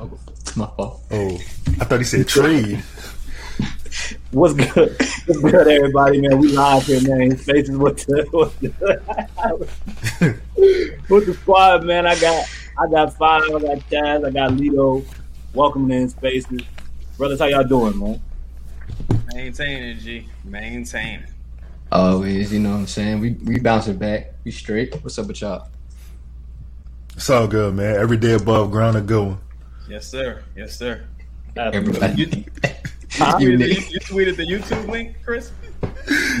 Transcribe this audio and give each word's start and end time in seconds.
Oh, 0.00 0.10
my 0.56 0.66
fault. 0.66 1.02
Oh, 1.10 1.34
I 1.78 1.84
thought 1.84 1.98
he 1.98 2.04
said 2.04 2.26
trade. 2.26 2.82
What's 4.30 4.54
good? 4.54 4.96
What's 5.26 5.40
good, 5.42 5.68
everybody, 5.68 6.22
man? 6.22 6.38
We 6.38 6.48
live 6.56 6.86
here, 6.86 7.02
man. 7.02 7.36
Faces 7.36 7.76
with 7.76 8.06
the, 8.06 8.26
with 8.32 8.58
the, 8.60 10.40
with 11.10 11.26
the 11.26 11.34
squad, 11.34 11.84
man. 11.84 12.06
I 12.06 12.18
got 12.18 12.48
I 12.78 12.88
got 12.90 13.12
five, 13.12 13.42
I 13.42 13.58
got 13.58 13.78
Chaz, 13.90 14.26
I 14.26 14.30
got 14.30 14.52
Lito. 14.52 15.04
Welcome 15.52 15.90
in 15.90 16.08
Spaces. 16.08 16.62
Brothers, 17.18 17.40
how 17.40 17.46
y'all 17.46 17.64
doing, 17.64 17.98
man? 17.98 18.22
Maintaining, 19.34 19.98
G. 19.98 20.26
Maintaining. 20.44 21.26
Always, 21.92 22.54
you 22.54 22.60
know 22.60 22.70
what 22.70 22.76
I'm 22.76 22.86
saying? 22.86 23.20
We 23.20 23.32
we 23.32 23.58
bouncing 23.58 23.98
back. 23.98 24.32
We 24.44 24.50
straight. 24.50 24.94
What's 25.02 25.18
up 25.18 25.26
with 25.26 25.42
y'all? 25.42 25.68
It's 27.16 27.28
all 27.28 27.46
good, 27.46 27.74
man. 27.74 27.96
Every 27.96 28.16
day 28.16 28.32
above 28.32 28.70
ground 28.70 28.96
a 28.96 29.02
good 29.02 29.26
one. 29.26 29.38
Yes, 29.90 30.06
sir. 30.06 30.42
Yes, 30.56 30.78
sir. 30.78 31.04
Everybody. 31.56 32.22
You, 32.22 32.44
Huh? 33.12 33.36
you, 33.40 33.50
You 33.50 33.58
tweeted, 33.58 33.70
nigga. 33.70 33.90
you 33.90 34.00
tweeted 34.00 34.36
the 34.36 34.46
YouTube 34.46 34.88
link, 34.88 35.16
Chris? 35.24 35.50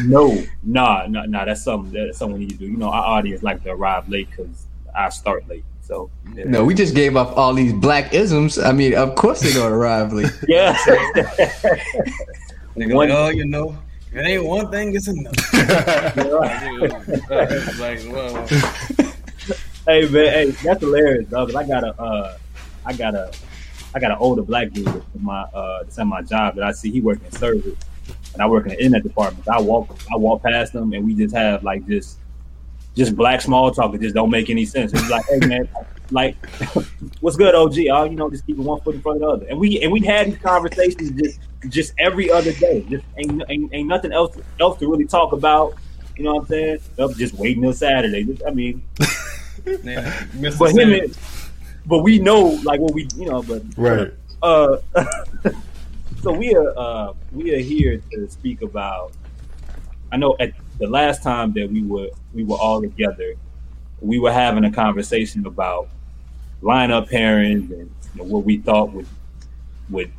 No, 0.04 0.40
nah, 0.62 1.04
nah, 1.08 1.24
nah. 1.26 1.44
That's 1.44 1.64
something 1.64 1.92
that's 1.92 2.16
something 2.16 2.38
we 2.38 2.46
need 2.46 2.52
to 2.52 2.56
do. 2.58 2.66
You 2.66 2.76
know, 2.76 2.90
our 2.90 3.18
audience 3.18 3.42
like 3.42 3.64
to 3.64 3.70
arrive 3.70 4.08
late 4.08 4.30
because 4.30 4.66
I 4.94 5.08
start 5.08 5.48
late. 5.48 5.64
So 5.82 6.10
yeah. 6.36 6.44
No, 6.44 6.64
we 6.64 6.74
just 6.74 6.94
gave 6.94 7.16
up 7.16 7.36
all 7.36 7.52
these 7.54 7.72
black 7.72 8.14
isms. 8.14 8.56
I 8.58 8.70
mean, 8.70 8.94
of 8.94 9.16
course 9.16 9.40
they're 9.40 9.52
gonna 9.52 9.74
arrive 9.74 10.12
late. 10.12 10.30
yeah. 10.48 10.74
Nigga, 12.76 12.94
One- 12.94 13.08
like, 13.08 13.18
oh, 13.18 13.28
you 13.30 13.46
know, 13.46 13.76
if 14.12 14.18
it 14.18 14.24
ain't 14.26 14.44
one 14.44 14.70
thing, 14.70 14.94
it's 14.94 15.08
enough. 15.08 15.34
Hey 19.86 20.06
man, 20.08 20.26
hey, 20.26 20.50
that's 20.62 20.80
hilarious, 20.80 21.28
dog. 21.30 21.48
'cause 21.48 21.56
I 21.56 21.66
got 21.66 21.82
a, 21.82 22.00
uh, 22.00 22.36
I 22.90 22.92
got 22.92 23.14
a, 23.14 23.30
I 23.94 24.00
got 24.00 24.10
an 24.10 24.16
older 24.18 24.42
black 24.42 24.72
dude 24.72 24.88
at 24.88 25.20
my, 25.20 25.42
uh, 25.42 25.84
that's 25.84 25.96
at 25.96 26.08
my 26.08 26.22
job 26.22 26.56
that 26.56 26.64
I 26.64 26.72
see. 26.72 26.90
He 26.90 27.00
working 27.00 27.24
in 27.26 27.32
service, 27.32 27.78
and 28.32 28.42
I 28.42 28.46
work 28.46 28.64
in 28.64 28.70
the 28.70 28.78
internet 28.78 29.04
department. 29.04 29.46
I 29.46 29.60
walk, 29.60 29.96
I 30.12 30.16
walk 30.16 30.42
past 30.42 30.74
him, 30.74 30.92
and 30.92 31.04
we 31.04 31.14
just 31.14 31.32
have 31.34 31.62
like 31.62 31.86
just, 31.86 32.18
just 32.96 33.14
black 33.14 33.42
small 33.42 33.70
talk 33.70 33.92
that 33.92 34.00
just 34.00 34.16
don't 34.16 34.28
make 34.28 34.50
any 34.50 34.66
sense. 34.66 34.92
It's 34.92 35.08
like, 35.08 35.24
hey 35.26 35.46
man, 35.46 35.68
like, 36.10 36.34
what's 37.20 37.36
good, 37.36 37.54
OG? 37.54 37.74
Oh, 37.92 38.04
you 38.04 38.16
know, 38.16 38.28
just 38.28 38.44
keeping 38.44 38.64
one 38.64 38.80
foot 38.80 38.96
in 38.96 39.02
front 39.02 39.18
of 39.18 39.20
the 39.22 39.28
other. 39.28 39.46
And 39.46 39.60
we, 39.60 39.80
and 39.82 39.92
we 39.92 40.00
had 40.00 40.26
these 40.26 40.38
conversations 40.38 41.12
just, 41.12 41.38
just 41.68 41.94
every 41.96 42.28
other 42.28 42.52
day. 42.54 42.84
Just 42.88 43.04
ain't, 43.18 43.40
ain't, 43.48 43.72
ain't 43.72 43.88
nothing 43.88 44.10
else, 44.10 44.36
else 44.58 44.80
to 44.80 44.90
really 44.90 45.06
talk 45.06 45.32
about. 45.32 45.74
You 46.16 46.24
know 46.24 46.34
what 46.34 46.40
I'm 46.40 46.48
saying? 46.48 46.78
Up 46.98 47.12
just 47.12 47.34
waiting 47.34 47.62
till 47.62 47.72
Saturday. 47.72 48.24
Just, 48.24 48.42
I 48.44 48.50
mean. 48.50 48.82
man, 49.84 50.10
Mr. 50.32 50.58
But 50.58 50.72
him, 50.72 50.92
and, 50.92 51.16
but 51.90 51.98
we 51.98 52.20
know 52.20 52.58
like 52.62 52.78
what 52.80 52.94
we, 52.94 53.08
you 53.16 53.26
know, 53.26 53.42
but 53.42 53.62
right. 53.76 54.12
uh, 54.42 54.76
so 56.22 56.32
we 56.32 56.54
are 56.54 56.72
uh, 56.78 57.12
we 57.32 57.52
are 57.52 57.58
here 57.58 58.00
to 58.12 58.30
speak 58.30 58.62
about. 58.62 59.12
I 60.12 60.16
know 60.16 60.36
at 60.38 60.52
the 60.78 60.86
last 60.86 61.24
time 61.24 61.52
that 61.54 61.68
we 61.68 61.82
were 61.82 62.08
we 62.32 62.44
were 62.44 62.56
all 62.56 62.80
together, 62.80 63.34
we 64.00 64.20
were 64.20 64.32
having 64.32 64.64
a 64.64 64.70
conversation 64.70 65.44
about 65.46 65.88
lineup 66.62 67.10
pairings 67.10 67.72
and 67.72 67.90
you 68.14 68.16
know, 68.16 68.24
what 68.24 68.44
we 68.44 68.58
thought 68.58 68.92
would 68.92 69.06
would 69.88 70.12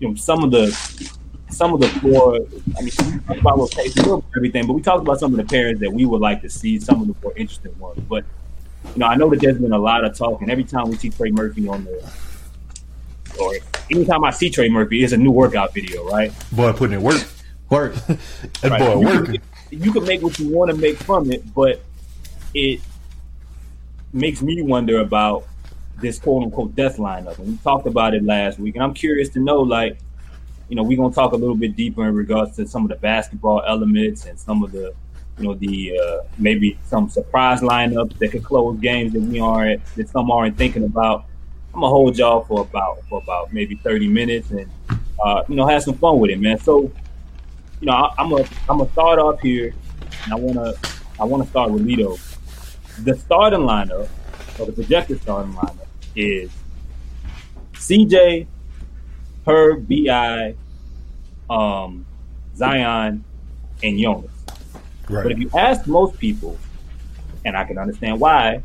you 0.00 0.08
know 0.08 0.14
some 0.14 0.44
of 0.44 0.50
the 0.50 0.66
some 1.48 1.72
of 1.72 1.80
the 1.80 1.88
more 2.02 2.36
I 2.76 2.82
mean 2.82 2.92
we 3.12 3.18
talked 3.20 3.40
about 3.40 3.58
rotation 3.58 4.00
a 4.00 4.02
little 4.02 4.20
bit 4.20 4.28
of 4.28 4.36
everything, 4.36 4.66
but 4.66 4.74
we 4.74 4.82
talked 4.82 5.00
about 5.00 5.20
some 5.20 5.32
of 5.32 5.38
the 5.38 5.56
pairings 5.56 5.78
that 5.78 5.90
we 5.90 6.04
would 6.04 6.20
like 6.20 6.42
to 6.42 6.50
see, 6.50 6.78
some 6.78 7.00
of 7.00 7.06
the 7.08 7.14
more 7.22 7.32
interesting 7.34 7.78
ones. 7.78 7.98
But 8.00 8.26
you 8.94 9.00
know, 9.00 9.06
I 9.06 9.16
know 9.16 9.30
that 9.30 9.40
there's 9.40 9.58
been 9.58 9.72
a 9.72 9.78
lot 9.78 10.04
of 10.04 10.16
talk, 10.16 10.40
and 10.42 10.50
every 10.50 10.64
time 10.64 10.88
we 10.90 10.96
see 10.96 11.10
Trey 11.10 11.30
Murphy 11.30 11.68
on 11.68 11.84
the 11.84 12.10
or 13.40 13.54
anytime 13.90 14.24
I 14.24 14.30
see 14.30 14.50
Trey 14.50 14.68
Murphy, 14.68 15.04
it's 15.04 15.12
a 15.12 15.16
new 15.16 15.30
workout 15.30 15.72
video, 15.74 16.06
right? 16.08 16.32
Boy 16.52 16.72
putting 16.72 16.94
it 16.98 17.02
work. 17.02 17.22
Work. 17.70 17.94
That 18.62 18.70
Right. 18.72 18.80
boy 18.80 19.00
You 19.00 19.06
working. 19.06 19.40
can, 19.70 19.82
you 19.82 19.92
can 19.92 20.04
make 20.04 20.22
what 20.22 20.38
you 20.38 20.48
want 20.48 20.70
to 20.70 20.76
make 20.76 20.96
from 20.98 21.30
it, 21.30 21.42
but 21.54 21.82
it 22.54 22.80
makes 24.12 24.40
me 24.42 24.62
wonder 24.62 24.98
about 25.00 25.44
this 26.00 26.18
quote 26.18 26.44
unquote 26.44 26.74
death 26.74 26.96
lineup. 26.96 27.38
And 27.38 27.46
we 27.48 27.56
talked 27.58 27.86
about 27.86 28.14
it 28.14 28.24
last 28.24 28.58
week, 28.58 28.74
and 28.74 28.82
I'm 28.82 28.94
curious 28.94 29.28
to 29.30 29.40
know, 29.40 29.60
like, 29.60 29.98
you 30.68 30.76
know, 30.76 30.82
we're 30.82 30.96
gonna 30.96 31.14
talk 31.14 31.32
a 31.32 31.36
little 31.36 31.54
bit 31.56 31.76
deeper 31.76 32.06
in 32.08 32.14
regards 32.14 32.56
to 32.56 32.66
some 32.66 32.82
of 32.84 32.88
the 32.88 32.96
basketball 32.96 33.62
elements 33.66 34.24
and 34.26 34.38
some 34.38 34.62
of 34.64 34.72
the, 34.72 34.94
you 35.38 35.44
know, 35.44 35.54
the 35.54 35.98
uh, 35.98 36.18
maybe 36.36 36.78
some 36.84 37.08
surprise 37.08 37.60
lineups 37.60 38.18
that 38.18 38.32
could 38.32 38.44
close 38.44 38.78
games 38.80 39.12
that 39.12 39.20
we 39.20 39.40
aren't 39.40 39.84
that 39.96 40.08
some 40.08 40.30
aren't 40.30 40.56
thinking 40.56 40.84
about. 40.84 41.24
I'm 41.74 41.80
gonna 41.80 41.88
hold 41.88 42.18
y'all 42.18 42.44
for 42.44 42.62
about 42.62 43.04
for 43.08 43.22
about 43.22 43.52
maybe 43.52 43.76
30 43.76 44.08
minutes 44.08 44.50
and 44.50 44.70
uh, 45.22 45.44
you 45.48 45.54
know 45.54 45.66
have 45.66 45.82
some 45.82 45.94
fun 45.94 46.18
with 46.18 46.30
it, 46.30 46.40
man. 46.40 46.58
So 46.58 46.90
you 47.80 47.86
know, 47.86 47.92
I, 47.92 48.14
I'm 48.18 48.30
gonna 48.30 48.48
I'm 48.68 48.78
gonna 48.78 48.90
start 48.92 49.18
off 49.18 49.40
here, 49.40 49.74
and 50.24 50.32
I 50.32 50.36
wanna 50.36 50.74
I 51.20 51.24
wanna 51.24 51.46
start 51.46 51.70
with 51.70 51.86
Lito. 51.86 52.18
The 53.04 53.16
starting 53.16 53.60
lineup, 53.60 54.08
or 54.58 54.66
the 54.66 54.72
projected 54.72 55.22
starting 55.22 55.52
lineup, 55.52 55.86
is 56.16 56.50
CJ, 57.74 58.46
Herb, 59.46 59.88
Bi, 59.88 60.54
um, 61.48 62.04
Zion, 62.56 63.24
and 63.84 63.98
Jonas. 63.98 64.37
But 65.08 65.32
if 65.32 65.38
you 65.38 65.50
ask 65.56 65.86
most 65.86 66.18
people, 66.18 66.58
and 67.44 67.56
I 67.56 67.64
can 67.64 67.78
understand 67.78 68.20
why, 68.20 68.62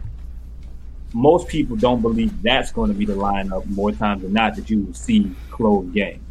most 1.13 1.47
people 1.47 1.75
don't 1.75 2.01
believe 2.01 2.41
that's 2.41 2.71
going 2.71 2.91
to 2.91 2.97
be 2.97 3.05
the 3.05 3.13
lineup 3.13 3.65
more 3.67 3.91
times 3.91 4.23
than 4.23 4.33
not 4.33 4.55
that 4.55 4.69
you 4.69 4.81
will 4.81 4.93
see 4.93 5.31
closed 5.51 5.93
games. 5.93 6.21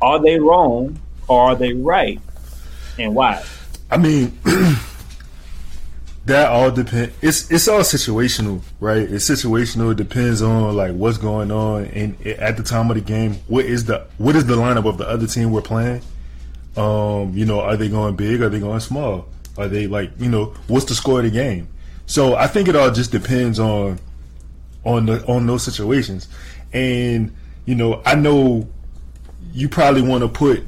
Are 0.00 0.20
they 0.20 0.38
wrong 0.38 0.98
or 1.28 1.40
are 1.40 1.54
they 1.54 1.72
right? 1.72 2.20
And 2.98 3.14
why? 3.14 3.42
I 3.90 3.96
mean, 3.98 4.36
that 6.24 6.48
all 6.48 6.70
depend. 6.70 7.12
It's 7.22 7.50
it's 7.50 7.68
all 7.68 7.80
situational, 7.80 8.62
right? 8.80 9.08
It's 9.08 9.28
situational. 9.28 9.92
It 9.92 9.96
depends 9.96 10.42
on 10.42 10.76
like 10.76 10.92
what's 10.94 11.18
going 11.18 11.50
on 11.50 11.86
and 11.86 12.20
at 12.26 12.56
the 12.56 12.62
time 12.62 12.90
of 12.90 12.96
the 12.96 13.00
game. 13.00 13.34
What 13.46 13.64
is 13.64 13.84
the 13.84 14.06
what 14.18 14.34
is 14.34 14.46
the 14.46 14.56
lineup 14.56 14.86
of 14.88 14.98
the 14.98 15.08
other 15.08 15.26
team 15.26 15.52
we're 15.52 15.62
playing? 15.62 16.02
Um, 16.76 17.32
you 17.34 17.44
know, 17.44 17.60
are 17.60 17.76
they 17.76 17.88
going 17.88 18.16
big? 18.16 18.40
Are 18.40 18.48
they 18.48 18.60
going 18.60 18.80
small? 18.80 19.28
Are 19.58 19.68
they 19.68 19.86
like 19.86 20.10
you 20.18 20.28
know 20.28 20.54
what's 20.68 20.86
the 20.86 20.94
score 20.94 21.18
of 21.18 21.24
the 21.24 21.30
game? 21.30 21.68
So 22.06 22.34
I 22.34 22.46
think 22.46 22.68
it 22.68 22.76
all 22.76 22.90
just 22.90 23.12
depends 23.12 23.58
on 23.58 23.98
on 24.84 25.06
the 25.06 25.24
on 25.26 25.46
those 25.46 25.62
situations. 25.62 26.28
And 26.72 27.34
you 27.66 27.74
know, 27.74 28.02
I 28.04 28.14
know 28.14 28.68
you 29.52 29.68
probably 29.68 30.02
want 30.02 30.22
to 30.22 30.28
put 30.28 30.64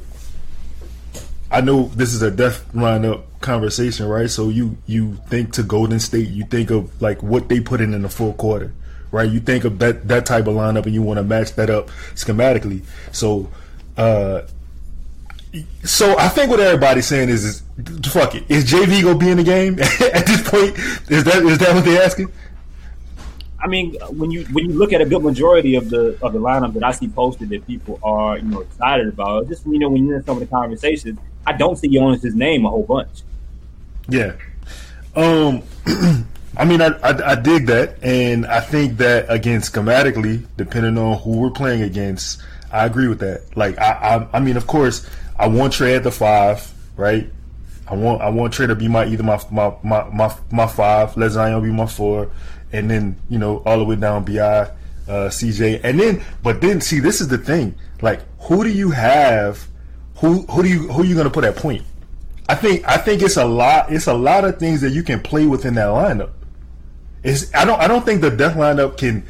I 1.54 1.60
know 1.60 1.84
this 1.94 2.12
is 2.12 2.22
a 2.22 2.32
death 2.32 2.68
lineup 2.72 3.22
conversation, 3.40 4.08
right? 4.08 4.28
So 4.28 4.48
you 4.48 4.76
you 4.86 5.14
think 5.28 5.52
to 5.52 5.62
Golden 5.62 6.00
State, 6.00 6.28
you 6.28 6.44
think 6.44 6.70
of 6.70 7.00
like 7.00 7.22
what 7.22 7.48
they 7.48 7.60
put 7.60 7.80
in 7.80 7.94
in 7.94 8.02
the 8.02 8.08
full 8.08 8.32
quarter, 8.32 8.72
right? 9.12 9.30
You 9.30 9.38
think 9.38 9.62
of 9.62 9.78
that 9.78 10.08
that 10.08 10.26
type 10.26 10.48
of 10.48 10.54
lineup, 10.54 10.84
and 10.84 10.92
you 10.92 11.00
want 11.00 11.18
to 11.18 11.22
match 11.22 11.54
that 11.54 11.70
up 11.70 11.90
schematically. 12.16 12.82
So, 13.12 13.52
uh, 13.96 14.42
so 15.84 16.18
I 16.18 16.28
think 16.28 16.50
what 16.50 16.60
everybody's 16.60 17.06
saying 17.06 17.28
is, 17.28 17.44
is 17.44 17.62
fuck 18.06 18.34
it. 18.34 18.44
Is 18.48 18.64
JV 18.70 19.02
gonna 19.02 19.18
be 19.18 19.30
in 19.30 19.36
the 19.36 19.44
game 19.44 19.78
at 19.80 20.26
this 20.26 20.48
point? 20.48 20.76
Is 21.10 21.24
that 21.24 21.42
is 21.44 21.58
that 21.58 21.74
what 21.74 21.84
they're 21.84 22.02
asking? 22.02 22.32
I 23.64 23.66
mean, 23.66 23.94
when 24.10 24.30
you 24.30 24.44
when 24.46 24.70
you 24.70 24.76
look 24.76 24.92
at 24.92 25.00
a 25.00 25.06
good 25.06 25.22
majority 25.22 25.74
of 25.76 25.88
the 25.88 26.18
of 26.22 26.32
the 26.32 26.38
lineup 26.38 26.74
that 26.74 26.84
I 26.84 26.92
see 26.92 27.08
posted 27.08 27.48
that 27.48 27.66
people 27.66 27.98
are 28.02 28.36
you 28.36 28.44
know 28.44 28.60
excited 28.60 29.08
about, 29.08 29.48
just 29.48 29.64
you 29.66 29.78
know 29.78 29.88
when 29.88 30.06
you're 30.06 30.16
in 30.16 30.24
some 30.24 30.36
of 30.36 30.40
the 30.40 30.46
conversations, 30.46 31.18
I 31.46 31.52
don't 31.52 31.76
see 31.76 31.88
Jonas's 31.88 32.34
name 32.34 32.66
a 32.66 32.70
whole 32.70 32.84
bunch. 32.84 33.22
Yeah. 34.08 34.32
Um, 35.16 35.62
I 36.56 36.64
mean, 36.64 36.82
I, 36.82 36.88
I 37.02 37.32
I 37.32 37.34
dig 37.36 37.66
that, 37.66 38.02
and 38.02 38.44
I 38.46 38.60
think 38.60 38.98
that 38.98 39.26
again, 39.30 39.60
schematically, 39.60 40.46
depending 40.56 40.98
on 40.98 41.18
who 41.20 41.38
we're 41.38 41.50
playing 41.50 41.82
against, 41.82 42.42
I 42.74 42.86
agree 42.86 43.06
with 43.06 43.20
that. 43.20 43.56
Like, 43.56 43.78
I 43.78 43.92
I, 43.92 44.36
I 44.36 44.40
mean, 44.40 44.56
of 44.56 44.66
course, 44.66 45.08
I 45.38 45.46
want 45.46 45.72
Trey 45.72 45.94
at 45.94 46.02
the 46.02 46.10
five, 46.10 46.72
right? 46.96 47.30
I 47.86 47.94
want 47.94 48.20
I 48.20 48.30
want 48.30 48.52
Trey 48.52 48.66
to 48.66 48.74
be 48.74 48.88
my 48.88 49.06
either 49.06 49.22
my 49.22 49.40
my 49.50 49.74
my 49.82 50.08
my, 50.10 50.34
my 50.50 50.66
five, 50.66 51.16
let 51.16 51.30
Zion 51.30 51.62
be 51.62 51.70
my 51.70 51.86
four, 51.86 52.30
and 52.72 52.90
then 52.90 53.16
you 53.28 53.38
know 53.38 53.62
all 53.64 53.78
the 53.78 53.84
way 53.84 53.96
down 53.96 54.24
Bi, 54.24 54.38
uh, 54.38 54.68
CJ, 55.06 55.82
and 55.84 56.00
then 56.00 56.22
but 56.42 56.60
then 56.60 56.80
see 56.80 56.98
this 56.98 57.20
is 57.20 57.28
the 57.28 57.38
thing, 57.38 57.74
like 58.02 58.20
who 58.40 58.64
do 58.64 58.70
you 58.70 58.90
have? 58.90 59.68
Who 60.16 60.42
who 60.42 60.62
do 60.62 60.68
you 60.68 60.88
who 60.92 61.02
are 61.02 61.04
you 61.04 61.14
gonna 61.14 61.30
put 61.30 61.44
at 61.44 61.56
point? 61.56 61.82
I 62.48 62.54
think 62.54 62.86
I 62.88 62.96
think 62.96 63.22
it's 63.22 63.36
a 63.36 63.44
lot. 63.44 63.92
It's 63.92 64.06
a 64.06 64.14
lot 64.14 64.44
of 64.44 64.58
things 64.58 64.80
that 64.80 64.90
you 64.90 65.02
can 65.02 65.20
play 65.20 65.46
within 65.46 65.74
that 65.74 65.88
lineup. 65.88 66.30
It's 67.22 67.54
I 67.54 67.64
don't 67.64 67.80
I 67.80 67.86
don't 67.86 68.04
think 68.04 68.20
the 68.20 68.30
death 68.30 68.56
lineup 68.56 68.98
can. 68.98 69.24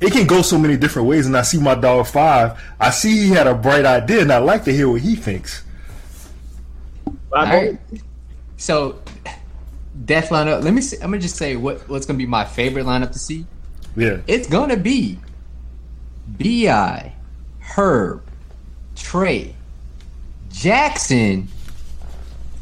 It 0.00 0.12
can 0.12 0.26
go 0.26 0.42
so 0.42 0.58
many 0.58 0.76
different 0.76 1.08
ways, 1.08 1.26
and 1.26 1.36
I 1.36 1.42
see 1.42 1.58
my 1.58 1.74
dog 1.74 2.06
five. 2.06 2.60
I 2.78 2.90
see 2.90 3.16
he 3.26 3.28
had 3.30 3.46
a 3.46 3.54
bright 3.54 3.84
idea, 3.86 4.20
and 4.22 4.32
I 4.32 4.38
like 4.38 4.64
to 4.64 4.72
hear 4.72 4.88
what 4.90 5.00
he 5.00 5.16
thinks. 5.16 5.64
But 7.30 7.38
I 7.38 7.38
All 7.38 7.60
don't- 7.62 7.66
right. 7.92 8.02
So, 8.58 8.98
death 10.04 10.28
lineup. 10.30 10.62
Let 10.64 10.72
me. 10.74 10.80
See, 10.82 10.96
I'm 10.96 11.10
gonna 11.10 11.18
just 11.18 11.36
say 11.36 11.56
what 11.56 11.88
what's 11.88 12.06
gonna 12.06 12.18
be 12.18 12.26
my 12.26 12.44
favorite 12.44 12.84
lineup 12.86 13.12
to 13.12 13.18
see. 13.18 13.46
Yeah, 13.96 14.18
It's 14.26 14.46
gonna 14.48 14.76
be 14.76 15.18
Bi, 16.38 17.12
Herb, 17.60 18.22
Trey, 18.94 19.54
Jackson, 20.52 21.48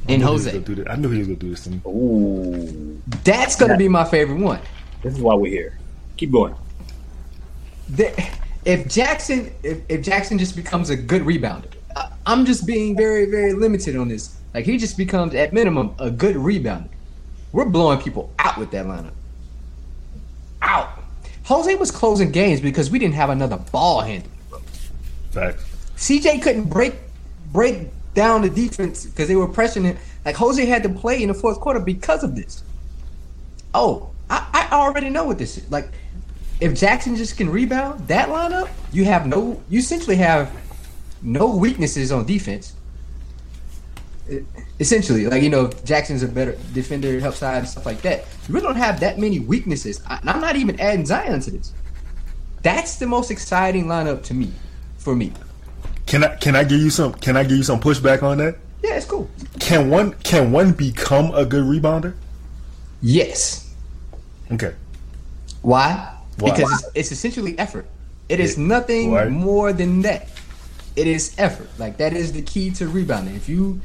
I 0.09 0.13
and 0.13 0.23
knew 0.23 0.29
Jose. 0.29 0.51
gonna 0.53 0.65
do 0.65 0.75
this. 0.77 0.87
I 0.89 0.97
knew 0.97 1.11
he 1.11 1.19
was 1.19 1.27
gonna 1.29 1.39
do 1.39 1.51
this 1.51 1.65
to 1.65 1.71
me. 1.71 1.81
Ooh, 1.87 3.01
That's 3.25 3.57
gonna 3.57 3.77
be 3.77 3.89
my 3.89 4.05
favorite 4.05 4.39
one. 4.41 4.61
this 5.03 5.15
is 5.15 5.21
why 5.21 5.35
we're 5.35 5.51
here. 5.51 5.79
Keep 6.17 6.31
going. 6.33 6.55
The- 7.97 8.29
if 8.65 8.89
Jackson, 8.89 9.53
if, 9.63 9.81
if 9.89 10.03
Jackson 10.03 10.39
just 10.39 10.57
becomes 10.57 10.91
a 10.91 10.97
good 10.97 11.23
rebounder, 11.23 11.71
I- 11.97 12.11
I'm 12.27 12.45
just 12.47 12.67
being 12.67 12.97
very, 12.97 13.27
very 13.27 13.53
limited 13.53 13.97
on 13.97 14.09
this. 14.09 14.37
Like 14.55 14.65
he 14.65 14.79
just 14.79 14.97
becomes 14.97 15.35
at 15.35 15.53
minimum 15.53 15.95
a 15.99 16.11
good 16.11 16.37
rebounder. 16.37 16.89
We're 17.53 17.67
blowing 17.67 18.01
people 18.01 18.33
out 18.39 18.59
with 18.59 18.71
that 18.73 18.87
lineup. 18.87 19.13
Out. 20.63 20.89
Jose 21.45 21.75
was 21.75 21.91
closing 21.91 22.31
games 22.33 22.61
because 22.61 22.91
we 22.91 22.99
didn't 22.99 23.15
have 23.15 23.31
another 23.31 23.59
ball 23.59 24.01
handler. 24.01 24.31
Facts. 25.31 25.65
CJ 25.97 26.43
couldn't 26.43 26.65
break 26.65 26.95
break 27.53 27.89
down 28.15 28.43
the 28.43 28.51
defense 28.51 29.05
because 29.05 29.29
they 29.29 29.37
were 29.37 29.47
pressing 29.49 29.85
him. 29.85 29.97
Like 30.25 30.37
Jose 30.37 30.65
had 30.65 30.83
to 30.85 30.89
play 30.89 31.23
in 31.23 31.29
the 31.29 31.35
fourth 31.35 31.61
quarter 31.61 31.81
because 31.81 32.25
of 32.25 32.35
this. 32.35 32.63
Oh, 33.75 34.11
I, 34.31 34.69
I 34.71 34.77
already 34.77 35.11
know 35.11 35.25
what 35.25 35.39
this 35.39 35.59
is. 35.59 35.71
Like, 35.71 35.91
if 36.65 36.75
Jackson 36.75 37.15
just 37.15 37.37
can 37.37 37.51
rebound 37.51 38.09
that 38.09 38.31
lineup, 38.31 38.71
you 38.91 39.05
have 39.05 39.27
no. 39.27 39.63
You 39.69 39.81
essentially 39.81 40.17
have 40.17 40.51
no 41.21 41.55
weaknesses 41.55 42.11
on 42.11 42.25
defense. 42.25 42.73
E- 44.31 44.41
Essentially, 44.81 45.27
like 45.27 45.43
you 45.43 45.51
know, 45.51 45.69
Jackson's 45.85 46.23
a 46.23 46.29
better 46.29 46.57
defender, 46.73 47.21
help 47.21 47.35
side 47.35 47.59
and 47.59 47.69
stuff 47.69 47.85
like 47.85 48.01
that. 48.01 48.25
You 48.49 48.55
really 48.55 48.67
don't 48.67 48.77
have 48.77 48.99
that 49.01 49.19
many 49.19 49.41
weaknesses. 49.41 50.03
I, 50.07 50.19
I'm 50.25 50.41
not 50.41 50.57
even 50.57 50.81
adding 50.81 51.05
Zion 51.05 51.39
to 51.41 51.51
this. 51.51 51.73
That's 52.63 52.97
the 52.97 53.07
most 53.07 53.31
exciting 53.31 53.85
lineup 53.85 54.23
to 54.25 54.35
me, 54.35 54.51
for 54.97 55.15
me. 55.15 55.33
Can 56.07 56.25
I 56.25 56.35
can 56.37 56.57
I 56.57 56.65
give 56.65 56.81
you 56.81 56.89
some 56.91 57.13
can 57.13 57.37
I 57.37 57.43
give 57.43 57.59
you 57.59 57.63
some 57.63 57.79
pushback 57.79 58.23
on 58.23 58.39
that? 58.39 58.57
Yeah, 58.83 58.97
it's 58.97 59.05
cool. 59.07 59.29
Can 59.61 59.91
one 59.91 60.13
can 60.25 60.51
one 60.51 60.73
become 60.73 61.31
a 61.35 61.45
good 61.45 61.65
rebounder? 61.65 62.15
Yes. 63.03 63.75
Okay. 64.51 64.75
Why? 65.61 66.11
Because 66.37 66.73
it's, 66.73 66.91
it's 66.95 67.13
essentially 67.13 67.59
effort. 67.59 67.87
It 68.29 68.41
is 68.41 68.57
nothing 68.57 69.11
more 69.33 69.73
than 69.73 70.03
that. 70.03 70.29
It 70.97 71.07
is 71.07 71.35
effort. 71.39 71.69
Like 71.79 71.97
that 71.99 72.13
is 72.13 72.33
the 72.33 72.43
key 72.43 72.71
to 72.73 72.89
rebounding. 72.89 73.35
If 73.35 73.49
you, 73.49 73.81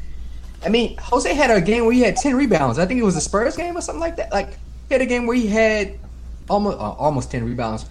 I 0.63 0.69
mean, 0.69 0.97
Jose 0.97 1.33
had 1.33 1.49
a 1.51 1.59
game 1.59 1.85
where 1.85 1.93
he 1.93 2.01
had 2.01 2.15
ten 2.15 2.35
rebounds. 2.35 2.79
I 2.79 2.85
think 2.85 2.99
it 2.99 3.03
was 3.03 3.15
the 3.15 3.21
Spurs 3.21 3.57
game 3.57 3.75
or 3.75 3.81
something 3.81 3.99
like 3.99 4.15
that. 4.17 4.31
Like 4.31 4.51
he 4.87 4.93
had 4.93 5.01
a 5.01 5.05
game 5.05 5.25
where 5.25 5.35
he 5.35 5.47
had 5.47 5.99
almost 6.49 6.77
uh, 6.77 6.91
almost 6.91 7.31
ten 7.31 7.45
rebounds. 7.45 7.85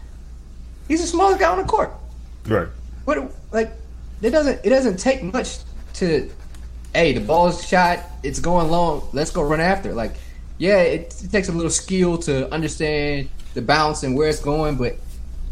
He's 0.86 1.00
the 1.00 1.06
smallest 1.06 1.40
guy 1.40 1.50
on 1.50 1.58
the 1.58 1.64
court. 1.64 1.92
Right. 2.46 2.68
What 3.04 3.32
like 3.52 3.72
it 4.22 4.30
doesn't 4.30 4.64
it 4.64 4.70
doesn't 4.70 4.98
take 4.98 5.22
much 5.22 5.58
to 5.94 6.30
hey 6.94 7.12
the 7.12 7.20
ball's 7.20 7.66
shot 7.66 8.00
it's 8.22 8.40
going 8.40 8.70
long 8.70 9.08
let's 9.12 9.30
go 9.30 9.42
run 9.42 9.60
after 9.60 9.90
it. 9.90 9.94
like 9.94 10.14
yeah 10.58 10.78
it, 10.78 11.14
it 11.22 11.30
takes 11.30 11.48
a 11.48 11.52
little 11.52 11.70
skill 11.70 12.18
to 12.18 12.52
understand 12.52 13.28
the 13.54 13.62
bounce 13.62 14.02
and 14.02 14.14
where 14.16 14.28
it's 14.28 14.40
going 14.40 14.76
but 14.76 14.96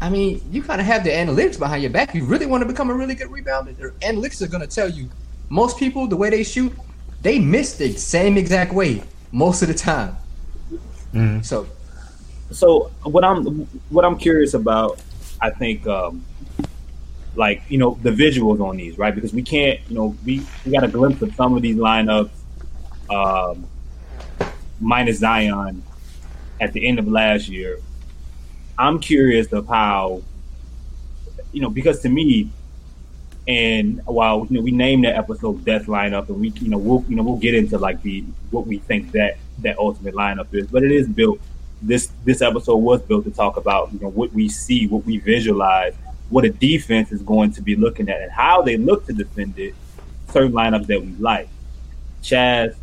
I 0.01 0.09
mean 0.09 0.41
you 0.51 0.61
kind 0.63 0.79
of 0.79 0.87
have 0.87 1.03
the 1.03 1.09
analytics 1.09 1.57
behind 1.57 1.81
your 1.81 1.91
back 1.91 2.13
you 2.13 2.23
really 2.25 2.45
want 2.45 2.61
to 2.61 2.67
become 2.67 2.89
a 2.89 2.93
really 2.93 3.15
good 3.15 3.27
rebounder 3.29 3.75
the 3.75 3.89
analytics 4.05 4.41
are 4.41 4.47
going 4.47 4.61
to 4.61 4.73
tell 4.73 4.89
you 4.89 5.09
most 5.49 5.77
people 5.77 6.07
the 6.07 6.15
way 6.17 6.29
they 6.29 6.43
shoot 6.43 6.73
they 7.21 7.39
miss 7.39 7.77
the 7.77 7.91
same 7.93 8.37
exact 8.37 8.73
way 8.73 9.01
most 9.31 9.61
of 9.61 9.67
the 9.67 9.73
time 9.73 10.15
Mhm. 11.13 11.43
so 11.43 11.65
So 12.51 12.91
what 13.03 13.23
I'm 13.25 13.43
what 13.89 14.05
I'm 14.05 14.17
curious 14.17 14.53
about, 14.53 15.01
I 15.41 15.49
think, 15.49 15.85
um, 15.87 16.23
like 17.35 17.61
you 17.69 17.77
know, 17.77 17.97
the 18.03 18.09
visuals 18.11 18.61
on 18.61 18.77
these, 18.77 18.97
right? 18.97 19.13
Because 19.13 19.33
we 19.33 19.41
can't, 19.41 19.79
you 19.89 19.95
know, 19.95 20.15
we 20.25 20.45
we 20.65 20.71
got 20.71 20.83
a 20.83 20.87
glimpse 20.87 21.21
of 21.21 21.35
some 21.35 21.55
of 21.55 21.61
these 21.61 21.75
lineups, 21.75 22.29
um, 23.09 23.65
minus 24.79 25.17
Zion, 25.19 25.83
at 26.59 26.73
the 26.73 26.87
end 26.87 26.99
of 26.99 27.07
last 27.07 27.47
year. 27.47 27.79
I'm 28.77 28.99
curious 28.99 29.51
of 29.53 29.67
how, 29.67 30.21
you 31.51 31.61
know, 31.61 31.69
because 31.69 32.01
to 32.01 32.09
me, 32.09 32.49
and 33.47 34.01
while 34.05 34.45
you 34.49 34.57
know 34.57 34.61
we 34.61 34.71
named 34.71 35.05
that 35.05 35.15
episode 35.15 35.63
"Death 35.63 35.85
Lineup," 35.85 36.27
and 36.27 36.39
we 36.39 36.49
you 36.49 36.67
know 36.67 36.77
we'll 36.77 37.03
you 37.07 37.15
know 37.15 37.23
we'll 37.23 37.37
get 37.37 37.55
into 37.55 37.77
like 37.77 38.01
the 38.01 38.23
what 38.51 38.67
we 38.67 38.79
think 38.79 39.13
that 39.13 39.37
that 39.59 39.77
ultimate 39.79 40.13
lineup 40.13 40.53
is, 40.53 40.67
but 40.67 40.83
it 40.83 40.91
is 40.91 41.07
built. 41.07 41.39
This 41.81 42.11
this 42.25 42.41
episode 42.41 42.77
was 42.77 43.01
built 43.01 43.23
to 43.23 43.31
talk 43.31 43.55
about 43.55 43.93
you 43.93 43.99
know 43.99 44.09
what 44.09 44.33
we 44.33 44.49
see, 44.49 44.87
what 44.87 45.05
we 45.05 45.19
visualize, 45.19 45.95
what 46.29 46.43
a 46.43 46.49
defense 46.49 47.11
is 47.11 47.21
going 47.21 47.53
to 47.53 47.61
be 47.61 47.75
looking 47.75 48.09
at, 48.09 48.21
and 48.21 48.31
how 48.31 48.61
they 48.61 48.75
look 48.75 49.05
to 49.05 49.13
defend 49.13 49.57
it. 49.57 49.73
Certain 50.29 50.51
lineups 50.51 50.87
that 50.87 51.01
we 51.01 51.13
like. 51.13 51.47
Chaz, 52.21 52.75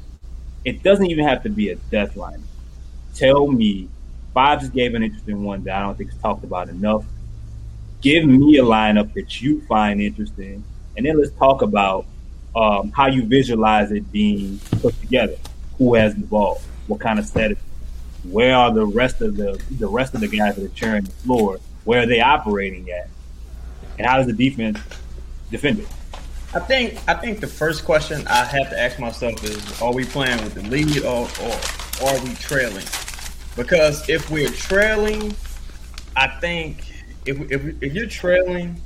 it 0.65 0.82
doesn't 0.82 1.06
even 1.06 1.27
have 1.29 1.43
to 1.43 1.50
be 1.50 1.69
a 1.69 1.77
death 1.77 2.15
lineup. 2.15 2.41
Tell 3.14 3.46
me, 3.46 3.88
Bob 4.32 4.61
just 4.61 4.72
gave 4.72 4.94
an 4.94 5.02
interesting 5.02 5.44
one 5.44 5.64
that 5.64 5.76
I 5.76 5.81
don't 5.81 5.96
think 5.96 6.11
is 6.11 6.16
talked 6.19 6.44
about 6.44 6.69
enough 6.69 7.05
give 8.05 8.26
me 8.26 8.58
a 8.58 8.62
lineup 8.62 9.14
that 9.14 9.40
you 9.40 9.62
find 9.62 10.00
interesting, 10.00 10.62
and 10.96 11.06
then 11.06 11.19
let's 11.19 11.32
talk 11.32 11.62
about 11.62 12.05
um, 12.55 12.93
how 12.93 13.06
you 13.06 13.25
visualize 13.25 13.90
it 13.90 14.12
being 14.12 14.61
put 14.82 15.00
together. 15.00 15.37
Who 15.78 15.94
has 15.94 16.14
the 16.14 16.20
ball? 16.20 16.61
What 16.87 17.00
kind 17.00 17.19
of 17.19 17.26
setup? 17.26 17.58
Where 18.25 18.55
are 18.55 18.72
the 18.72 18.84
rest 18.84 19.22
of 19.22 19.37
the 19.37 19.60
the 19.78 19.88
rest 19.88 20.14
of 20.14 20.20
the 20.20 20.28
guys 20.28 20.55
that 20.56 20.70
are 20.70 20.76
sharing 20.76 21.05
the 21.05 21.10
floor? 21.10 21.58
Where 21.84 22.02
are 22.02 22.06
they 22.06 22.20
operating 22.20 22.90
at? 22.90 23.08
And 23.99 24.06
how 24.06 24.19
does 24.19 24.26
the 24.26 24.32
defense 24.32 24.78
defend 25.50 25.81
it? 25.81 25.88
I 26.55 26.60
think 26.60 27.00
I 27.08 27.14
think 27.14 27.40
the 27.40 27.46
first 27.46 27.84
question 27.84 28.26
I 28.28 28.44
have 28.44 28.69
to 28.70 28.78
ask 28.78 28.99
myself 28.99 29.43
is: 29.43 29.82
Are 29.82 29.93
we 29.93 30.05
playing 30.05 30.43
with 30.44 30.55
the 30.55 30.62
lead 30.62 31.05
or, 31.05 31.22
or 31.43 31.58
are 32.02 32.19
we 32.25 32.35
trailing? 32.35 32.87
Because 33.56 34.08
if 34.08 34.31
we're 34.31 34.50
trailing, 34.50 35.35
I 36.17 36.29
think 36.41 36.85
if 37.26 37.41
if, 37.50 37.82
if 37.82 37.94
you're 37.94 38.06
trailing, 38.06 38.81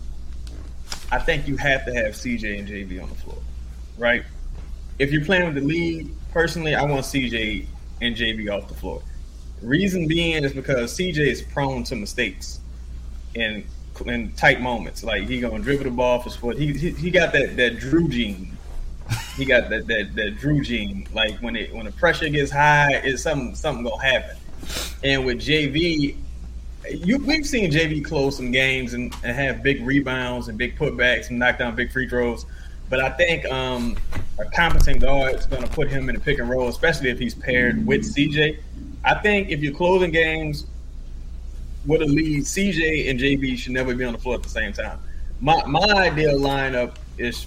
I 1.11 1.19
think 1.19 1.49
you 1.49 1.57
have 1.57 1.85
to 1.87 1.95
have 1.95 2.13
CJ 2.13 2.59
and 2.59 2.69
JV 2.69 3.03
on 3.03 3.09
the 3.09 3.15
floor, 3.15 3.39
right? 3.97 4.25
If 4.99 5.13
you're 5.13 5.25
playing 5.25 5.47
with 5.47 5.55
the 5.55 5.61
lead, 5.61 6.15
personally, 6.33 6.75
I 6.75 6.83
want 6.83 7.03
CJ 7.03 7.67
and 8.01 8.15
JV 8.15 8.51
off 8.51 8.69
the 8.69 8.75
floor. 8.75 9.03
Reason 9.63 10.07
being 10.07 10.45
is 10.45 10.53
because 10.53 10.97
CJ 10.97 11.19
is 11.19 11.43
prone 11.43 11.85
to 11.85 11.97
mistakes 11.97 12.61
in 13.35 13.65
in 14.07 14.33
tight 14.33 14.61
moments. 14.61 15.03
Like 15.03 15.29
he 15.29 15.41
gonna 15.41 15.59
dribble 15.61 15.85
the 15.85 15.91
ball 15.91 16.21
his 16.21 16.37
foot. 16.37 16.59
He 16.59 16.73
he, 16.73 16.91
he 16.91 17.11
got 17.11 17.33
that 17.33 17.57
that 17.57 17.79
Drew 17.79 18.09
gene. 18.09 18.58
He 19.39 19.45
got 19.45 19.71
that, 19.71 19.87
that 19.87 20.17
that 20.17 20.39
Drew 20.39 20.61
gene. 20.61 21.07
Like 21.13 21.39
when 21.39 21.55
it 21.55 21.73
when 21.73 21.87
the 21.87 21.93
pressure 21.93 22.29
gets 22.29 22.51
high, 22.51 22.95
it's 23.05 23.23
something 23.23 23.55
something 23.55 23.85
gonna 23.85 24.03
happen. 24.03 24.37
And 25.05 25.25
with 25.25 25.39
JV, 25.39 26.17
you 26.91 27.19
we've 27.19 27.47
seen 27.47 27.71
JV 27.71 28.05
close 28.05 28.37
some 28.37 28.51
games 28.51 28.95
and, 28.95 29.15
and 29.23 29.37
have 29.37 29.63
big 29.63 29.87
rebounds 29.87 30.49
and 30.49 30.59
big 30.59 30.77
putbacks 30.77 31.31
and 31.31 31.39
knock 31.39 31.59
down 31.59 31.77
big 31.77 31.93
free 31.93 32.09
throws. 32.09 32.47
But 32.91 33.01
I 33.01 33.11
think 33.11 33.45
um, 33.47 33.97
a 34.39 34.45
competent 34.47 35.01
guard 35.01 35.37
is 35.37 35.47
going 35.47 35.63
to 35.63 35.69
put 35.69 35.89
him 35.89 36.09
in 36.09 36.17
a 36.17 36.21
pick 36.21 36.39
and 36.39 36.49
roll, 36.49 36.69
especially 36.69 37.11
if 37.11 37.19
he's 37.19 37.35
paired 37.35 37.87
with 37.87 38.03
CJ. 38.03 38.59
I 39.05 39.15
think 39.15 39.51
if 39.51 39.61
you're 39.61 39.75
closing 39.75 40.11
games 40.11 40.67
with 41.87 42.03
a 42.03 42.07
lead, 42.07 42.43
CJ 42.43 43.11
and 43.11 43.21
JV 43.21 43.57
should 43.57 43.73
never 43.73 43.95
be 43.95 44.05
on 44.05 44.15
the 44.15 44.19
floor 44.19 44.35
at 44.35 44.43
the 44.43 44.49
same 44.49 44.73
time. 44.73 44.99
My 45.41 45.65
my 45.67 45.85
ideal 45.93 46.39
lineup 46.41 46.97
is 47.19 47.47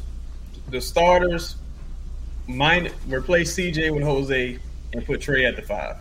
the 0.69 0.79
starters 0.79 1.57
mind 2.57 2.91
replace 3.07 3.55
CJ 3.55 3.93
with 3.93 4.03
Jose 4.03 4.59
and 4.93 5.05
put 5.05 5.21
Trey 5.21 5.45
at 5.45 5.55
the 5.55 5.61
five. 5.61 5.97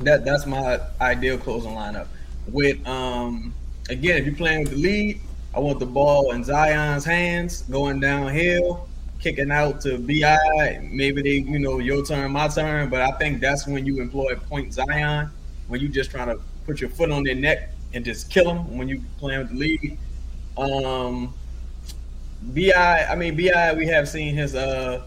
That 0.00 0.24
that's 0.24 0.46
my 0.46 0.80
ideal 1.00 1.38
closing 1.38 1.72
lineup. 1.72 2.06
With 2.48 2.86
um 2.86 3.54
again, 3.88 4.18
if 4.18 4.26
you're 4.26 4.34
playing 4.34 4.64
with 4.64 4.72
the 4.72 4.78
lead, 4.78 5.20
I 5.54 5.60
want 5.60 5.78
the 5.78 5.86
ball 5.86 6.32
in 6.32 6.44
Zion's 6.44 7.04
hands, 7.04 7.62
going 7.62 8.00
downhill, 8.00 8.88
kicking 9.20 9.50
out 9.50 9.80
to 9.82 9.98
Bi. 9.98 10.80
Maybe 10.90 11.22
they, 11.22 11.50
you 11.50 11.58
know, 11.58 11.78
your 11.78 12.04
turn, 12.04 12.32
my 12.32 12.48
turn. 12.48 12.88
But 12.88 13.02
I 13.02 13.12
think 13.18 13.40
that's 13.40 13.66
when 13.66 13.86
you 13.86 14.00
employ 14.00 14.34
point 14.34 14.74
Zion, 14.74 15.30
when 15.68 15.80
you 15.80 15.88
just 15.88 16.10
trying 16.10 16.28
to 16.28 16.42
put 16.66 16.80
your 16.80 16.90
foot 16.90 17.10
on 17.10 17.22
their 17.22 17.34
neck 17.34 17.70
and 17.94 18.04
just 18.04 18.30
kill 18.30 18.46
them 18.46 18.76
when 18.76 18.88
you 18.88 19.02
playing 19.18 19.40
with 19.40 19.50
the 19.50 19.56
lead. 19.56 19.98
Um, 20.56 21.34
Bi, 22.42 23.06
I 23.08 23.14
mean 23.14 23.36
Bi, 23.36 23.74
we 23.74 23.86
have 23.86 24.08
seen 24.08 24.34
his 24.34 24.54
uh 24.54 25.02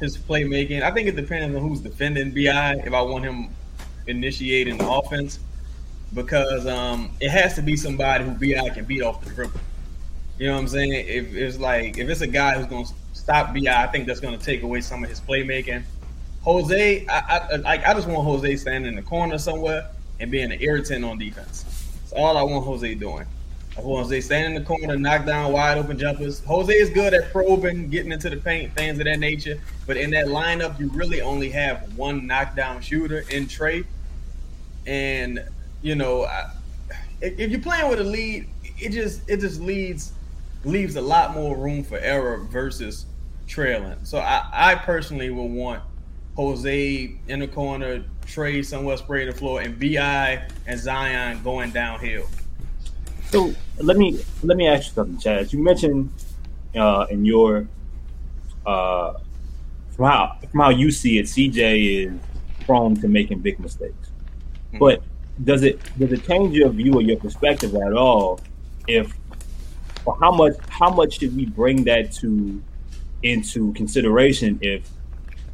his 0.00 0.16
playmaking. 0.16 0.82
I 0.82 0.90
think 0.90 1.08
it 1.08 1.16
depends 1.16 1.54
on 1.54 1.62
who's 1.62 1.80
defending 1.80 2.30
Bi. 2.30 2.82
If 2.84 2.92
I 2.92 3.02
want 3.02 3.24
him 3.24 3.50
initiating 4.06 4.78
the 4.78 4.88
offense, 4.88 5.40
because 6.14 6.66
um, 6.66 7.10
it 7.20 7.30
has 7.30 7.54
to 7.54 7.62
be 7.62 7.76
somebody 7.76 8.24
who 8.24 8.30
Bi 8.32 8.68
can 8.70 8.84
beat 8.84 9.02
off 9.02 9.22
the 9.24 9.30
dribble. 9.30 9.60
You 10.38 10.46
know 10.46 10.54
what 10.54 10.60
I'm 10.60 10.68
saying? 10.68 10.92
If 10.92 11.34
it's 11.34 11.58
like 11.58 11.98
if 11.98 12.08
it's 12.08 12.20
a 12.20 12.26
guy 12.26 12.56
who's 12.56 12.66
going 12.66 12.86
to 12.86 12.92
stop 13.12 13.54
Bi, 13.54 13.66
I 13.66 13.86
think 13.88 14.06
that's 14.06 14.20
going 14.20 14.38
to 14.38 14.44
take 14.44 14.62
away 14.62 14.80
some 14.80 15.02
of 15.02 15.10
his 15.10 15.20
playmaking. 15.20 15.82
Jose, 16.42 17.06
I, 17.08 17.48
I 17.52 17.56
like 17.56 17.84
I 17.84 17.92
just 17.94 18.08
want 18.08 18.24
Jose 18.24 18.56
standing 18.56 18.90
in 18.90 18.96
the 18.96 19.02
corner 19.02 19.36
somewhere 19.38 19.90
and 20.20 20.30
being 20.30 20.52
an 20.52 20.60
irritant 20.60 21.04
on 21.04 21.18
defense. 21.18 21.64
That's 22.00 22.12
all 22.12 22.36
I 22.36 22.42
want 22.42 22.64
Jose 22.64 22.94
doing. 22.94 23.26
Jose 23.82 24.20
stand 24.20 24.54
in 24.54 24.62
the 24.62 24.66
corner, 24.66 24.96
knock 24.96 25.24
down 25.24 25.52
wide 25.52 25.78
open 25.78 25.98
jumpers. 25.98 26.40
Jose 26.44 26.72
is 26.72 26.90
good 26.90 27.14
at 27.14 27.32
probing, 27.32 27.88
getting 27.88 28.12
into 28.12 28.28
the 28.30 28.36
paint, 28.36 28.74
things 28.74 28.98
of 28.98 29.04
that 29.04 29.18
nature. 29.18 29.60
But 29.86 29.96
in 29.96 30.10
that 30.10 30.26
lineup, 30.26 30.78
you 30.78 30.88
really 30.90 31.20
only 31.20 31.50
have 31.50 31.96
one 31.96 32.26
knockdown 32.26 32.80
shooter 32.80 33.24
in 33.30 33.48
Trey. 33.48 33.84
And 34.86 35.44
you 35.82 35.94
know, 35.94 36.24
I, 36.24 36.50
if 37.20 37.50
you're 37.50 37.60
playing 37.60 37.88
with 37.88 38.00
a 38.00 38.04
lead, 38.04 38.48
it 38.78 38.90
just 38.90 39.28
it 39.28 39.40
just 39.40 39.60
leads 39.60 40.12
leaves 40.64 40.96
a 40.96 41.00
lot 41.00 41.34
more 41.34 41.56
room 41.56 41.84
for 41.84 41.98
error 41.98 42.38
versus 42.38 43.06
trailing. 43.46 43.96
So 44.04 44.18
I, 44.18 44.48
I 44.52 44.74
personally 44.74 45.30
would 45.30 45.50
want 45.50 45.82
Jose 46.36 47.14
in 47.28 47.40
the 47.40 47.48
corner, 47.48 48.04
Trey 48.26 48.62
somewhere 48.62 48.96
spraying 48.96 49.30
the 49.30 49.36
floor, 49.36 49.60
and 49.60 49.78
Bi 49.78 50.46
and 50.66 50.78
Zion 50.78 51.42
going 51.42 51.70
downhill. 51.70 52.26
So 53.30 53.52
let 53.78 53.96
me 53.96 54.18
let 54.42 54.56
me 54.56 54.66
ask 54.66 54.88
you 54.88 54.92
something, 54.94 55.18
Chaz. 55.18 55.52
You 55.52 55.62
mentioned 55.62 56.10
uh, 56.74 57.06
in 57.10 57.24
your 57.24 57.66
uh, 58.66 59.14
from 59.90 60.04
how 60.06 60.38
from 60.50 60.60
how 60.60 60.70
you 60.70 60.90
see 60.90 61.18
it, 61.18 61.26
CJ 61.26 62.06
is 62.06 62.20
prone 62.64 62.94
to 62.96 63.08
making 63.08 63.40
big 63.40 63.60
mistakes. 63.60 64.10
Mm-hmm. 64.68 64.78
But 64.78 65.02
does 65.44 65.62
it 65.62 65.80
does 65.98 66.12
it 66.12 66.26
change 66.26 66.56
your 66.56 66.70
view 66.70 66.94
or 66.94 67.02
your 67.02 67.18
perspective 67.18 67.74
at 67.74 67.92
all 67.92 68.40
if 68.86 69.14
or 70.04 70.16
how 70.20 70.30
much 70.30 70.54
how 70.68 70.90
much 70.90 71.18
should 71.18 71.36
we 71.36 71.46
bring 71.46 71.84
that 71.84 72.12
to 72.12 72.62
into 73.22 73.72
consideration 73.74 74.58
if 74.62 74.88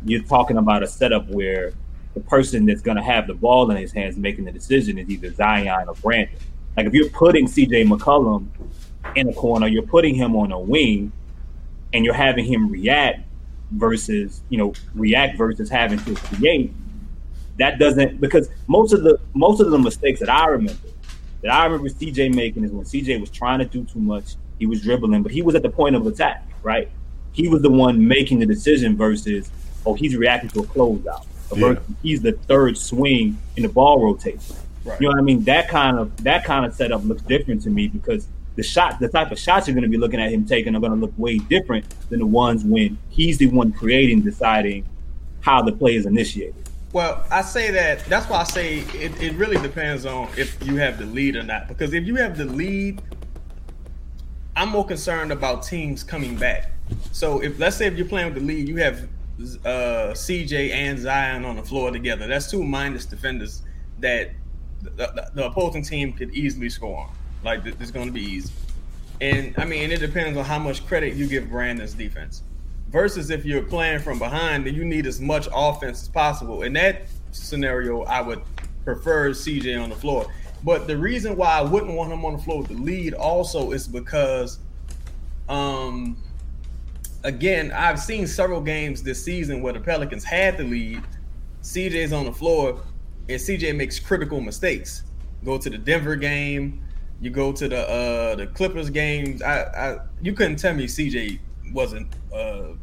you're 0.04 0.23
talking 0.23 0.59
about 0.59 0.83
a 0.83 0.87
setup 0.87 1.26
where 1.28 1.73
the 2.14 2.21
person 2.21 2.66
that's 2.66 2.83
going 2.83 2.97
to 2.97 3.02
have 3.02 3.26
the 3.26 3.35
ball 3.35 3.71
in 3.71 3.76
his 3.76 3.93
hands 3.93 4.16
making 4.16 4.45
the 4.45 4.52
decision 4.52 4.99
is 4.99 5.09
either 5.11 5.33
Zion 5.33 5.88
or 5.88 5.95
Brandon. 5.95 6.38
Like 6.76 6.87
if 6.87 6.95
you're 6.95 7.11
putting 7.11 7.47
CJ 7.47 7.87
McCollum 7.87 8.49
in 9.16 9.28
a 9.28 9.33
corner, 9.33 9.66
you're 9.66 9.83
putting 9.83 10.14
him 10.14 10.35
on 10.37 10.52
a 10.52 10.59
wing, 10.59 11.12
and 11.93 12.04
you're 12.04 12.14
having 12.14 12.45
him 12.45 12.69
react 12.69 13.21
versus 13.71 14.43
you 14.49 14.59
know 14.59 14.73
react 14.95 15.37
versus 15.37 15.71
having 15.71 15.99
to 16.00 16.14
create. 16.14 16.73
That 17.59 17.78
doesn't 17.78 18.21
because 18.21 18.49
most 18.66 18.93
of 18.93 19.02
the 19.02 19.21
most 19.35 19.61
of 19.61 19.71
the 19.71 19.78
mistakes 19.78 20.21
that 20.21 20.28
I 20.28 20.47
remember 20.47 20.88
that 21.43 21.52
I 21.52 21.64
remember 21.64 21.88
CJ 21.88 22.35
making 22.35 22.64
is 22.64 22.73
when 22.73 22.85
CJ 22.85 23.21
was 23.21 23.31
trying 23.31 23.61
to 23.61 23.64
do 23.64 23.85
too 23.85 24.00
much. 24.00 24.37
He 24.59 24.66
was 24.66 24.81
dribbling, 24.81 25.23
but 25.23 25.33
he 25.33 25.43
was 25.43 25.54
at 25.54 25.62
the 25.62 25.69
point 25.69 25.95
of 25.95 26.07
attack, 26.07 26.49
right? 26.62 26.88
He 27.33 27.49
was 27.49 27.62
the 27.62 27.71
one 27.71 28.07
making 28.07 28.38
the 28.38 28.47
decision 28.47 28.97
versus 28.97 29.50
oh 29.87 29.95
he's 29.95 30.16
reacting 30.16 30.50
to 30.50 30.61
a 30.61 30.62
closeout. 30.64 31.26
Yeah. 31.54 31.78
He's 32.02 32.23
the 32.23 32.33
third 32.33 32.76
swing 32.76 33.38
in 33.57 33.62
the 33.62 33.69
ball 33.69 34.02
rotation. 34.02 34.57
Right. 34.85 35.00
You 35.00 35.09
know 35.09 35.12
what 35.12 35.21
I 35.21 35.23
mean? 35.23 35.45
That 35.45 35.69
kind 35.69 35.99
of 35.99 36.25
that 36.25 36.45
kind 36.45 36.67
of 36.67 36.75
setup 36.75 37.05
looks 37.05 37.23
different 37.23 37.62
to 37.62 37.71
me 37.71 37.88
because 37.88 38.29
the 38.57 38.62
shot, 38.62 39.00
the 39.00 39.09
type 39.09 39.33
of 39.33 39.38
shots 39.38 39.67
you're 39.67 39.75
going 39.75 39.83
to 39.83 39.88
be 39.88 39.97
looking 39.97 40.21
at 40.21 40.31
him 40.31 40.45
taking 40.45 40.76
are 40.76 40.81
going 40.81 40.93
to 40.93 40.99
look 40.99 41.12
way 41.17 41.38
different 41.38 41.87
than 42.11 42.21
the 42.21 42.26
ones 42.26 42.64
when 42.64 42.99
he's 43.09 43.38
the 43.38 43.47
one 43.47 43.73
creating, 43.73 44.21
deciding 44.21 44.87
how 45.41 45.62
the 45.62 45.73
play 45.73 45.97
is 45.97 46.07
initiated. 46.07 46.55
Well, 46.93 47.26
I 47.31 47.43
say 47.43 47.73
that 47.73 48.05
that's 48.05 48.29
why 48.29 48.38
I 48.38 48.45
say 48.45 48.79
it, 48.79 49.21
it 49.21 49.35
really 49.35 49.57
depends 49.57 50.07
on 50.07 50.29
if 50.37 50.64
you 50.64 50.76
have 50.76 50.99
the 50.99 51.07
lead 51.07 51.35
or 51.35 51.43
not. 51.43 51.67
Because 51.67 51.93
if 51.93 52.05
you 52.05 52.14
have 52.17 52.38
the 52.38 52.45
lead, 52.45 53.03
I'm 54.55 54.69
more 54.69 54.87
concerned 54.87 55.33
about 55.33 55.64
teams 55.64 56.05
coming 56.05 56.37
back. 56.37 56.71
So 57.11 57.43
if 57.43 57.59
let's 57.59 57.76
say 57.76 57.87
if 57.87 57.97
you're 57.97 58.07
playing 58.07 58.33
with 58.33 58.43
the 58.43 58.47
lead, 58.47 58.69
you 58.69 58.76
have 58.76 59.09
uh, 59.64 60.12
CJ 60.14 60.71
and 60.71 60.99
Zion 60.99 61.45
on 61.45 61.57
the 61.57 61.62
floor 61.64 61.91
together. 61.91 62.29
That's 62.29 62.49
two 62.49 62.62
minus 62.62 63.05
defenders 63.05 63.62
that 63.99 64.31
the, 64.97 65.31
the, 65.35 65.47
opposing 65.47 65.83
team 65.83 66.12
could 66.12 66.31
easily 66.33 66.69
score 66.69 66.99
on. 66.99 67.11
Like 67.43 67.64
it's 67.67 67.91
going 67.91 68.07
to 68.07 68.12
be 68.12 68.23
easy. 68.23 68.53
And 69.21 69.55
I 69.59 69.64
mean, 69.64 69.91
it 69.91 70.00
depends 70.00 70.37
on 70.38 70.45
how 70.45 70.59
much 70.59 70.87
credit 70.87 71.14
you 71.14 71.26
give 71.26 71.49
Brandon's 71.49 71.95
defense. 71.95 72.43
Versus 72.91 73.31
if 73.31 73.45
you're 73.45 73.62
playing 73.62 74.00
from 74.00 74.19
behind, 74.19 74.67
then 74.67 74.75
you 74.75 74.85
need 74.85 75.07
as 75.07 75.21
much 75.21 75.49
offense 75.53 76.03
as 76.03 76.09
possible. 76.09 76.62
In 76.62 76.73
that 76.75 77.03
scenario, 77.33 78.03
I 78.05 78.21
would 78.21 78.43
prefer 78.85 79.31
CJ 79.31 79.83
on 79.83 79.91
the 79.91 79.97
floor. 79.97 80.31
But 80.62 80.87
the 80.87 80.97
reason 80.97 81.37
why 81.37 81.59
I 81.59 81.62
wouldn't 81.62 81.93
want 81.93 82.12
him 82.12 82.25
on 82.25 82.35
the 82.37 82.38
floor 82.38 82.61
with 82.61 82.69
the 82.69 82.75
lead 82.75 83.14
also 83.14 83.73
is 83.73 83.87
because, 83.87 84.59
um, 85.49 86.17
again, 87.23 87.71
I've 87.73 88.00
seen 88.00 88.26
several 88.26 88.61
games 88.61 89.03
this 89.03 89.23
season 89.23 89.61
where 89.61 89.73
the 89.73 89.81
Pelicans 89.81 90.25
had 90.25 90.57
the 90.57 90.64
lead. 90.64 91.03
CJ's 91.62 92.12
on 92.12 92.25
the 92.25 92.33
floor 92.33 92.81
and 93.28 93.40
CJ 93.40 93.76
makes 93.76 93.99
critical 93.99 94.40
mistakes. 94.40 95.02
Go 95.45 95.59
to 95.59 95.71
the 95.71 95.78
Denver 95.78 96.16
game, 96.16 96.83
you 97.21 97.31
go 97.31 97.52
to 97.52 97.69
the 97.69 97.88
uh 97.88 98.35
the 98.35 98.47
Clippers 98.49 98.90
games. 98.90 99.43
I, 99.43 99.62
I 99.62 99.99
you 100.23 100.33
couldn't 100.33 100.57
tell 100.57 100.75
me 100.75 100.87
CJ 100.87 101.38
wasn't 101.73 102.09
uh 102.35 102.75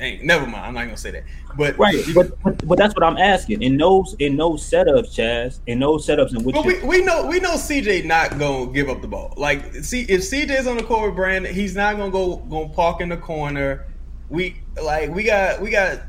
ain't 0.00 0.24
never 0.24 0.46
mind. 0.46 0.66
I'm 0.66 0.74
not 0.74 0.84
gonna 0.84 0.96
say 0.96 1.10
that. 1.12 1.24
But 1.56 1.78
right, 1.78 2.02
but, 2.14 2.42
but, 2.42 2.66
but 2.66 2.78
that's 2.78 2.94
what 2.94 3.04
I'm 3.04 3.16
asking. 3.16 3.62
In 3.62 3.76
those 3.76 4.14
in 4.18 4.36
those 4.36 4.68
setups, 4.68 5.14
Chaz, 5.14 5.60
in 5.66 5.80
those 5.80 6.06
setups 6.06 6.36
in 6.36 6.44
which 6.44 6.56
we, 6.64 6.82
we 6.82 7.02
know 7.02 7.26
we 7.26 7.40
know 7.40 7.54
CJ 7.54 8.04
not 8.04 8.38
gonna 8.38 8.70
give 8.72 8.88
up 8.88 9.00
the 9.00 9.08
ball. 9.08 9.34
Like 9.36 9.74
see 9.76 10.02
if 10.02 10.22
CJ's 10.22 10.66
on 10.66 10.76
the 10.76 10.82
court 10.82 11.10
with 11.10 11.16
Brandon, 11.16 11.54
he's 11.54 11.74
not 11.74 11.96
gonna 11.96 12.10
go 12.10 12.36
go 12.36 12.68
park 12.68 13.00
in 13.00 13.08
the 13.08 13.16
corner. 13.16 13.86
We 14.28 14.56
like 14.82 15.10
we 15.10 15.24
got 15.24 15.60
we 15.60 15.70
got 15.70 16.00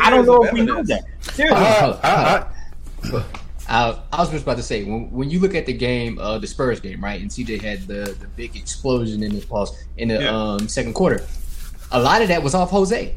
I 0.00 0.10
don't 0.10 0.24
know 0.26 0.42
if 0.44 0.52
we 0.52 0.62
know 0.62 0.82
that. 0.84 1.04
Seriously. 1.20 1.58
Uh, 1.58 2.00
I, 2.02 2.08
I, 2.08 2.46
I, 3.68 3.98
I, 4.12 4.20
was 4.20 4.30
just 4.30 4.44
about 4.44 4.58
to 4.58 4.62
say 4.62 4.84
when, 4.84 5.10
when 5.10 5.28
you 5.28 5.40
look 5.40 5.54
at 5.54 5.66
the 5.66 5.72
game, 5.72 6.18
uh, 6.18 6.38
the 6.38 6.46
Spurs 6.46 6.78
game, 6.78 7.02
right, 7.02 7.20
and 7.20 7.30
CJ 7.30 7.60
had 7.60 7.80
the, 7.88 8.16
the 8.20 8.28
big 8.36 8.54
explosion 8.54 9.22
in 9.22 9.34
the 9.34 9.44
pause 9.44 9.76
in 9.96 10.08
the 10.08 10.22
yeah. 10.22 10.28
um, 10.28 10.68
second 10.68 10.94
quarter. 10.94 11.26
A 11.90 12.00
lot 12.00 12.22
of 12.22 12.28
that 12.28 12.42
was 12.42 12.54
off 12.54 12.70
Jose, 12.70 13.14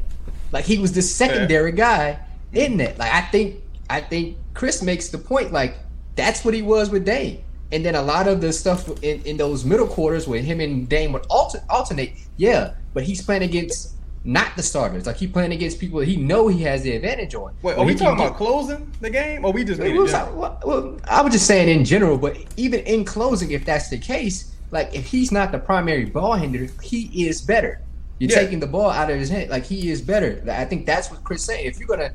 like 0.52 0.64
he 0.64 0.78
was 0.78 0.92
the 0.92 1.02
secondary 1.02 1.70
yeah. 1.70 1.76
guy 1.76 2.18
in 2.52 2.80
it. 2.80 2.98
Like 2.98 3.12
I 3.12 3.22
think 3.22 3.62
I 3.88 4.00
think 4.00 4.36
Chris 4.54 4.82
makes 4.82 5.08
the 5.08 5.18
point 5.18 5.52
like 5.52 5.76
that's 6.16 6.44
what 6.44 6.54
he 6.54 6.62
was 6.62 6.90
with 6.90 7.04
Dame. 7.04 7.42
And 7.72 7.84
then 7.84 7.94
a 7.94 8.02
lot 8.02 8.26
of 8.26 8.40
the 8.40 8.52
stuff 8.52 8.88
in, 9.02 9.22
in 9.22 9.36
those 9.36 9.64
middle 9.64 9.86
quarters 9.86 10.26
where 10.26 10.40
him 10.40 10.60
and 10.60 10.88
Dame 10.88 11.12
would 11.12 11.24
alter, 11.30 11.62
alternate, 11.70 12.14
yeah, 12.36 12.74
but 12.94 13.04
he's 13.04 13.22
playing 13.22 13.42
against 13.42 13.94
not 14.24 14.54
the 14.56 14.62
starters. 14.62 15.06
Like 15.06 15.16
he 15.16 15.26
playing 15.26 15.52
against 15.52 15.78
people 15.78 16.00
that 16.00 16.08
he 16.08 16.16
know 16.16 16.48
he 16.48 16.62
has 16.62 16.82
the 16.82 16.92
advantage 16.92 17.34
on. 17.34 17.54
Wait, 17.62 17.78
are 17.78 17.84
we 17.84 17.94
talking 17.94 18.24
about 18.24 18.36
closing 18.36 18.90
the 19.00 19.10
game, 19.10 19.44
or 19.44 19.52
we 19.52 19.64
just? 19.64 19.80
Was, 19.80 20.12
well, 20.12 20.60
well, 20.64 20.98
I 21.08 21.22
was 21.22 21.32
just 21.32 21.46
saying 21.46 21.68
in 21.68 21.84
general, 21.84 22.18
but 22.18 22.36
even 22.56 22.80
in 22.80 23.04
closing, 23.04 23.50
if 23.52 23.64
that's 23.64 23.88
the 23.88 23.98
case, 23.98 24.54
like 24.70 24.94
if 24.94 25.06
he's 25.06 25.32
not 25.32 25.52
the 25.52 25.58
primary 25.58 26.04
ball 26.04 26.34
handler, 26.34 26.68
he 26.82 27.26
is 27.26 27.40
better. 27.40 27.80
You're 28.18 28.30
yeah. 28.30 28.40
taking 28.40 28.60
the 28.60 28.66
ball 28.66 28.90
out 28.90 29.10
of 29.10 29.18
his 29.18 29.30
hand, 29.30 29.50
like 29.50 29.64
he 29.64 29.90
is 29.90 30.02
better. 30.02 30.44
I 30.50 30.66
think 30.66 30.84
that's 30.84 31.10
what 31.10 31.24
Chris 31.24 31.42
saying. 31.42 31.64
If 31.64 31.78
you're 31.78 31.88
gonna, 31.88 32.12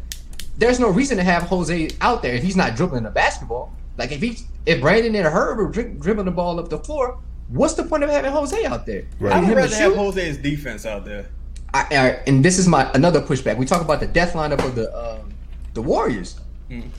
there's 0.58 0.80
no 0.80 0.90
reason 0.90 1.18
to 1.18 1.24
have 1.24 1.44
Jose 1.44 1.90
out 2.02 2.22
there 2.22 2.36
if 2.36 2.44
he's 2.44 2.56
not 2.56 2.76
dribbling 2.76 3.04
the 3.04 3.10
basketball. 3.10 3.74
Like 3.98 4.12
if 4.12 4.22
he, 4.22 4.38
if 4.68 4.82
Brandon 4.82 5.16
and 5.16 5.26
Herb 5.26 5.60
are 5.60 5.70
dribbling 5.70 6.26
the 6.26 6.32
ball 6.32 6.60
up 6.60 6.70
the 6.70 6.78
floor, 6.78 7.20
what's 7.48 7.74
the 7.74 7.84
point 7.84 8.04
of 8.04 8.12
having 8.12 8.32
Jose 8.32 8.66
out 8.66 8.86
there? 8.86 9.06
Right. 9.20 9.34
I 9.34 9.40
would 9.40 9.56
rather 9.56 9.76
have 9.76 9.96
Jose's 9.96 10.38
defense 10.38 10.86
out 10.86 11.06
there. 11.06 11.30
I, 11.92 12.22
and 12.28 12.44
this 12.44 12.58
is 12.58 12.68
my 12.68 12.90
another 12.94 13.22
pushback. 13.22 13.58
We 13.58 13.66
talk 13.66 13.82
about 13.82 14.00
the 14.00 14.08
death 14.08 14.34
lineup 14.34 14.64
of 14.64 14.76
the 14.76 14.96
um, 14.98 15.34
the 15.74 15.82
Warriors. 15.82 16.40
Mm. 16.70 16.90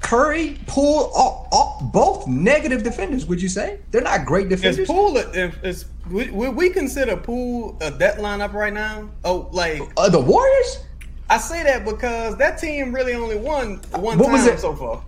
Curry, 0.00 0.58
Poole, 0.66 1.10
all, 1.14 1.48
all, 1.52 1.78
both 1.92 2.26
negative 2.26 2.82
defenders. 2.82 3.24
Would 3.26 3.40
you 3.40 3.48
say 3.48 3.78
they're 3.90 4.02
not 4.02 4.26
great 4.26 4.48
defenders? 4.48 4.80
Is 4.80 4.88
Poole, 4.88 5.16
if 5.16 5.64
is 5.64 5.86
would 6.10 6.56
we 6.56 6.70
consider 6.70 7.16
Poole 7.16 7.78
a 7.80 7.90
death 7.90 8.18
lineup 8.18 8.52
right 8.52 8.72
now? 8.72 9.08
Oh, 9.24 9.48
like 9.52 9.80
uh, 9.96 10.08
the 10.08 10.20
Warriors? 10.20 10.84
I 11.30 11.38
say 11.38 11.62
that 11.62 11.84
because 11.84 12.36
that 12.36 12.58
team 12.58 12.94
really 12.94 13.14
only 13.14 13.36
won 13.36 13.76
one 13.92 14.18
what 14.18 14.26
time 14.26 14.58
so 14.58 14.74
far. 14.74 15.04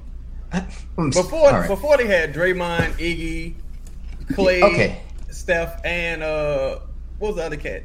Before 0.97 1.51
right. 1.51 1.69
before 1.69 1.97
they 1.97 2.07
had 2.07 2.33
Draymond, 2.33 2.93
Iggy, 2.93 3.55
Clay, 4.35 4.63
okay. 4.63 5.03
Steph, 5.31 5.85
and 5.85 6.23
uh, 6.23 6.79
what 7.19 7.29
was 7.29 7.37
the 7.37 7.45
other 7.45 7.57
cat? 7.57 7.83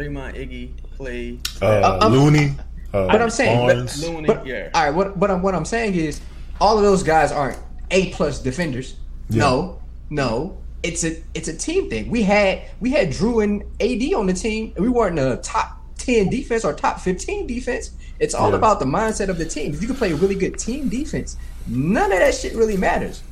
Draymond, 0.00 0.34
Iggy, 0.34 0.70
Clay, 0.96 1.38
uh, 1.60 1.98
uh, 2.02 2.08
Looney. 2.08 2.54
Uh, 2.92 3.06
but 3.06 3.20
I'm 3.20 3.30
saying, 3.30 3.66
but, 3.66 3.96
Looney, 3.98 4.26
but, 4.26 4.46
yeah. 4.46 4.70
All 4.74 4.84
right, 4.84 4.94
what 4.94 5.16
what 5.16 5.30
I'm 5.30 5.42
what 5.42 5.54
I'm 5.54 5.64
saying 5.64 5.94
is, 5.94 6.20
all 6.60 6.78
of 6.78 6.84
those 6.84 7.02
guys 7.02 7.32
aren't 7.32 7.58
A 7.90 8.10
plus 8.12 8.40
defenders. 8.40 8.96
Yeah. 9.28 9.40
No, 9.40 9.82
no, 10.08 10.58
it's 10.82 11.04
a 11.04 11.22
it's 11.34 11.48
a 11.48 11.56
team 11.56 11.90
thing. 11.90 12.10
We 12.10 12.22
had 12.22 12.62
we 12.80 12.90
had 12.90 13.08
Jrue 13.10 13.44
and 13.44 13.62
AD 13.80 14.14
on 14.14 14.26
the 14.26 14.32
team, 14.32 14.72
and 14.74 14.84
we 14.84 14.90
weren't 14.90 15.18
a 15.18 15.36
top 15.36 15.78
ten 15.98 16.30
defense 16.30 16.64
or 16.64 16.72
top 16.72 17.00
fifteen 17.00 17.46
defense. 17.46 17.90
It's 18.18 18.34
all 18.34 18.50
yeah. 18.50 18.56
about 18.56 18.80
the 18.80 18.86
mindset 18.86 19.28
of 19.28 19.38
the 19.38 19.46
team. 19.46 19.72
If 19.72 19.80
you 19.82 19.86
can 19.86 19.96
play 19.96 20.12
a 20.12 20.16
really 20.16 20.34
good 20.34 20.58
team 20.58 20.88
defense, 20.88 21.36
none 21.66 22.10
of 22.10 22.18
that 22.18 22.34
shit 22.34 22.54
really 22.54 22.76
matters. 22.76 23.22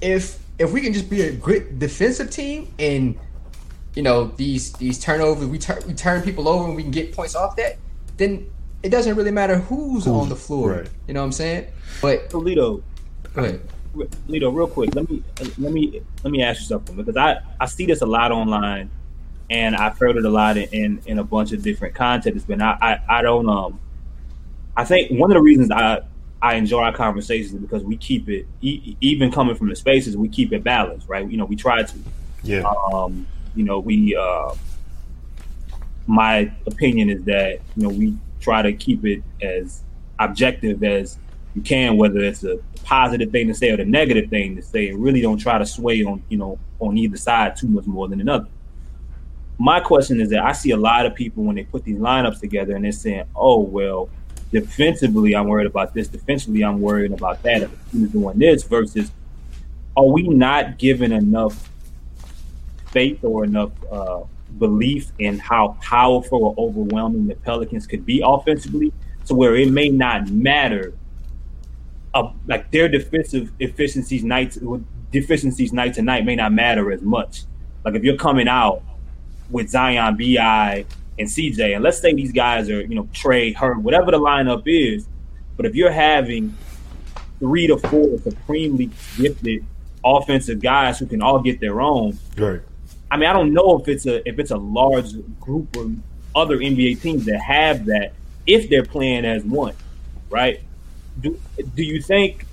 If 0.00 0.40
if 0.58 0.72
we 0.72 0.80
can 0.80 0.92
just 0.92 1.08
be 1.08 1.22
a 1.22 1.32
good 1.32 1.78
defensive 1.78 2.30
team 2.30 2.72
and 2.78 3.18
you 3.94 4.02
know 4.02 4.24
these 4.36 4.72
these 4.74 4.98
turnovers, 4.98 5.46
we 5.46 5.58
turn 5.58 5.82
we 5.86 5.94
turn 5.94 6.22
people 6.22 6.48
over 6.48 6.66
and 6.66 6.76
we 6.76 6.82
can 6.82 6.90
get 6.90 7.12
points 7.12 7.34
off 7.34 7.56
that, 7.56 7.78
then 8.16 8.50
it 8.82 8.90
doesn't 8.90 9.16
really 9.16 9.30
matter 9.30 9.58
who's, 9.58 10.04
who's 10.04 10.06
on 10.06 10.28
the 10.28 10.36
floor. 10.36 10.72
Right. 10.72 10.88
You 11.08 11.14
know 11.14 11.20
what 11.20 11.26
I'm 11.26 11.32
saying? 11.32 11.68
But 12.02 12.28
Toledo, 12.30 12.82
go 13.32 13.44
ahead. 13.44 13.60
Lito, 14.28 14.52
real 14.54 14.66
quick, 14.66 14.94
let 14.94 15.08
me 15.08 15.22
let 15.58 15.72
me 15.72 16.02
let 16.24 16.32
me 16.32 16.42
ask 16.42 16.60
you 16.60 16.66
something 16.66 16.96
because 16.96 17.16
I 17.16 17.38
I 17.60 17.66
see 17.66 17.86
this 17.86 18.02
a 18.02 18.06
lot 18.06 18.32
online, 18.32 18.90
and 19.50 19.76
I've 19.76 19.96
heard 19.98 20.16
it 20.16 20.24
a 20.24 20.30
lot 20.30 20.56
in 20.56 20.68
in, 20.72 21.02
in 21.06 21.18
a 21.20 21.24
bunch 21.24 21.52
of 21.52 21.62
different 21.62 21.94
contexts. 21.94 22.44
But 22.46 22.60
I, 22.60 22.76
I 23.08 23.18
I 23.18 23.22
don't 23.22 23.48
um 23.48 23.78
I 24.76 24.84
think 24.84 25.18
one 25.18 25.30
of 25.30 25.36
the 25.36 25.42
reasons 25.42 25.70
I 25.70 26.00
I 26.42 26.56
enjoy 26.56 26.82
our 26.82 26.92
conversations 26.92 27.52
because 27.54 27.84
we 27.84 27.96
keep 27.96 28.28
it 28.28 28.46
e- 28.60 28.96
even 29.00 29.30
coming 29.30 29.54
from 29.54 29.68
the 29.68 29.76
spaces 29.76 30.16
we 30.16 30.28
keep 30.28 30.52
it 30.52 30.64
balanced, 30.64 31.08
right? 31.08 31.28
You 31.28 31.36
know, 31.36 31.44
we 31.44 31.56
try 31.56 31.84
to. 31.84 31.98
Yeah. 32.42 32.70
Um, 32.92 33.26
you 33.54 33.64
know, 33.64 33.78
we. 33.78 34.16
Uh, 34.16 34.54
my 36.06 36.52
opinion 36.66 37.10
is 37.10 37.24
that 37.24 37.60
you 37.76 37.82
know 37.82 37.88
we 37.88 38.16
try 38.40 38.62
to 38.62 38.72
keep 38.72 39.04
it 39.04 39.22
as 39.42 39.82
objective 40.18 40.82
as 40.84 41.18
you 41.54 41.62
can, 41.62 41.96
whether 41.96 42.18
it's 42.20 42.44
a 42.44 42.58
positive 42.82 43.30
thing 43.30 43.48
to 43.48 43.54
say 43.54 43.70
or 43.70 43.76
the 43.76 43.84
negative 43.84 44.28
thing 44.28 44.56
to 44.56 44.62
say, 44.62 44.88
and 44.88 45.02
really 45.02 45.20
don't 45.20 45.38
try 45.38 45.58
to 45.58 45.66
sway 45.66 46.04
on 46.04 46.22
you 46.28 46.36
know 46.36 46.58
on 46.80 46.98
either 46.98 47.16
side 47.16 47.56
too 47.56 47.68
much 47.68 47.86
more 47.86 48.08
than 48.08 48.20
another. 48.20 48.48
My 49.56 49.78
question 49.80 50.20
is 50.20 50.30
that 50.30 50.44
I 50.44 50.52
see 50.52 50.72
a 50.72 50.76
lot 50.76 51.06
of 51.06 51.14
people 51.14 51.44
when 51.44 51.56
they 51.56 51.64
put 51.64 51.84
these 51.84 51.98
lineups 51.98 52.40
together 52.40 52.74
and 52.74 52.84
they're 52.84 52.92
saying, 52.92 53.24
"Oh 53.34 53.60
well, 53.60 54.10
defensively 54.52 55.34
I'm 55.34 55.46
worried 55.46 55.66
about 55.66 55.94
this, 55.94 56.08
defensively 56.08 56.64
I'm 56.64 56.80
worried 56.80 57.12
about 57.12 57.42
that." 57.44 57.62
If 57.62 57.70
the 57.70 57.90
team 57.90 58.04
is 58.04 58.10
doing 58.12 58.38
this 58.38 58.64
versus, 58.64 59.10
are 59.96 60.06
we 60.06 60.28
not 60.28 60.76
giving 60.78 61.12
enough 61.12 61.70
faith 62.94 63.22
or 63.22 63.44
enough 63.44 63.72
uh, 63.92 64.22
belief 64.58 65.12
in 65.18 65.38
how 65.38 65.76
powerful 65.82 66.44
or 66.44 66.54
overwhelming 66.56 67.26
the 67.26 67.34
Pelicans 67.34 67.86
could 67.86 68.06
be 68.06 68.22
offensively, 68.24 68.92
to 69.26 69.34
where 69.34 69.54
it 69.56 69.70
may 69.70 69.88
not 69.90 70.28
matter 70.28 70.94
uh, 72.14 72.30
like 72.46 72.70
their 72.70 72.88
defensive 72.88 73.50
efficiencies 73.58 74.22
nights 74.22 74.58
deficiencies 75.10 75.72
night 75.72 75.94
to 75.94 76.02
night 76.02 76.24
may 76.24 76.36
not 76.36 76.52
matter 76.52 76.92
as 76.92 77.02
much. 77.02 77.42
Like 77.84 77.94
if 77.94 78.04
you're 78.04 78.16
coming 78.16 78.48
out 78.48 78.82
with 79.50 79.68
Zion, 79.68 80.16
Bi, 80.16 80.84
and 81.18 81.28
CJ, 81.28 81.74
and 81.74 81.84
let's 81.84 81.98
say 81.98 82.14
these 82.14 82.32
guys 82.32 82.70
are 82.70 82.80
you 82.80 82.94
know 82.94 83.08
Trey, 83.12 83.52
Herb, 83.52 83.84
whatever 83.84 84.10
the 84.10 84.20
lineup 84.20 84.62
is, 84.66 85.06
but 85.56 85.66
if 85.66 85.74
you're 85.74 85.92
having 85.92 86.56
three 87.40 87.66
to 87.66 87.76
four 87.76 88.18
supremely 88.18 88.90
gifted 89.16 89.64
offensive 90.04 90.60
guys 90.60 90.98
who 90.98 91.06
can 91.06 91.22
all 91.22 91.40
get 91.40 91.60
their 91.60 91.80
own, 91.80 92.18
Right. 92.36 92.60
I 93.14 93.16
mean, 93.16 93.30
I 93.30 93.32
don't 93.32 93.52
know 93.52 93.78
if 93.78 93.86
it's 93.86 94.06
a 94.06 94.28
if 94.28 94.40
it's 94.40 94.50
a 94.50 94.56
large 94.56 95.12
group 95.38 95.76
of 95.76 95.94
other 96.34 96.58
NBA 96.58 97.00
teams 97.00 97.24
that 97.26 97.38
have 97.38 97.84
that 97.86 98.12
if 98.44 98.68
they're 98.68 98.84
playing 98.84 99.24
as 99.24 99.44
one, 99.44 99.76
right? 100.30 100.60
Do 101.20 101.38
do 101.76 101.84
you 101.84 102.02
think 102.02 102.44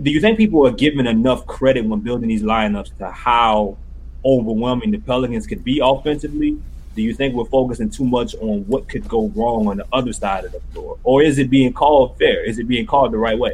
do 0.00 0.10
you 0.10 0.22
think 0.22 0.38
people 0.38 0.66
are 0.66 0.70
given 0.70 1.06
enough 1.06 1.46
credit 1.46 1.84
when 1.84 2.00
building 2.00 2.30
these 2.30 2.42
lineups 2.42 2.96
to 2.96 3.10
how 3.10 3.76
overwhelming 4.24 4.92
the 4.92 4.98
Pelicans 4.98 5.46
could 5.46 5.62
be 5.62 5.78
offensively? 5.84 6.58
Do 6.96 7.02
you 7.02 7.12
think 7.12 7.34
we're 7.34 7.44
focusing 7.44 7.90
too 7.90 8.06
much 8.06 8.34
on 8.36 8.66
what 8.66 8.88
could 8.88 9.06
go 9.06 9.28
wrong 9.36 9.68
on 9.68 9.76
the 9.76 9.86
other 9.92 10.14
side 10.14 10.46
of 10.46 10.52
the 10.52 10.60
floor, 10.72 10.96
or 11.04 11.22
is 11.22 11.38
it 11.38 11.50
being 11.50 11.74
called 11.74 12.16
fair? 12.16 12.42
Is 12.44 12.58
it 12.58 12.66
being 12.66 12.86
called 12.86 13.12
the 13.12 13.18
right 13.18 13.38
way? 13.38 13.52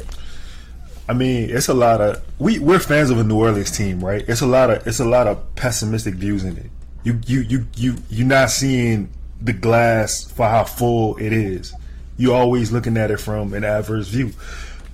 I 1.07 1.13
mean, 1.13 1.49
it's 1.49 1.67
a 1.67 1.73
lot 1.73 2.01
of 2.01 2.23
we 2.39 2.59
we're 2.59 2.79
fans 2.79 3.09
of 3.09 3.19
a 3.19 3.23
New 3.23 3.37
Orleans 3.37 3.71
team, 3.71 4.03
right? 4.03 4.23
It's 4.27 4.41
a 4.41 4.47
lot 4.47 4.69
of 4.69 4.87
it's 4.87 4.99
a 4.99 5.05
lot 5.05 5.27
of 5.27 5.55
pessimistic 5.55 6.15
views 6.15 6.43
in 6.43 6.57
it. 6.57 6.71
You 7.03 7.19
you 7.25 7.41
you 7.41 7.67
you 7.75 7.95
you're 8.09 8.27
not 8.27 8.49
seeing 8.49 9.09
the 9.41 9.53
glass 9.53 10.23
for 10.23 10.47
how 10.47 10.63
full 10.63 11.17
it 11.17 11.31
is. 11.31 11.73
You're 12.17 12.35
always 12.35 12.71
looking 12.71 12.97
at 12.97 13.11
it 13.11 13.19
from 13.19 13.53
an 13.53 13.63
adverse 13.63 14.07
view. 14.07 14.31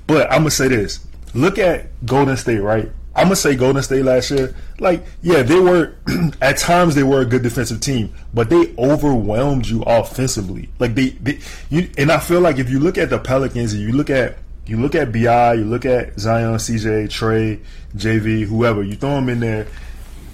But 0.08 0.30
I'm 0.32 0.40
gonna 0.40 0.52
say 0.52 0.68
this: 0.68 1.06
look 1.34 1.58
at 1.58 1.88
Golden 2.06 2.36
State, 2.36 2.60
right? 2.60 2.92
I'm 3.16 3.26
gonna 3.26 3.36
say 3.36 3.56
Golden 3.56 3.84
State 3.84 4.04
last 4.04 4.32
year. 4.32 4.54
Like, 4.80 5.06
yeah, 5.22 5.44
they 5.44 5.60
were 5.60 5.96
at 6.42 6.58
times 6.58 6.96
they 6.96 7.04
were 7.04 7.22
a 7.22 7.26
good 7.26 7.44
defensive 7.44 7.80
team, 7.80 8.14
but 8.34 8.50
they 8.50 8.74
overwhelmed 8.78 9.68
you 9.68 9.84
offensively. 9.84 10.70
Like 10.80 10.96
they, 10.96 11.10
they 11.10 11.40
you, 11.70 11.90
and 11.98 12.12
I 12.12 12.20
feel 12.20 12.42
like 12.42 12.58
if 12.58 12.70
you 12.70 12.80
look 12.80 12.98
at 12.98 13.10
the 13.10 13.20
Pelicans 13.20 13.74
and 13.74 13.82
you 13.82 13.92
look 13.94 14.10
at 14.10 14.38
you 14.72 14.78
look 14.78 14.96
at 14.96 15.12
Bi, 15.12 15.56
you 15.56 15.66
look 15.66 15.86
at 15.86 16.18
Zion, 16.18 16.56
CJ, 16.56 17.10
Trey, 17.10 17.60
JV, 17.94 18.46
whoever, 18.46 18.82
you 18.82 18.96
throw 18.96 19.16
them 19.16 19.28
in 19.28 19.42
there. 19.42 19.68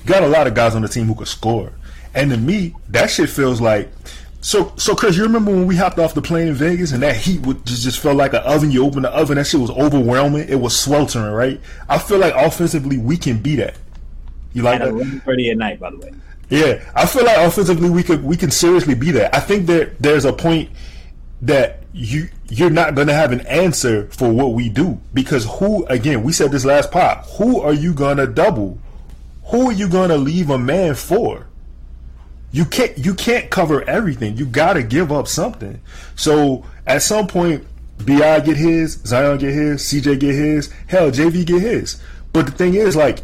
You 0.04 0.06
got 0.06 0.22
a 0.22 0.28
lot 0.28 0.46
of 0.46 0.54
guys 0.54 0.76
on 0.76 0.84
the 0.84 0.88
team 0.88 1.08
who 1.08 1.16
could 1.16 1.28
score, 1.28 1.74
and 2.14 2.30
to 2.30 2.38
me, 2.38 2.76
that 2.90 3.10
shit 3.10 3.32
feels 3.32 3.60
like. 3.60 3.90
So, 4.42 4.72
so 4.78 4.94
Chris, 4.94 5.18
you 5.18 5.24
remember 5.24 5.50
when 5.50 5.66
we 5.66 5.76
hopped 5.76 5.98
off 5.98 6.14
the 6.14 6.22
plane 6.22 6.50
in 6.50 6.54
Vegas 6.54 6.92
and 6.92 7.02
that 7.02 7.16
heat 7.16 7.42
would 7.48 7.66
just, 7.66 7.82
just 7.82 8.00
felt 8.00 8.16
like 8.16 8.34
an 8.34 8.44
oven. 8.44 8.70
You 8.70 8.86
open 8.86 9.02
the 9.02 9.10
oven, 9.10 9.36
that 9.38 9.48
shit 9.48 9.60
was 9.60 9.72
overwhelming. 9.72 10.48
It 10.48 10.60
was 10.60 10.80
sweltering, 10.80 11.34
right? 11.34 11.60
I 11.90 11.98
feel 11.98 12.20
like 12.20 12.36
offensively 12.36 13.00
we 13.00 13.18
can 13.18 13.40
be 13.40 13.56
that. 13.56 13.76
You 14.54 14.62
like 14.62 14.80
At 14.80 14.94
that? 14.94 15.04
11:30 15.04 15.52
at 15.52 15.58
night, 15.58 15.80
by 15.80 15.90
the 15.90 15.98
way. 15.98 16.14
Yeah, 16.50 16.84
I 16.96 17.08
feel 17.08 17.26
like 17.26 17.38
offensively 17.40 17.90
we 17.90 18.04
could 18.04 18.24
we 18.24 18.38
can 18.38 18.52
seriously 18.52 18.94
be 18.94 19.12
that. 19.12 19.36
I 19.36 19.40
think 19.40 19.66
that 19.66 20.00
there's 20.00 20.24
a 20.24 20.32
point 20.32 20.70
that 21.42 21.82
you 21.92 22.30
you're 22.50 22.70
not 22.70 22.96
going 22.96 23.08
to 23.08 23.14
have 23.14 23.32
an 23.32 23.42
answer 23.48 24.08
for 24.12 24.32
what 24.32 24.54
we 24.54 24.70
do. 24.70 25.00
Because 25.14 25.46
who 25.46 25.86
again 25.88 26.24
we 26.24 26.32
said 26.32 26.52
this 26.52 26.66
last 26.66 26.92
pop 26.92 27.26
who 27.38 27.60
are 27.60 27.74
you 27.74 27.94
going 27.94 28.18
to 28.18 28.28
double? 28.28 28.80
Who 29.46 29.70
are 29.70 29.74
you 29.74 29.88
going 29.88 30.10
to 30.10 30.18
leave 30.18 30.50
a 30.50 30.58
man 30.58 30.96
for? 30.96 31.48
You 32.52 32.66
can't 32.66 32.98
you 32.98 33.14
can't 33.14 33.50
cover 33.50 33.88
everything. 33.88 34.38
You 34.38 34.46
got 34.46 34.74
to 34.74 34.84
give 34.84 35.12
up 35.12 35.28
something. 35.28 35.82
So 36.16 36.66
at 36.86 37.02
some 37.02 37.28
point 37.28 37.66
bi 38.06 38.40
get 38.40 38.56
his 38.56 38.94
zion 39.06 39.40
get 39.40 39.52
his 39.52 39.82
cj 39.82 40.20
get 40.20 40.36
his 40.36 40.72
hell 40.88 41.12
jv 41.12 41.46
get 41.46 41.62
his. 41.62 42.02
But 42.32 42.46
the 42.46 42.52
thing 42.52 42.76
is 42.76 42.96
like 42.96 43.20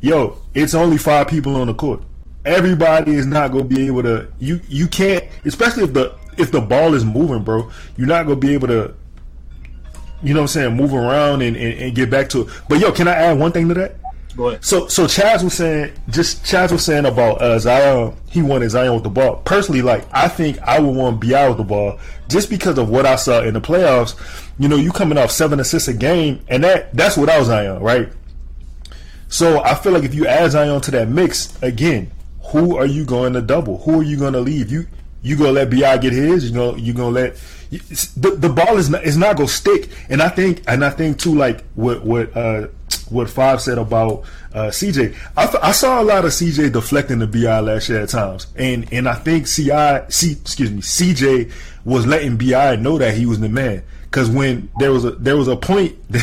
yo 0.00 0.38
it's 0.54 0.74
only 0.74 0.98
five 0.98 1.28
people 1.28 1.56
on 1.56 1.68
the 1.68 1.74
court. 1.74 2.02
Everybody 2.44 3.14
is 3.14 3.26
not 3.26 3.50
going 3.50 3.68
to 3.68 3.74
be 3.74 3.86
able 3.86 4.02
to 4.02 4.28
you 4.38 4.60
you 4.68 4.88
can't 4.88 5.24
especially 5.44 5.84
if 5.84 5.94
the 5.94 6.14
if 6.36 6.50
the 6.52 6.60
ball 6.60 6.94
is 6.94 7.04
moving 7.04 7.42
bro 7.42 7.70
you're 7.96 8.06
not 8.06 8.26
going 8.26 8.40
to 8.40 8.46
be 8.46 8.54
able 8.54 8.68
to 8.68 8.94
you 10.22 10.32
know 10.34 10.40
what 10.40 10.44
i'm 10.44 10.48
saying 10.48 10.74
move 10.76 10.92
around 10.94 11.42
and, 11.42 11.56
and, 11.56 11.78
and 11.78 11.94
get 11.94 12.10
back 12.10 12.28
to 12.28 12.42
it 12.42 12.48
but 12.68 12.78
yo 12.78 12.90
can 12.92 13.08
i 13.08 13.12
add 13.12 13.38
one 13.38 13.52
thing 13.52 13.68
to 13.68 13.74
that 13.74 13.96
Go 14.36 14.48
ahead. 14.48 14.62
so 14.64 14.86
so 14.86 15.06
Chaz 15.06 15.42
was 15.42 15.54
saying 15.54 15.92
just 16.10 16.44
Chaz 16.44 16.70
was 16.70 16.84
saying 16.84 17.06
about 17.06 17.40
uh, 17.40 17.58
Zion. 17.58 18.14
He 18.28 18.42
wanted 18.42 18.68
Zion 18.68 18.92
with 18.92 19.02
the 19.02 19.08
ball. 19.08 19.36
Personally, 19.46 19.80
like 19.80 20.06
I 20.12 20.28
think 20.28 20.58
I 20.60 20.78
would 20.78 20.94
want 20.94 21.20
Bi 21.22 21.48
with 21.48 21.56
the 21.56 21.64
ball 21.64 21.98
just 22.28 22.50
because 22.50 22.76
of 22.76 22.90
what 22.90 23.06
I 23.06 23.16
saw 23.16 23.40
in 23.42 23.54
the 23.54 23.62
playoffs. 23.62 24.14
You 24.58 24.68
know, 24.68 24.76
you 24.76 24.92
coming 24.92 25.16
off 25.16 25.30
seven 25.30 25.58
assists 25.58 25.88
a 25.88 25.94
game, 25.94 26.44
and 26.48 26.62
that 26.64 26.94
that's 26.94 27.16
without 27.16 27.44
Zion, 27.44 27.80
right? 27.80 28.10
So 29.28 29.62
I 29.62 29.74
feel 29.74 29.92
like 29.92 30.04
if 30.04 30.14
you 30.14 30.26
add 30.26 30.50
Zion 30.50 30.82
to 30.82 30.90
that 30.90 31.08
mix 31.08 31.60
again, 31.62 32.10
who 32.52 32.76
are 32.76 32.86
you 32.86 33.06
going 33.06 33.32
to 33.32 33.40
double? 33.40 33.78
Who 33.78 34.00
are 34.00 34.04
you 34.04 34.18
going 34.18 34.34
to 34.34 34.40
leave? 34.40 34.70
You 34.70 34.86
you 35.26 35.36
gonna 35.36 35.50
let 35.52 35.70
Bi 35.70 35.98
get 35.98 36.12
his? 36.12 36.48
You 36.48 36.54
gonna 36.54 36.78
you 36.78 36.92
gonna 36.92 37.10
let 37.10 37.36
the 37.70 38.36
the 38.38 38.48
ball 38.48 38.78
is 38.78 38.88
not 38.88 39.04
is 39.04 39.16
not 39.16 39.36
gonna 39.36 39.48
stick. 39.48 39.90
And 40.08 40.22
I 40.22 40.28
think 40.28 40.62
and 40.68 40.84
I 40.84 40.90
think 40.90 41.18
too 41.18 41.34
like 41.34 41.64
what 41.74 42.04
what 42.04 42.36
uh 42.36 42.68
what 43.10 43.28
Five 43.28 43.60
said 43.60 43.78
about 43.78 44.24
uh, 44.54 44.68
CJ. 44.68 45.16
I, 45.36 45.46
th- 45.46 45.62
I 45.62 45.72
saw 45.72 46.00
a 46.00 46.04
lot 46.04 46.24
of 46.24 46.30
CJ 46.30 46.72
deflecting 46.72 47.18
the 47.18 47.26
Bi 47.26 47.58
last 47.58 47.88
year 47.88 48.00
at 48.00 48.08
times, 48.08 48.46
and 48.56 48.92
and 48.92 49.08
I 49.08 49.14
think 49.14 49.46
Ci 49.46 49.68
C 50.08 50.32
excuse 50.32 50.70
me 50.70 50.80
CJ 50.80 51.52
was 51.84 52.06
letting 52.06 52.36
Bi 52.36 52.76
know 52.76 52.96
that 52.98 53.14
he 53.16 53.26
was 53.26 53.40
the 53.40 53.48
man 53.48 53.82
because 54.04 54.30
when 54.30 54.70
there 54.78 54.92
was 54.92 55.04
a 55.04 55.10
there 55.12 55.36
was 55.36 55.48
a 55.48 55.56
point. 55.56 55.96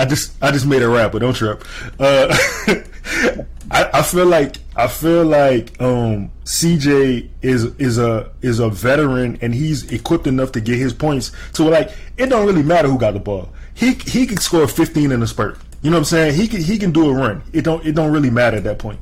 I 0.00 0.04
just 0.06 0.32
I 0.42 0.50
just 0.50 0.66
made 0.66 0.82
a 0.82 0.88
rapper. 0.88 1.18
Don't 1.18 1.34
trip. 1.34 1.62
Uh, 2.00 2.36
I, 3.70 3.90
I 3.94 4.02
feel 4.02 4.26
like 4.26 4.56
I 4.76 4.86
feel 4.86 5.24
like 5.24 5.80
um, 5.80 6.30
CJ 6.44 7.28
is 7.42 7.64
is 7.76 7.98
a 7.98 8.30
is 8.42 8.60
a 8.60 8.70
veteran 8.70 9.38
and 9.40 9.54
he's 9.54 9.90
equipped 9.92 10.26
enough 10.26 10.52
to 10.52 10.60
get 10.60 10.76
his 10.76 10.92
points. 10.92 11.32
So 11.52 11.66
like 11.66 11.90
it 12.16 12.26
don't 12.26 12.46
really 12.46 12.62
matter 12.62 12.88
who 12.88 12.98
got 12.98 13.14
the 13.14 13.20
ball. 13.20 13.48
He 13.74 13.94
he 13.94 14.26
can 14.26 14.38
score 14.38 14.66
15 14.68 15.12
in 15.12 15.22
a 15.22 15.26
spurt. 15.26 15.58
You 15.82 15.90
know 15.90 15.96
what 15.96 16.00
I'm 16.00 16.04
saying? 16.04 16.34
He 16.34 16.48
can 16.48 16.62
he 16.62 16.78
can 16.78 16.92
do 16.92 17.10
a 17.10 17.14
run. 17.14 17.42
It 17.52 17.62
don't 17.62 17.84
it 17.84 17.92
don't 17.92 18.12
really 18.12 18.30
matter 18.30 18.56
at 18.56 18.64
that 18.64 18.78
point. 18.78 19.00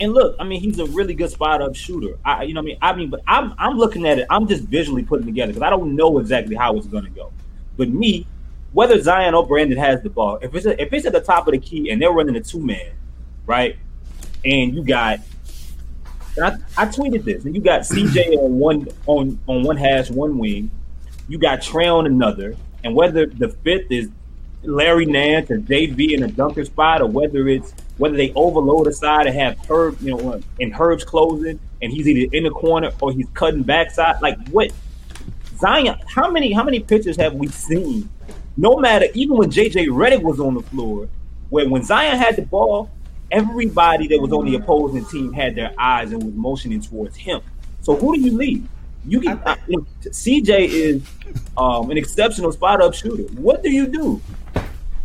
And 0.00 0.14
look, 0.14 0.34
I 0.40 0.44
mean, 0.44 0.60
he's 0.60 0.78
a 0.78 0.86
really 0.86 1.14
good 1.14 1.30
spot 1.30 1.60
up 1.60 1.76
shooter. 1.76 2.18
I, 2.24 2.44
you 2.44 2.54
know, 2.54 2.62
what 2.62 2.64
I 2.64 2.66
mean, 2.66 2.78
I 2.82 2.96
mean, 2.96 3.10
but 3.10 3.20
I'm 3.26 3.54
I'm 3.58 3.76
looking 3.76 4.06
at 4.06 4.18
it. 4.18 4.26
I'm 4.30 4.48
just 4.48 4.64
visually 4.64 5.02
putting 5.02 5.26
together 5.26 5.52
because 5.52 5.62
I 5.62 5.70
don't 5.70 5.94
know 5.94 6.18
exactly 6.18 6.56
how 6.56 6.76
it's 6.76 6.86
going 6.86 7.04
to 7.04 7.10
go. 7.10 7.32
But 7.76 7.90
me, 7.90 8.26
whether 8.72 9.00
Zion 9.00 9.34
or 9.34 9.46
Brandon 9.46 9.78
has 9.78 10.02
the 10.02 10.10
ball, 10.10 10.38
if 10.40 10.54
it's 10.54 10.66
a, 10.66 10.80
if 10.80 10.92
it's 10.92 11.04
at 11.06 11.12
the 11.12 11.20
top 11.20 11.46
of 11.48 11.52
the 11.52 11.58
key 11.58 11.90
and 11.90 12.00
they're 12.00 12.12
running 12.12 12.36
a 12.36 12.40
two 12.40 12.60
man, 12.60 12.92
right, 13.50 13.76
and 14.44 14.74
you 14.74 14.84
got, 14.84 15.18
I, 16.40 16.56
I 16.78 16.86
tweeted 16.86 17.24
this, 17.24 17.44
and 17.44 17.54
you 17.54 17.60
got 17.60 17.80
CJ 17.80 18.38
on 18.38 18.58
one 18.58 18.88
on 19.06 19.38
on 19.46 19.64
one 19.64 19.76
hash, 19.76 20.08
one 20.10 20.38
wing, 20.38 20.70
you 21.28 21.38
got 21.38 21.60
Trey 21.60 21.88
on 21.88 22.06
another, 22.06 22.56
and 22.84 22.94
whether 22.94 23.26
the 23.26 23.48
fifth 23.48 23.90
is 23.90 24.08
Larry 24.62 25.06
Nance 25.06 25.50
or 25.50 25.58
JV 25.58 26.12
in 26.12 26.22
a 26.22 26.28
dunker 26.28 26.64
spot, 26.64 27.02
or 27.02 27.06
whether 27.06 27.48
it's 27.48 27.74
whether 27.98 28.16
they 28.16 28.32
overload 28.34 28.86
a 28.86 28.92
side 28.92 29.26
and 29.26 29.36
have 29.36 29.58
Herb, 29.68 30.00
you 30.00 30.16
know, 30.16 30.40
and 30.60 30.72
Herb's 30.72 31.04
closing, 31.04 31.58
and 31.82 31.92
he's 31.92 32.06
either 32.08 32.34
in 32.34 32.44
the 32.44 32.50
corner 32.50 32.92
or 33.00 33.12
he's 33.12 33.28
cutting 33.34 33.62
backside. 33.62 34.22
Like 34.22 34.38
what 34.48 34.70
Zion, 35.58 35.98
how 36.06 36.30
many 36.30 36.52
how 36.52 36.62
many 36.62 36.80
pictures 36.80 37.16
have 37.16 37.34
we 37.34 37.48
seen? 37.48 38.08
No 38.56 38.76
matter, 38.76 39.06
even 39.14 39.36
when 39.36 39.50
JJ 39.50 39.88
Redick 39.88 40.22
was 40.22 40.38
on 40.38 40.54
the 40.54 40.62
floor, 40.62 41.08
where 41.50 41.68
when 41.68 41.82
Zion 41.82 42.16
had 42.16 42.36
the 42.36 42.42
ball, 42.42 42.90
everybody 43.30 44.08
that 44.08 44.20
was 44.20 44.32
on 44.32 44.44
the 44.46 44.56
opposing 44.56 45.04
team 45.06 45.32
had 45.32 45.54
their 45.54 45.72
eyes 45.78 46.12
and 46.12 46.22
was 46.22 46.34
motioning 46.34 46.80
towards 46.80 47.16
him. 47.16 47.40
So 47.82 47.96
who 47.96 48.14
do 48.14 48.20
you 48.20 48.36
leave? 48.36 48.68
You 49.06 49.20
can 49.20 49.40
uh, 49.44 49.56
you 49.66 49.78
know, 49.78 49.86
CJ 50.02 50.68
is 50.68 51.02
um, 51.56 51.90
an 51.90 51.96
exceptional 51.96 52.52
spot 52.52 52.82
up 52.82 52.92
shooter. 52.94 53.22
What 53.34 53.62
do 53.62 53.70
you 53.70 53.86
do? 53.86 54.20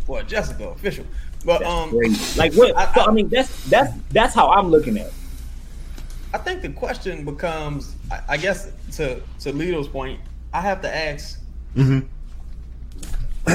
Well, 0.06 0.22
Jessica 0.24 0.68
official, 0.68 1.06
but 1.44 1.62
um, 1.64 1.96
like 2.36 2.52
what? 2.54 2.76
I, 2.76 2.94
so, 2.94 3.06
I 3.06 3.12
mean, 3.12 3.28
that's 3.28 3.64
that's 3.64 3.92
that's 4.10 4.34
how 4.34 4.50
I'm 4.50 4.68
looking 4.68 4.98
at. 4.98 5.06
it. 5.06 5.12
I 6.34 6.38
think 6.38 6.60
the 6.60 6.68
question 6.68 7.24
becomes, 7.24 7.96
I, 8.10 8.20
I 8.30 8.36
guess, 8.36 8.70
to 8.96 9.20
to 9.40 9.52
Lito's 9.52 9.88
point, 9.88 10.20
I 10.52 10.60
have 10.60 10.82
to 10.82 10.94
ask 10.94 11.40
hmm 11.74 12.00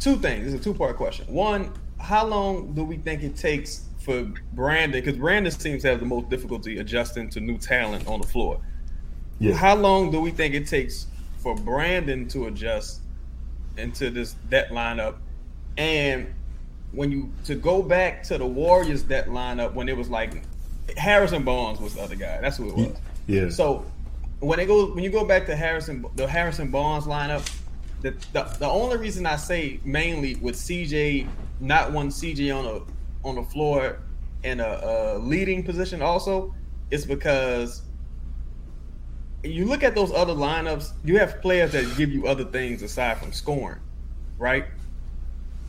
two 0.00 0.16
things. 0.16 0.52
It's 0.52 0.54
a 0.54 0.64
two 0.64 0.72
part 0.74 0.96
question. 0.96 1.26
One, 1.26 1.72
how 2.06 2.24
long 2.24 2.72
do 2.72 2.84
we 2.84 2.96
think 2.96 3.22
it 3.22 3.36
takes 3.36 3.86
for 3.98 4.22
Brandon? 4.52 5.02
Because 5.02 5.18
Brandon 5.18 5.50
seems 5.50 5.82
to 5.82 5.88
have 5.88 5.98
the 5.98 6.06
most 6.06 6.30
difficulty 6.30 6.78
adjusting 6.78 7.28
to 7.30 7.40
new 7.40 7.58
talent 7.58 8.06
on 8.06 8.20
the 8.20 8.26
floor. 8.26 8.60
Yeah. 9.40 9.54
How 9.54 9.74
long 9.74 10.12
do 10.12 10.20
we 10.20 10.30
think 10.30 10.54
it 10.54 10.68
takes 10.68 11.08
for 11.38 11.56
Brandon 11.56 12.28
to 12.28 12.46
adjust 12.46 13.00
into 13.76 14.10
this 14.10 14.36
that 14.50 14.70
lineup? 14.70 15.16
And 15.76 16.32
when 16.92 17.10
you 17.10 17.32
to 17.44 17.56
go 17.56 17.82
back 17.82 18.22
to 18.24 18.38
the 18.38 18.46
Warriors 18.46 19.02
that 19.04 19.26
lineup 19.26 19.74
when 19.74 19.88
it 19.88 19.96
was 19.96 20.08
like 20.08 20.42
Harrison 20.96 21.42
Barnes 21.42 21.80
was 21.80 21.94
the 21.94 22.02
other 22.02 22.14
guy. 22.14 22.40
That's 22.40 22.56
who 22.56 22.68
it 22.68 22.76
was. 22.76 22.96
Yeah. 23.26 23.48
So 23.50 23.84
when 24.38 24.60
it 24.60 24.66
goes 24.66 24.94
when 24.94 25.02
you 25.02 25.10
go 25.10 25.24
back 25.24 25.46
to 25.46 25.56
Harrison 25.56 26.06
the 26.14 26.28
Harrison 26.28 26.70
Barnes 26.70 27.06
lineup, 27.06 27.50
the, 28.02 28.10
the 28.32 28.42
the 28.58 28.66
only 28.68 28.96
reason 28.96 29.26
I 29.26 29.36
say 29.36 29.80
mainly 29.84 30.36
with 30.36 30.56
CJ 30.56 31.28
not 31.60 31.92
one 31.92 32.08
CJ 32.08 32.56
on 32.56 32.66
a 32.66 33.26
on 33.26 33.36
the 33.36 33.42
floor 33.42 33.98
in 34.44 34.60
a, 34.60 34.80
a 34.82 35.18
leading 35.18 35.64
position 35.64 36.02
also 36.02 36.54
is 36.90 37.04
because 37.04 37.82
you 39.42 39.64
look 39.64 39.82
at 39.82 39.94
those 39.94 40.12
other 40.12 40.32
lineups, 40.32 40.92
you 41.04 41.18
have 41.18 41.40
players 41.40 41.72
that 41.72 41.96
give 41.96 42.10
you 42.10 42.26
other 42.26 42.44
things 42.44 42.82
aside 42.82 43.18
from 43.18 43.32
scoring, 43.32 43.80
right? 44.38 44.66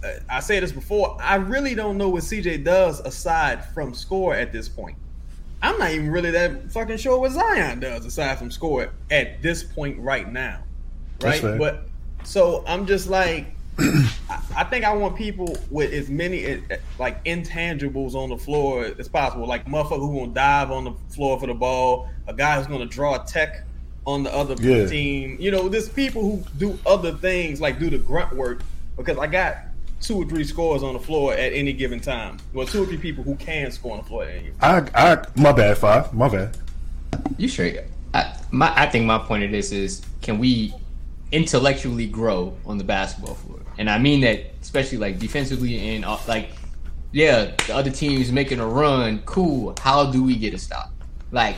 Uh, 0.04 0.12
I 0.30 0.40
say 0.40 0.60
this 0.60 0.72
before, 0.72 1.18
I 1.22 1.36
really 1.36 1.76
don't 1.76 1.98
know 1.98 2.10
what 2.10 2.24
CJ 2.24 2.64
does 2.64 3.00
aside 3.02 3.66
from 3.74 3.94
score 3.94 4.34
at 4.34 4.52
this 4.52 4.70
point. 4.70 4.98
I'm 5.62 5.78
not 5.80 5.92
even 5.92 6.12
really 6.12 6.32
that 6.32 6.72
fucking 6.72 6.98
sure 6.98 7.20
what 7.20 7.32
Zion 7.32 7.80
does 7.80 8.06
aside 8.06 8.38
from 8.38 8.52
score 8.52 8.92
at 9.10 9.42
this 9.42 9.64
point 9.64 9.98
right 10.00 10.32
now, 10.32 10.64
right? 11.22 11.42
fair. 11.42 11.58
But 11.58 11.87
so 12.28 12.62
I'm 12.68 12.86
just 12.86 13.10
like, 13.10 13.46
I, 13.80 14.42
I 14.58 14.64
think 14.66 14.84
I 14.84 14.94
want 14.94 15.16
people 15.16 15.56
with 15.72 15.94
as 15.94 16.10
many 16.10 16.44
eh, 16.44 16.60
eh, 16.70 16.78
like 17.00 17.24
intangibles 17.24 18.16
on 18.16 18.30
the 18.30 18.38
floor 18.38 18.84
as 19.00 19.08
possible, 19.08 19.48
like 19.48 19.66
motherfucker 19.66 20.00
who 20.00 20.20
gonna 20.20 20.34
dive 20.34 20.70
on 20.70 20.84
the 20.84 20.92
floor 21.14 21.40
for 21.40 21.48
the 21.48 21.54
ball, 21.54 22.10
a 22.28 22.34
guy 22.34 22.58
who's 22.58 22.68
gonna 22.68 22.86
draw 22.86 23.16
a 23.16 23.26
tech 23.26 23.64
on 24.06 24.24
the 24.24 24.34
other 24.34 24.56
Yeah. 24.60 24.88
team. 24.88 25.38
You 25.40 25.52
know, 25.52 25.70
there's 25.70 25.88
people 25.88 26.22
who 26.22 26.44
do 26.58 26.78
other 26.86 27.14
things 27.14 27.62
like 27.62 27.80
do 27.80 27.90
the 27.90 27.98
grunt 27.98 28.36
work 28.36 28.62
because 28.98 29.18
I 29.18 29.28
got 29.28 29.58
two 30.02 30.22
or 30.22 30.26
three 30.26 30.44
scores 30.44 30.84
on 30.84 30.94
the 30.94 31.00
floor 31.00 31.34
at 31.34 31.54
any 31.54 31.72
given 31.72 32.02
time. 32.02 32.38
Well, 32.54 32.68
two 32.68 32.84
or 32.84 32.86
three 32.88 32.98
people 32.98 33.24
who 33.24 33.36
can 33.36 33.72
score 33.72 33.94
on 33.94 34.00
the 34.00 34.04
floor 34.06 34.24
at 34.24 34.30
any 34.32 34.40
given 34.44 34.58
I, 34.62 34.90
I, 34.94 35.24
my 35.38 35.54
bad, 35.54 35.78
five. 35.78 36.14
My 36.14 36.28
bad. 36.28 36.58
You 37.38 37.48
sure? 37.48 37.72
I, 38.14 38.36
my, 38.52 38.74
I 38.76 38.86
think 38.88 39.06
my 39.06 39.18
point 39.18 39.44
of 39.44 39.52
this 39.52 39.72
is 39.72 40.02
can 40.22 40.40
we 40.40 40.74
intellectually 41.32 42.08
grow 42.08 42.58
on 42.66 42.78
the 42.78 42.84
basketball 42.84 43.36
floor? 43.36 43.60
And 43.78 43.90
I 43.90 44.00
mean 44.00 44.22
that 44.22 44.54
especially 44.62 44.98
like 44.98 45.20
defensively 45.20 45.96
and 45.96 46.06
uh, 46.06 46.18
like, 46.28 46.50
yeah, 47.12 47.56
the 47.68 47.76
other 47.76 47.90
team's 47.90 48.32
making 48.32 48.60
a 48.60 48.68
run. 48.68 49.22
Cool. 49.26 49.76
How 49.80 50.12
do 50.12 50.24
we 50.24 50.36
get 50.36 50.54
a 50.54 50.58
stop? 50.58 50.92
Like, 51.32 51.56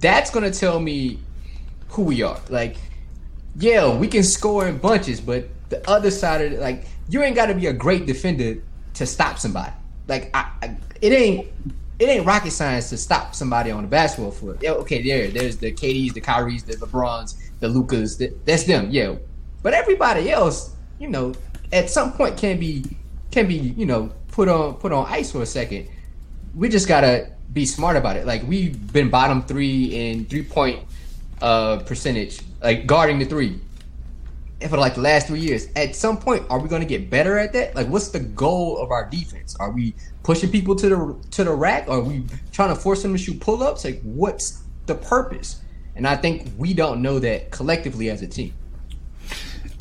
that's 0.00 0.30
gonna 0.30 0.50
tell 0.50 0.80
me 0.80 1.18
who 1.88 2.02
we 2.02 2.22
are. 2.22 2.40
Like, 2.48 2.76
yeah, 3.56 3.94
we 3.94 4.08
can 4.08 4.22
score 4.22 4.66
in 4.68 4.78
bunches, 4.78 5.20
but 5.20 5.48
the 5.68 5.88
other 5.88 6.10
side 6.10 6.40
of 6.40 6.52
it, 6.52 6.60
like, 6.60 6.86
you 7.08 7.22
ain't 7.22 7.36
got 7.36 7.46
to 7.46 7.54
be 7.54 7.66
a 7.66 7.72
great 7.72 8.06
defender 8.06 8.62
to 8.94 9.06
stop 9.06 9.38
somebody. 9.38 9.72
Like, 10.08 10.30
I, 10.34 10.50
I, 10.62 10.76
it 11.00 11.12
ain't 11.12 11.48
it 11.98 12.08
ain't 12.08 12.26
rocket 12.26 12.50
science 12.50 12.88
to 12.90 12.96
stop 12.96 13.34
somebody 13.34 13.70
on 13.70 13.82
the 13.82 13.88
basketball 13.88 14.32
floor. 14.32 14.56
Yeah, 14.60 14.72
okay, 14.72 15.02
there, 15.02 15.28
there's 15.28 15.56
the 15.56 15.70
KDs, 15.70 16.14
the 16.14 16.20
Kyries, 16.20 16.64
the 16.64 16.74
LeBrons, 16.74 17.36
the 17.62 17.68
Lucas. 17.68 18.16
That, 18.16 18.44
that's 18.44 18.64
them, 18.64 18.88
yeah. 18.90 19.14
But 19.62 19.72
everybody 19.72 20.30
else, 20.30 20.74
you 20.98 21.08
know, 21.08 21.32
at 21.72 21.88
some 21.88 22.12
point 22.12 22.36
can 22.36 22.60
be 22.60 22.84
can 23.30 23.46
be 23.48 23.54
you 23.54 23.86
know 23.86 24.12
put 24.32 24.48
on 24.48 24.74
put 24.74 24.92
on 24.92 25.06
ice 25.08 25.32
for 25.32 25.40
a 25.40 25.46
second. 25.46 25.88
We 26.54 26.68
just 26.68 26.86
gotta 26.86 27.32
be 27.54 27.64
smart 27.64 27.96
about 27.96 28.16
it. 28.16 28.26
Like 28.26 28.42
we've 28.42 28.92
been 28.92 29.08
bottom 29.08 29.42
three 29.42 29.94
in 29.94 30.26
three 30.26 30.42
point 30.42 30.80
uh 31.40 31.78
percentage, 31.78 32.40
like 32.60 32.86
guarding 32.86 33.18
the 33.18 33.24
three 33.24 33.58
for 34.68 34.76
like 34.76 34.94
the 34.94 35.00
last 35.00 35.28
three 35.28 35.40
years. 35.40 35.68
At 35.76 35.96
some 35.96 36.18
point, 36.18 36.44
are 36.50 36.58
we 36.58 36.68
going 36.68 36.82
to 36.82 36.88
get 36.88 37.10
better 37.10 37.38
at 37.38 37.52
that? 37.52 37.74
Like, 37.74 37.88
what's 37.88 38.08
the 38.08 38.20
goal 38.20 38.78
of 38.78 38.90
our 38.90 39.08
defense? 39.08 39.56
Are 39.56 39.70
we 39.70 39.94
pushing 40.22 40.50
people 40.50 40.76
to 40.76 40.88
the 40.88 41.28
to 41.32 41.44
the 41.44 41.52
rack? 41.52 41.88
Are 41.88 42.00
we 42.00 42.24
trying 42.52 42.74
to 42.74 42.80
force 42.80 43.02
them 43.02 43.12
to 43.12 43.18
shoot 43.18 43.40
pull 43.40 43.62
ups? 43.62 43.84
Like, 43.84 44.00
what's 44.02 44.62
the 44.86 44.94
purpose? 44.94 45.62
And 45.94 46.06
I 46.06 46.16
think 46.16 46.50
we 46.56 46.74
don't 46.74 47.02
know 47.02 47.18
that 47.18 47.50
collectively 47.50 48.10
as 48.10 48.22
a 48.22 48.26
team. 48.26 48.54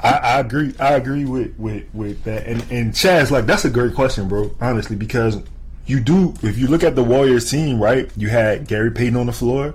I, 0.04 0.12
I 0.12 0.40
agree. 0.40 0.74
I 0.80 0.94
agree 0.94 1.26
with, 1.26 1.58
with, 1.60 1.86
with 1.94 2.24
that. 2.24 2.48
And 2.48 2.66
and 2.72 2.94
Chaz, 2.94 3.32
like 3.32 3.46
that's 3.46 3.66
a 3.66 3.70
great 3.70 3.94
question, 3.94 4.28
bro. 4.28 4.52
Honestly, 4.60 4.96
because 4.96 5.38
you 5.86 6.00
do. 6.00 6.34
If 6.42 6.58
you 6.58 6.68
look 6.68 6.84
at 6.84 6.96
the 6.96 7.04
Warriors 7.04 7.50
team, 7.50 7.80
right? 7.80 8.12
You 8.18 8.30
had 8.30 8.68
Gary 8.68 8.92
Payton 8.92 9.16
on 9.16 9.28
the 9.28 9.34
floor. 9.34 9.74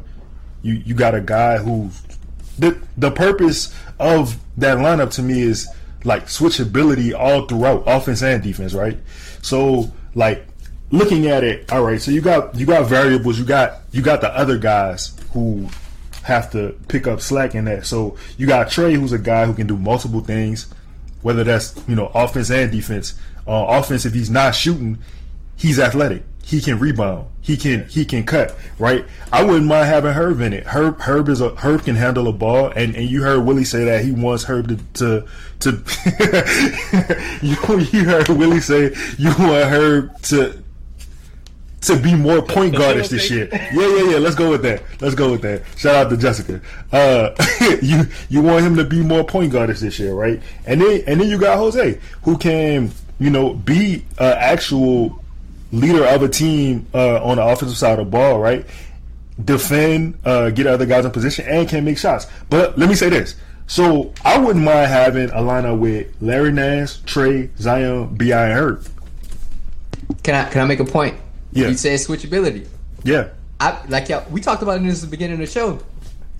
You 0.62 0.74
you 0.74 0.94
got 0.94 1.14
a 1.14 1.20
guy 1.20 1.58
who 1.58 1.90
the 2.58 2.80
the 2.96 3.10
purpose 3.10 3.74
of 3.98 4.38
that 4.56 4.78
lineup 4.78 5.12
to 5.12 5.22
me 5.22 5.42
is 5.42 5.68
like 6.04 6.26
switchability 6.26 7.14
all 7.14 7.46
throughout 7.46 7.84
offense 7.86 8.22
and 8.22 8.42
defense, 8.42 8.74
right? 8.74 8.98
So 9.42 9.92
like 10.14 10.46
looking 10.90 11.26
at 11.26 11.44
it, 11.44 11.70
all 11.70 11.82
right. 11.82 12.00
So 12.00 12.10
you 12.10 12.20
got 12.20 12.54
you 12.56 12.66
got 12.66 12.88
variables. 12.88 13.38
You 13.38 13.44
got 13.44 13.82
you 13.92 14.02
got 14.02 14.20
the 14.20 14.34
other 14.36 14.58
guys 14.58 15.16
who 15.32 15.68
have 16.26 16.50
to 16.50 16.76
pick 16.88 17.06
up 17.06 17.20
slack 17.20 17.54
in 17.54 17.66
that. 17.66 17.86
So 17.86 18.16
you 18.36 18.48
got 18.48 18.68
Trey, 18.68 18.94
who's 18.94 19.12
a 19.12 19.18
guy 19.18 19.46
who 19.46 19.54
can 19.54 19.68
do 19.68 19.76
multiple 19.76 20.20
things, 20.20 20.66
whether 21.22 21.44
that's 21.44 21.80
you 21.86 21.94
know 21.94 22.10
offense 22.14 22.50
and 22.50 22.70
defense. 22.70 23.14
Uh, 23.46 23.64
offense, 23.68 24.04
if 24.04 24.12
he's 24.12 24.28
not 24.28 24.56
shooting, 24.56 24.98
he's 25.54 25.78
athletic. 25.78 26.24
He 26.42 26.60
can 26.60 26.80
rebound. 26.80 27.28
He 27.40 27.56
can 27.56 27.86
he 27.88 28.04
can 28.04 28.24
cut. 28.24 28.56
Right. 28.78 29.04
I 29.32 29.44
wouldn't 29.44 29.66
mind 29.66 29.86
having 29.86 30.12
Herb 30.12 30.40
in 30.40 30.52
it. 30.52 30.64
Herb 30.64 31.00
Herb 31.00 31.28
is 31.28 31.40
a 31.40 31.54
Herb 31.54 31.84
can 31.84 31.94
handle 31.94 32.26
a 32.26 32.32
ball, 32.32 32.72
and, 32.74 32.96
and 32.96 33.08
you 33.08 33.22
heard 33.22 33.44
Willie 33.44 33.64
say 33.64 33.84
that 33.84 34.04
he 34.04 34.10
wants 34.10 34.44
Herb 34.44 34.68
to 34.68 34.76
to, 34.94 35.28
to 35.60 37.38
you 37.42 37.80
you 37.92 38.04
heard 38.04 38.28
Willie 38.28 38.60
say 38.60 38.94
you 39.16 39.28
want 39.28 39.64
Herb 39.64 40.22
to 40.22 40.60
to 41.86 41.98
be 41.98 42.14
more 42.14 42.42
point 42.42 42.74
guardish 42.74 43.08
this 43.08 43.30
year. 43.30 43.48
Yeah, 43.52 43.70
yeah, 43.72 44.10
yeah. 44.12 44.18
Let's 44.18 44.34
go 44.34 44.50
with 44.50 44.62
that. 44.62 44.82
Let's 45.00 45.14
go 45.14 45.30
with 45.30 45.42
that. 45.42 45.62
Shout 45.76 45.94
out 45.94 46.10
to 46.10 46.16
Jessica. 46.16 46.60
Uh, 46.92 47.34
you 47.82 48.06
you 48.28 48.42
want 48.42 48.64
him 48.64 48.76
to 48.76 48.84
be 48.84 49.00
more 49.02 49.24
point 49.24 49.52
guardish 49.52 49.80
this 49.80 49.98
year, 49.98 50.14
right? 50.14 50.40
And 50.66 50.80
then 50.80 51.02
and 51.06 51.20
then 51.20 51.28
you 51.28 51.38
got 51.38 51.58
Jose, 51.58 52.00
who 52.22 52.38
can 52.38 52.90
you 53.18 53.30
know 53.30 53.54
be 53.54 54.04
an 54.18 54.32
actual 54.38 55.22
leader 55.72 56.04
of 56.04 56.22
a 56.22 56.28
team 56.28 56.86
uh, 56.94 57.22
on 57.22 57.36
the 57.36 57.44
offensive 57.44 57.76
side 57.76 57.98
of 57.98 58.06
the 58.06 58.10
ball, 58.10 58.38
right? 58.40 58.66
Defend, 59.44 60.18
uh, 60.24 60.50
get 60.50 60.66
other 60.66 60.86
guys 60.86 61.04
in 61.04 61.10
position, 61.10 61.46
and 61.46 61.68
can 61.68 61.84
make 61.84 61.98
shots. 61.98 62.26
But 62.48 62.78
let 62.78 62.88
me 62.88 62.94
say 62.94 63.10
this. 63.10 63.36
So 63.66 64.12
I 64.24 64.38
wouldn't 64.38 64.64
mind 64.64 64.88
having 64.90 65.28
a 65.30 65.40
lineup 65.40 65.78
with 65.78 66.14
Larry 66.20 66.52
Nance, 66.52 67.02
Trey, 67.04 67.50
Zion, 67.58 68.16
Bi, 68.16 68.26
and 68.26 68.52
Herb. 68.52 68.86
Can 70.22 70.34
I 70.34 70.48
can 70.50 70.62
I 70.62 70.64
make 70.64 70.80
a 70.80 70.84
point? 70.84 71.18
Yeah. 71.56 71.68
You 71.68 71.74
said 71.76 71.98
switchability. 71.98 72.66
Yeah, 73.04 73.28
I 73.60 73.80
like 73.88 74.08
yeah, 74.08 74.28
we 74.30 74.40
talked 74.40 74.62
about 74.62 74.80
it 74.80 74.84
this 74.84 75.02
at 75.02 75.10
the 75.10 75.16
beginning 75.16 75.34
of 75.34 75.40
the 75.40 75.46
show. 75.52 75.78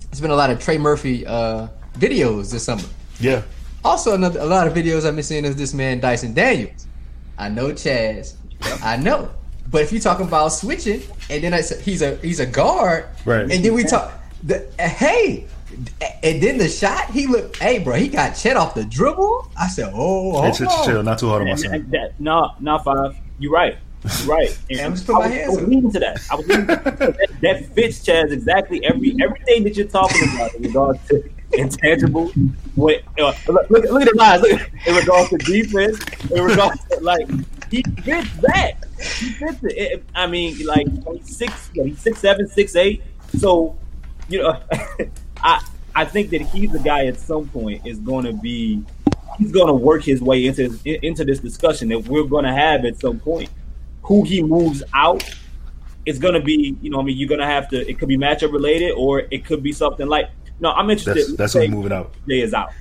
There's 0.09 0.21
been 0.21 0.31
a 0.31 0.35
lot 0.35 0.49
of 0.49 0.59
Trey 0.59 0.77
Murphy 0.77 1.25
uh, 1.25 1.67
videos 1.97 2.51
this 2.51 2.63
summer. 2.63 2.83
yeah. 3.19 3.41
Also, 3.85 4.13
another 4.15 4.39
a 4.41 4.45
lot 4.45 4.67
of 4.67 4.73
videos 4.73 5.05
I've 5.05 5.15
been 5.15 5.23
seeing 5.23 5.45
is 5.45 5.55
this 5.55 5.73
man 5.73 5.99
Dyson 5.99 6.33
Daniels. 6.33 6.87
I 7.37 7.47
know 7.49 7.69
Chaz, 7.71 8.35
I 8.83 8.97
know, 8.97 9.29
but 9.69 9.81
if 9.83 9.91
you're 9.91 10.01
talking 10.01 10.25
about 10.27 10.49
switching, 10.49 11.01
and 11.29 11.43
then 11.43 11.53
I 11.53 11.61
said 11.61 11.81
he's 11.81 12.01
a 12.01 12.15
he's 12.17 12.39
a 12.39 12.45
guard, 12.45 13.05
Right. 13.25 13.41
And 13.49 13.63
then 13.63 13.73
we 13.73 13.83
talk, 13.83 14.11
the, 14.43 14.67
uh, 14.79 14.89
hey, 14.89 15.45
and 16.23 16.41
then 16.41 16.57
the 16.57 16.67
shot 16.67 17.11
he 17.11 17.27
looked, 17.27 17.57
hey, 17.57 17.79
bro, 17.79 17.95
he 17.95 18.07
got 18.07 18.31
Chet 18.35 18.57
off 18.57 18.73
the 18.75 18.83
dribble. 18.85 19.49
I 19.57 19.67
said, 19.67 19.91
oh, 19.93 20.33
Hey, 20.41 20.47
hold 20.47 20.55
chill, 20.57 20.67
chill, 20.67 20.75
on. 20.79 20.85
chill, 20.85 21.03
not 21.03 21.19
too 21.19 21.29
hard 21.29 21.41
on 21.43 21.45
my 21.47 21.51
And, 21.51 21.59
son. 21.61 21.91
no, 22.19 22.51
no, 22.59 22.79
five. 22.79 23.15
You're 23.39 23.51
right. 23.51 23.77
Right. 24.25 24.57
And 24.69 24.81
I'm 24.81 24.95
just 24.95 25.09
I 25.09 25.13
my 25.13 25.19
was, 25.19 25.31
hands 25.31 25.57
I 25.57 25.61
was 25.61 25.69
leading 25.69 25.91
to 25.91 25.99
that. 25.99 26.21
I 26.31 26.35
was 26.35 26.47
leading 26.47 26.65
that, 26.67 27.29
that 27.41 27.65
fits 27.73 27.99
Chaz 27.99 28.31
exactly 28.31 28.83
every 28.85 29.15
everything 29.21 29.63
that 29.63 29.75
you're 29.75 29.87
talking 29.87 30.21
about 30.35 30.53
in 30.55 30.63
regards 30.63 31.07
to 31.09 31.29
intangible. 31.53 32.29
What 32.75 33.01
uh, 33.19 33.33
look, 33.47 33.69
look, 33.69 33.85
look 33.85 34.01
at 34.01 34.09
the 34.09 34.15
lines. 34.17 34.41
Look, 34.41 34.61
in 34.85 34.95
regards 34.95 35.29
to 35.29 35.37
defense, 35.37 35.99
in 36.31 36.43
regards 36.43 36.83
to 36.85 36.99
like 37.01 37.27
he 37.71 37.83
fits 38.03 38.29
that. 38.37 38.75
He 38.97 39.29
fits 39.31 39.63
it. 39.63 39.77
it 39.77 40.03
I 40.15 40.27
mean, 40.27 40.65
like 40.65 40.87
six, 41.23 41.69
you 41.73 41.81
know, 41.81 41.87
he's 41.89 41.99
six 41.99 42.19
seven, 42.19 42.47
six 42.47 42.75
eight. 42.75 43.03
So 43.37 43.77
you 44.29 44.43
know, 44.43 44.61
I 45.43 45.65
I 45.95 46.05
think 46.05 46.29
that 46.31 46.41
he's 46.41 46.71
the 46.71 46.79
guy 46.79 47.05
at 47.05 47.19
some 47.19 47.47
point 47.49 47.85
is 47.85 47.99
going 47.99 48.25
to 48.25 48.33
be 48.33 48.83
he's 49.37 49.51
going 49.51 49.67
to 49.67 49.73
work 49.73 50.03
his 50.03 50.21
way 50.21 50.45
into 50.45 50.77
into 50.85 51.25
this 51.25 51.39
discussion 51.39 51.89
that 51.89 51.99
we're 52.07 52.23
going 52.23 52.45
to 52.45 52.53
have 52.53 52.85
at 52.85 52.99
some 52.99 53.19
point. 53.19 53.49
Who 54.07 54.23
he 54.23 54.41
moves 54.41 54.83
out 54.93 55.23
is 56.05 56.19
going 56.19 56.33
to 56.33 56.41
be, 56.41 56.77
you 56.81 56.89
know, 56.89 56.99
I 56.99 57.03
mean, 57.03 57.17
you're 57.17 57.27
going 57.27 57.41
to 57.41 57.45
have 57.45 57.69
to. 57.69 57.89
It 57.89 57.99
could 57.99 58.07
be 58.07 58.17
matchup 58.17 58.51
related, 58.51 58.91
or 58.91 59.23
it 59.31 59.45
could 59.45 59.61
be 59.61 59.71
something 59.71 60.07
like. 60.07 60.29
No, 60.59 60.71
I'm 60.71 60.89
interested. 60.89 61.15
That's, 61.15 61.35
that's 61.35 61.53
who's 61.53 61.69
moving 61.69 61.91
out. 61.91 62.13
Jay 62.27 62.41
is 62.41 62.53
out, 62.53 62.71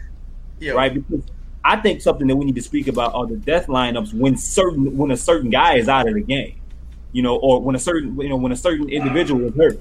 yeah. 0.60 0.72
right? 0.72 0.94
Because 0.94 1.26
I 1.62 1.76
think 1.76 2.00
something 2.00 2.28
that 2.28 2.36
we 2.36 2.44
need 2.44 2.54
to 2.54 2.62
speak 2.62 2.86
about 2.86 3.14
are 3.14 3.26
the 3.26 3.36
death 3.36 3.66
lineups 3.66 4.14
when 4.14 4.36
certain 4.36 4.96
when 4.96 5.10
a 5.10 5.16
certain 5.16 5.50
guy 5.50 5.74
is 5.74 5.88
out 5.88 6.08
of 6.08 6.14
the 6.14 6.22
game, 6.22 6.60
you 7.12 7.22
know, 7.22 7.36
or 7.36 7.60
when 7.60 7.74
a 7.74 7.78
certain 7.78 8.18
you 8.20 8.28
know 8.28 8.36
when 8.36 8.52
a 8.52 8.56
certain 8.56 8.88
individual 8.88 9.44
is 9.48 9.54
hurt, 9.56 9.80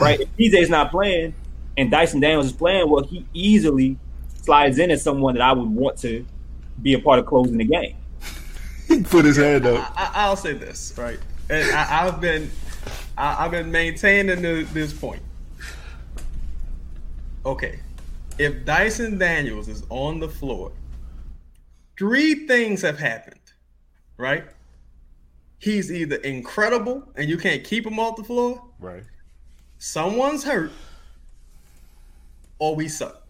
right? 0.00 0.20
if 0.20 0.36
DJ's 0.36 0.68
not 0.68 0.90
playing 0.90 1.32
and 1.76 1.88
Dyson 1.88 2.18
Daniels 2.18 2.46
is 2.46 2.52
playing, 2.52 2.90
well, 2.90 3.04
he 3.04 3.24
easily 3.32 3.96
slides 4.42 4.80
in 4.80 4.90
as 4.90 5.02
someone 5.02 5.34
that 5.34 5.42
I 5.42 5.52
would 5.52 5.68
want 5.68 5.98
to 5.98 6.26
be 6.82 6.94
a 6.94 6.98
part 6.98 7.20
of 7.20 7.26
closing 7.26 7.58
the 7.58 7.64
game. 7.64 7.94
Put 9.04 9.24
his 9.24 9.36
hand 9.36 9.66
up. 9.66 9.92
I, 9.96 10.28
will 10.28 10.36
say 10.36 10.52
this 10.52 10.94
right, 10.96 11.18
and 11.48 11.70
I, 11.70 12.04
have 12.04 12.20
been 12.20 12.50
I, 13.16 13.34
have 13.34 13.52
been 13.52 13.70
maintaining 13.70 14.42
this 14.42 14.92
point. 14.92 15.22
Okay, 17.46 17.80
if 18.38 18.64
Dyson 18.64 19.18
Daniels 19.18 19.68
is 19.68 19.84
on 19.90 20.18
the 20.18 20.28
floor, 20.28 20.72
three 21.98 22.46
things 22.46 22.82
have 22.82 22.98
happened, 22.98 23.40
right? 24.16 24.44
He's 25.58 25.92
either 25.92 26.16
incredible 26.16 27.04
and 27.14 27.28
you 27.28 27.36
can't 27.36 27.62
keep 27.62 27.86
him 27.86 28.00
off 28.00 28.16
the 28.16 28.24
floor, 28.24 28.62
right? 28.80 29.04
Someone's 29.78 30.42
hurt, 30.42 30.72
or 32.58 32.74
we 32.74 32.88
suck 32.88 33.20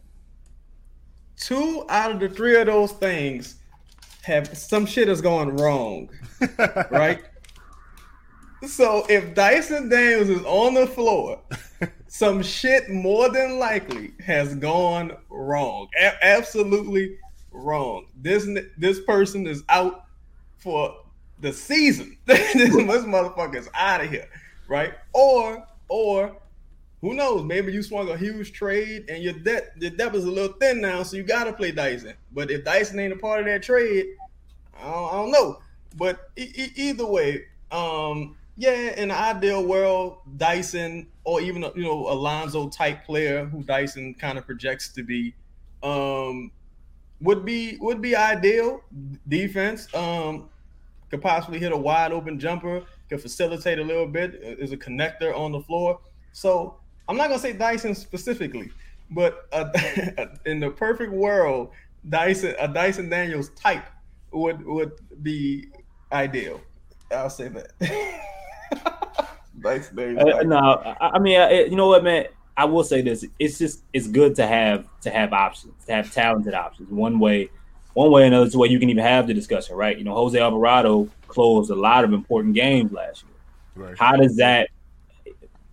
two 1.41 1.85
out 1.89 2.13
of 2.13 2.21
the 2.21 2.29
three 2.29 2.61
of 2.61 2.67
those 2.67 2.93
things 2.93 3.57
have 4.23 4.57
some 4.57 4.87
shit 4.87 5.09
is 5.09 5.21
going 5.21 5.57
wrong, 5.57 6.11
right? 6.91 7.23
So 8.67 9.07
if 9.09 9.35
Dyson 9.35 9.89
Daniels 9.89 10.29
is 10.29 10.45
on 10.45 10.75
the 10.75 10.87
floor, 10.87 11.41
some 12.09 12.43
shit 12.43 12.91
more 12.91 13.31
than 13.31 13.59
likely 13.59 14.13
has 14.25 14.55
gone 14.55 15.13
wrong. 15.31 15.89
A- 15.99 16.25
absolutely 16.25 17.17
wrong. 17.53 18.07
This 18.21 18.47
this 18.77 19.01
person 19.01 19.47
is 19.47 19.63
out 19.69 20.05
for 20.59 20.95
the 21.41 21.53
season. 21.53 22.19
this 22.27 23.05
motherfucker 23.05 23.57
is 23.57 23.71
out 23.75 24.03
of 24.03 24.11
here, 24.11 24.29
right? 24.69 24.93
Or 25.15 25.67
or 25.89 26.37
who 27.01 27.15
knows? 27.15 27.45
Maybe 27.45 27.73
you 27.73 27.83
swung 27.83 28.11
a 28.11 28.17
huge 28.17 28.53
trade 28.53 29.07
and 29.09 29.23
your 29.23 29.33
debt 29.33 29.73
your 29.79 29.91
depth 29.91 30.15
is 30.17 30.25
a 30.25 30.31
little 30.31 30.57
thin 30.59 30.81
now, 30.81 31.03
so 31.03 31.17
you 31.17 31.23
got 31.23 31.45
to 31.45 31.53
play 31.53 31.73
Dyson. 31.73 32.15
But 32.33 32.51
if 32.51 32.65
Dyson 32.65 32.99
ain't 32.99 33.13
a 33.13 33.17
part 33.17 33.41
of 33.41 33.47
that 33.47 33.63
trade, 33.63 34.07
I 34.79 34.85
don't, 34.85 35.09
I 35.09 35.17
don't 35.17 35.31
know. 35.31 35.59
But 35.97 36.31
e- 36.37 36.53
e- 36.55 36.73
either 36.77 37.07
way, 37.07 37.45
um, 37.73 38.37
yeah, 38.57 38.95
in 39.01 39.09
the 39.09 39.17
ideal 39.17 39.65
world, 39.65 40.19
Dyson 40.37 41.07
or 41.25 41.41
even 41.41 41.63
you 41.75 41.85
know 41.85 42.09
Alonzo 42.09 42.69
type 42.69 43.05
player 43.05 43.47
who 43.47 43.63
Dyson 43.63 44.15
kind 44.15 44.37
of 44.37 44.45
projects 44.45 44.91
to 44.91 45.03
be, 45.03 45.35
um, 45.83 46.51
would 47.23 47.47
be 47.47 47.79
would 47.81 48.03
be 48.03 48.15
ideal. 48.15 48.83
Defense 49.27 49.93
um, 49.95 50.51
could 51.11 51.23
possibly 51.23 51.59
hit 51.59 51.73
a 51.73 51.77
wide 51.77 52.13
open 52.13 52.39
jumper, 52.39 52.83
could 53.09 53.23
facilitate 53.23 53.79
a 53.79 53.85
little 53.85 54.07
bit, 54.07 54.35
is 54.35 54.73
a 54.73 54.77
connector 54.77 55.35
on 55.35 55.53
the 55.53 55.61
floor. 55.61 55.99
So 56.33 56.77
I'm 57.11 57.17
not 57.17 57.27
gonna 57.27 57.41
say 57.41 57.53
Dyson 57.53 57.97
specifically, 57.97 58.71
but 59.11 59.49
uh, 59.53 59.69
in 60.47 60.61
the 60.61 60.71
perfect 60.71 61.13
world, 61.13 61.73
Dyson 62.09 62.55
a 62.61 62.69
Dyson 62.69 63.09
Daniels 63.09 63.49
type 63.57 63.85
would 64.31 64.65
would 64.65 64.93
be 65.21 65.67
ideal. 66.13 66.61
I'll 67.11 67.29
say 67.29 67.49
that. 67.49 67.73
Dyson 69.61 69.97
Daniels. 69.97 70.35
Uh, 70.35 70.43
no, 70.43 70.57
I, 70.57 71.11
I 71.15 71.19
mean, 71.19 71.41
I, 71.41 71.65
you 71.65 71.75
know 71.75 71.89
what, 71.89 72.05
man. 72.05 72.27
I 72.57 72.65
will 72.65 72.85
say 72.85 73.03
this: 73.03 73.25
it's 73.41 73.59
just 73.59 73.83
it's 73.93 74.07
good 74.07 74.37
to 74.37 74.47
have 74.47 74.87
to 75.01 75.11
have 75.11 75.33
options, 75.33 75.85
to 75.87 75.93
have 75.93 76.15
talented 76.15 76.55
options. 76.55 76.91
One 76.91 77.19
way, 77.19 77.51
one 77.95 78.13
way, 78.13 78.23
or 78.23 78.27
another 78.27 78.47
it's 78.47 78.55
way 78.55 78.69
you 78.69 78.79
can 78.79 78.89
even 78.89 79.03
have 79.03 79.27
the 79.27 79.35
discussion, 79.35 79.75
right? 79.75 79.99
You 79.99 80.05
know, 80.05 80.15
Jose 80.15 80.39
Alvarado 80.39 81.09
closed 81.27 81.73
a 81.73 81.75
lot 81.75 82.05
of 82.05 82.13
important 82.13 82.55
games 82.55 82.93
last 82.93 83.25
year. 83.25 83.89
Right. 83.89 83.99
How 83.99 84.15
does 84.15 84.37
that? 84.37 84.69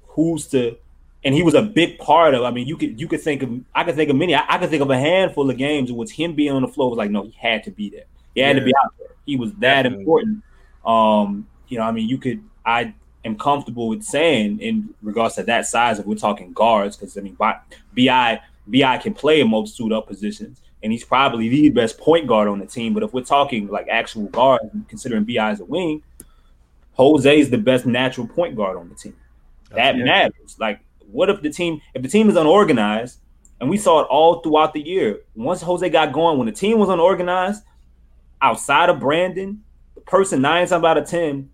Who's 0.07 0.47
to 0.47 0.77
and 1.23 1.33
he 1.33 1.43
was 1.43 1.53
a 1.53 1.61
big 1.61 1.99
part 1.99 2.33
of. 2.33 2.43
I 2.43 2.51
mean, 2.51 2.67
you 2.67 2.77
could 2.77 2.99
you 2.99 3.07
could 3.07 3.21
think 3.21 3.43
of 3.43 3.51
I 3.73 3.83
could 3.83 3.95
think 3.95 4.09
of 4.09 4.15
many. 4.15 4.35
I, 4.35 4.45
I 4.47 4.57
could 4.57 4.69
think 4.69 4.81
of 4.81 4.89
a 4.89 4.97
handful 4.97 5.49
of 5.49 5.57
games 5.57 5.89
in 5.89 5.95
which 5.95 6.11
him 6.11 6.35
being 6.35 6.51
on 6.51 6.61
the 6.61 6.67
floor 6.67 6.89
was 6.89 6.97
like, 6.97 7.11
no, 7.11 7.23
he 7.23 7.35
had 7.37 7.63
to 7.65 7.71
be 7.71 7.89
there. 7.89 8.05
He 8.35 8.41
had 8.41 8.55
yeah. 8.55 8.59
to 8.59 8.65
be 8.65 8.73
out 8.83 8.93
there. 8.99 9.09
He 9.25 9.35
was 9.35 9.51
that 9.55 9.83
Definitely. 9.83 10.03
important. 10.03 10.43
Um, 10.85 11.47
you 11.67 11.77
know, 11.77 11.83
I 11.83 11.91
mean, 11.91 12.07
you 12.07 12.17
could. 12.17 12.41
I 12.65 12.93
am 13.25 13.37
comfortable 13.37 13.87
with 13.87 14.03
saying 14.03 14.59
in 14.59 14.93
regards 15.01 15.35
to 15.35 15.43
that 15.43 15.65
size, 15.65 15.99
if 15.99 16.05
we're 16.05 16.15
talking 16.15 16.53
guards, 16.53 16.95
because 16.95 17.17
I 17.17 17.21
mean, 17.21 17.35
bi 17.35 18.39
bi 18.67 18.97
can 18.97 19.13
play 19.13 19.41
a 19.41 19.45
multitude 19.45 19.91
of 19.91 20.07
positions, 20.07 20.61
and 20.83 20.91
he's 20.91 21.03
probably 21.03 21.49
the 21.49 21.69
best 21.69 21.97
point 21.97 22.27
guard 22.27 22.47
on 22.47 22.59
the 22.59 22.65
team. 22.65 22.93
But 22.93 23.03
if 23.03 23.13
we're 23.13 23.23
talking 23.23 23.67
like 23.67 23.87
actual 23.89 24.27
guards, 24.27 24.65
considering 24.87 25.25
Bi 25.25 25.33
as 25.33 25.59
a 25.59 25.65
wing, 25.65 26.03
Jose 26.93 27.39
is 27.39 27.49
the 27.49 27.57
best 27.57 27.85
natural 27.85 28.27
point 28.27 28.55
guard 28.55 28.77
on 28.77 28.89
the 28.89 28.95
team. 28.95 29.15
That 29.71 29.97
yeah. 29.97 30.03
matters. 30.03 30.57
Like 30.59 30.79
what 31.11 31.29
if 31.29 31.41
the 31.41 31.49
team, 31.49 31.81
if 31.93 32.01
the 32.01 32.09
team 32.09 32.29
is 32.29 32.35
unorganized, 32.35 33.19
and 33.59 33.69
we 33.69 33.77
saw 33.77 34.01
it 34.01 34.07
all 34.09 34.41
throughout 34.41 34.73
the 34.73 34.81
year. 34.81 35.21
Once 35.35 35.61
Jose 35.61 35.87
got 35.89 36.13
going, 36.13 36.37
when 36.37 36.45
the 36.45 36.51
team 36.51 36.77
was 36.77 36.89
unorganized, 36.89 37.63
outside 38.41 38.89
of 38.89 38.99
Brandon, 38.99 39.63
the 39.95 40.01
person 40.01 40.41
nine 40.41 40.67
times 40.67 40.83
out 40.83 40.97
of 40.97 41.07
ten 41.07 41.49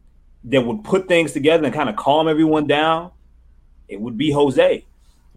that 0.46 0.62
would 0.62 0.84
put 0.84 1.08
things 1.08 1.32
together 1.32 1.64
and 1.64 1.74
kind 1.74 1.90
of 1.90 1.96
calm 1.96 2.28
everyone 2.28 2.68
down, 2.68 3.12
it 3.88 4.00
would 4.02 4.18
be 4.18 4.32
Jose. 4.32 4.86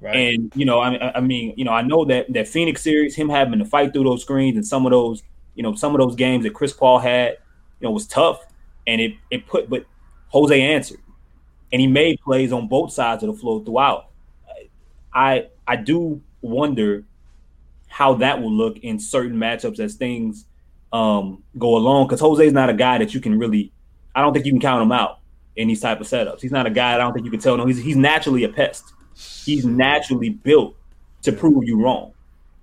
Right. 0.01 0.17
And 0.17 0.53
you 0.55 0.65
know, 0.65 0.81
I, 0.81 1.19
I 1.19 1.21
mean, 1.21 1.55
you 1.57 1.65
know, 1.65 1.73
I 1.73 1.83
know 1.83 2.05
that 2.07 2.33
that 2.33 2.49
Phoenix 2.49 2.83
series, 2.83 3.15
him 3.15 3.29
having 3.29 3.59
to 3.59 3.65
fight 3.65 3.93
through 3.93 4.05
those 4.05 4.23
screens 4.23 4.57
and 4.57 4.67
some 4.67 4.85
of 4.85 4.93
those, 4.93 5.23
you 5.55 5.63
know, 5.63 5.75
some 5.75 5.95
of 5.95 6.01
those 6.01 6.17
games 6.17 6.45
that 6.45 6.53
Chris 6.53 6.73
Paul 6.73 6.99
had, 6.99 7.37
you 7.81 7.87
know, 7.87 7.93
was 7.93 8.07
tough, 8.07 8.45
and 8.87 9.01
it 9.01 9.15
it 9.31 9.47
put, 9.47 9.71
but 9.71 9.87
Jose 10.29 10.61
answered 10.61 10.99
and 11.73 11.81
he 11.81 11.87
made 11.87 12.21
plays 12.21 12.53
on 12.53 12.69
both 12.69 12.93
sides 12.93 13.23
of 13.23 13.33
the 13.33 13.39
floor 13.39 13.65
throughout. 13.65 14.06
I 15.17 15.49
I 15.67 15.77
do 15.77 16.23
wonder 16.43 17.05
how 17.89 18.15
that 18.15 18.41
will 18.41 18.53
look 18.53 18.79
in 18.79 19.01
certain 19.01 19.37
matchups 19.37 19.81
as 19.81 19.95
things 19.95 20.45
um, 20.93 21.43
go 21.59 21.77
along 21.77 22.07
because 22.07 22.21
Jose's 22.21 22.53
not 22.53 22.69
a 22.69 22.75
guy 22.75 22.99
that 22.99 23.15
you 23.15 23.21
can 23.21 23.39
really. 23.39 23.73
I 24.15 24.21
don't 24.21 24.33
think 24.33 24.47
you 24.47 24.53
can 24.53 24.61
count 24.61 24.83
him 24.83 24.93
out 24.93 25.19
in 25.57 25.69
these 25.69 25.81
type 25.81 26.01
of 26.01 26.07
setups. 26.07 26.41
He's 26.41 26.53
not 26.53 26.67
a 26.67 26.71
guy 26.71 26.95
I 26.95 26.99
don't 26.99 27.15
think 27.15 27.25
you 27.25 27.31
can 27.31 27.41
tell. 27.41 27.57
No, 27.57 27.67
he's 27.67 27.83
he's 27.83 27.97
naturally 27.97 28.45
a 28.45 28.49
pest. 28.51 28.93
He's 29.45 29.65
naturally 29.65 30.29
built 30.29 30.77
to 31.23 31.33
prove 31.33 31.65
you 31.65 31.83
wrong. 31.83 32.13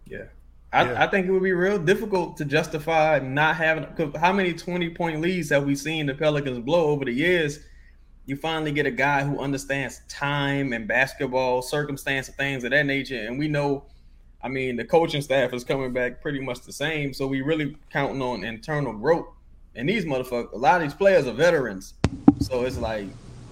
Yeah. 0.05 0.25
I, 0.71 0.85
yeah. 0.85 1.03
I, 1.03 1.07
think 1.07 1.27
it 1.27 1.31
would 1.31 1.43
be 1.43 1.53
real 1.53 1.79
difficult 1.79 2.37
to 2.37 2.45
justify 2.45 3.19
not 3.19 3.55
having. 3.55 3.85
Cause 3.95 4.13
how 4.19 4.31
many 4.31 4.53
twenty 4.53 4.89
point 4.89 5.21
leads 5.21 5.49
have 5.49 5.65
we 5.65 5.75
seen 5.75 6.05
the 6.05 6.13
Pelicans 6.13 6.59
blow 6.59 6.85
over 6.85 7.05
the 7.05 7.11
years? 7.11 7.59
You 8.25 8.35
finally 8.35 8.71
get 8.71 8.85
a 8.85 8.91
guy 8.91 9.23
who 9.23 9.39
understands 9.39 10.01
time 10.07 10.71
and 10.73 10.87
basketball 10.87 11.61
circumstance 11.61 12.27
and 12.27 12.37
things 12.37 12.63
of 12.63 12.71
that 12.71 12.85
nature. 12.85 13.25
And 13.27 13.37
we 13.37 13.47
know, 13.47 13.85
I 14.41 14.47
mean, 14.47 14.77
the 14.77 14.85
coaching 14.85 15.21
staff 15.21 15.53
is 15.53 15.63
coming 15.63 15.91
back 15.91 16.21
pretty 16.21 16.39
much 16.39 16.61
the 16.61 16.71
same. 16.71 17.13
So 17.13 17.27
we 17.27 17.41
really 17.41 17.77
counting 17.91 18.21
on 18.21 18.43
internal 18.43 18.93
growth. 18.93 19.27
And 19.75 19.89
these 19.89 20.05
motherfuckers, 20.05 20.53
a 20.53 20.57
lot 20.57 20.77
of 20.77 20.83
these 20.83 20.93
players 20.93 21.27
are 21.27 21.33
veterans. 21.33 21.95
So 22.39 22.63
it's 22.63 22.77
like, 22.77 23.07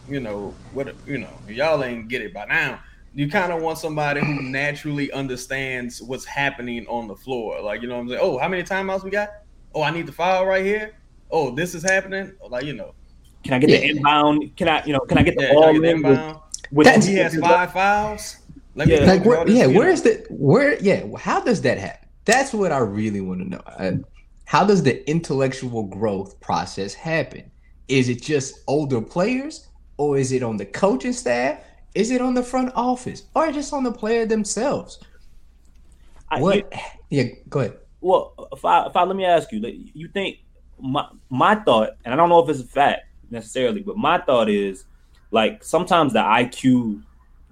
you 0.08 0.20
know, 0.20 0.54
what 0.74 0.96
you 1.06 1.18
know, 1.18 1.34
y'all 1.48 1.84
ain't 1.84 2.08
get 2.08 2.22
it 2.22 2.34
by 2.34 2.46
now. 2.46 2.80
You 3.14 3.30
kind 3.30 3.52
of 3.52 3.62
want 3.62 3.78
somebody 3.78 4.22
who 4.22 4.42
naturally 4.42 5.12
understands 5.12 6.02
what's 6.02 6.24
happening 6.24 6.86
on 6.88 7.10
the 7.10 7.16
floor. 7.16 7.62
Like, 7.62 7.82
you 7.82 7.90
know 7.90 8.00
I'm 8.00 8.08
saying? 8.08 8.22
Oh, 8.22 8.38
how 8.38 8.48
many 8.48 8.64
timeouts 8.64 9.04
we 9.04 9.10
got? 9.10 9.30
Oh, 9.76 9.84
I 9.84 9.92
need 9.92 10.06
the 10.06 10.14
foul 10.14 10.46
right 10.46 10.64
here. 10.64 10.94
Oh, 11.30 11.54
this 11.54 11.76
is 11.76 11.84
happening. 11.84 12.34
Like, 12.50 12.64
you 12.64 12.74
know, 12.74 12.94
can 13.44 13.54
I 13.54 13.60
get 13.60 13.70
yeah. 13.70 13.80
the 13.80 13.90
inbound? 13.90 14.56
Can 14.56 14.68
I, 14.68 14.84
you 14.86 14.94
know, 14.94 15.00
can 15.00 15.18
I 15.18 15.24
get 15.24 15.36
the 15.36 15.44
yeah, 15.44 15.54
ball 15.54 15.74
get 15.74 15.82
the 15.82 15.90
inbound? 15.90 16.40
With, 16.72 16.88
with 16.88 17.06
he 17.06 17.16
has 17.16 17.38
five 17.38 17.74
fouls. 17.74 18.38
Let 18.76 18.88
yeah, 18.88 19.04
like 19.06 19.26
where, 19.26 19.48
yeah, 19.50 19.66
where 19.66 19.90
is 19.90 20.02
the 20.02 20.26
where? 20.30 20.80
Yeah, 20.80 21.06
how 21.18 21.42
does 21.42 21.62
that 21.62 21.78
happen? 21.78 22.08
That's 22.26 22.54
what 22.54 22.72
I 22.72 22.78
really 22.78 23.20
want 23.20 23.42
to 23.42 23.50
know. 23.50 23.62
Uh, 23.66 23.94
how 24.46 24.66
does 24.66 24.84
the 24.84 25.08
intellectual 25.10 25.84
growth 25.84 26.40
process 26.40 26.94
happen? 26.94 27.52
Is 27.88 28.08
it 28.08 28.22
just 28.22 28.62
older 28.68 29.02
players, 29.02 29.68
or 29.98 30.18
is 30.18 30.32
it 30.32 30.44
on 30.44 30.56
the 30.56 30.66
coaching 30.66 31.14
staff? 31.14 31.60
Is 31.96 32.12
it 32.12 32.22
on 32.22 32.34
the 32.34 32.44
front 32.44 32.72
office, 32.76 33.24
or 33.36 33.52
just 33.52 33.74
on 33.74 33.84
the 33.84 33.92
player 33.92 34.26
themselves? 34.26 35.00
I- 36.30 36.40
What? 36.40 36.56
you- 36.56 36.64
yeah, 37.10 37.24
go 37.50 37.60
ahead. 37.60 37.78
well, 38.00 38.34
if 38.54 38.64
I, 38.64 38.86
if 38.86 38.96
I 38.96 39.04
let 39.04 39.18
me 39.18 39.26
ask 39.26 39.52
you, 39.52 39.60
you 39.94 40.08
think 40.08 40.38
my 40.80 41.06
my 41.30 41.56
thought, 41.56 41.90
and 42.06 42.14
I 42.14 42.18
don't 42.18 42.30
know 42.30 42.40
if 42.40 42.50
it's 42.50 42.62
a 42.62 42.66
fact 42.66 43.02
necessarily, 43.32 43.82
but 43.82 43.98
my 43.98 44.18
thought 44.20 44.50
is 44.50 44.86
like 45.32 45.64
sometimes 45.64 46.14
the 46.14 46.20
IQ 46.20 47.02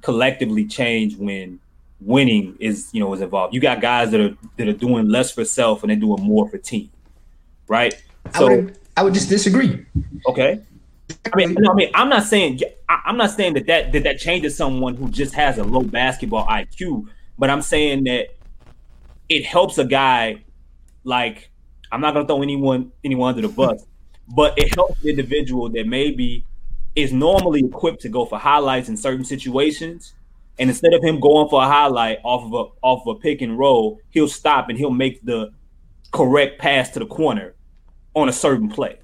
collectively 0.01 0.65
change 0.65 1.15
when 1.17 1.59
winning 2.01 2.55
is 2.59 2.89
you 2.93 2.99
know 2.99 3.13
is 3.13 3.21
involved. 3.21 3.53
You 3.53 3.59
got 3.59 3.81
guys 3.81 4.11
that 4.11 4.21
are 4.21 4.35
that 4.57 4.67
are 4.67 4.73
doing 4.73 5.07
less 5.09 5.31
for 5.31 5.45
self 5.45 5.83
and 5.83 5.89
they're 5.89 5.97
doing 5.97 6.21
more 6.23 6.47
for 6.49 6.57
team, 6.57 6.89
right? 7.67 7.93
I 8.33 8.39
So 8.39 8.47
would 8.47 8.77
I 8.97 9.03
would 9.03 9.13
just 9.13 9.29
disagree. 9.29 9.85
okay, 10.27 10.59
I 11.33 11.35
mean, 11.35 11.55
no, 11.57 11.71
I 11.71 11.75
mean, 11.75 11.89
I'm 11.93 12.09
not 12.09 12.23
saying 12.23 12.59
I- 12.87 13.01
I'm 13.05 13.17
not 13.17 13.31
saying 13.31 13.53
that 13.53 13.67
that 13.67 13.91
that, 13.93 14.03
that 14.03 14.19
changes 14.19 14.55
someone 14.57 14.95
who 14.95 15.09
just 15.09 15.33
has 15.35 15.57
a 15.57 15.63
low 15.63 15.81
basketball 15.81 16.45
IQ, 16.45 17.07
but 17.37 17.49
I'm 17.49 17.61
saying 17.61 18.03
that 18.05 18.27
it 19.29 19.45
helps 19.45 19.77
a 19.77 19.85
guy 19.85 20.43
like 21.03 21.49
I'm 21.91 22.01
not 22.01 22.13
gonna 22.13 22.27
throw 22.27 22.41
anyone 22.41 22.91
anyone 23.03 23.29
under 23.35 23.47
the 23.47 23.53
bus, 23.53 23.85
but 24.29 24.57
it 24.57 24.73
helps 24.75 24.99
the 25.01 25.09
individual 25.09 25.69
that 25.69 25.87
maybe 25.87 26.45
is 26.95 27.13
normally 27.13 27.61
equipped 27.61 28.01
to 28.01 28.09
go 28.09 28.25
for 28.25 28.37
highlights 28.37 28.89
in 28.89 28.97
certain 28.97 29.25
situations. 29.25 30.13
And 30.57 30.69
instead 30.69 30.93
of 30.93 31.03
him 31.03 31.19
going 31.19 31.47
for 31.49 31.63
a 31.63 31.67
highlight 31.67 32.19
off 32.23 32.43
of 32.43 32.53
a 32.53 32.85
off 32.85 33.07
of 33.07 33.15
a 33.15 33.19
pick 33.19 33.41
and 33.41 33.57
roll, 33.57 34.01
he'll 34.09 34.27
stop 34.27 34.69
and 34.69 34.77
he'll 34.77 34.91
make 34.91 35.23
the 35.23 35.51
correct 36.11 36.59
pass 36.59 36.89
to 36.91 36.99
the 36.99 37.05
corner 37.05 37.53
on 38.13 38.27
a 38.27 38.33
certain 38.33 38.69
play. 38.69 38.97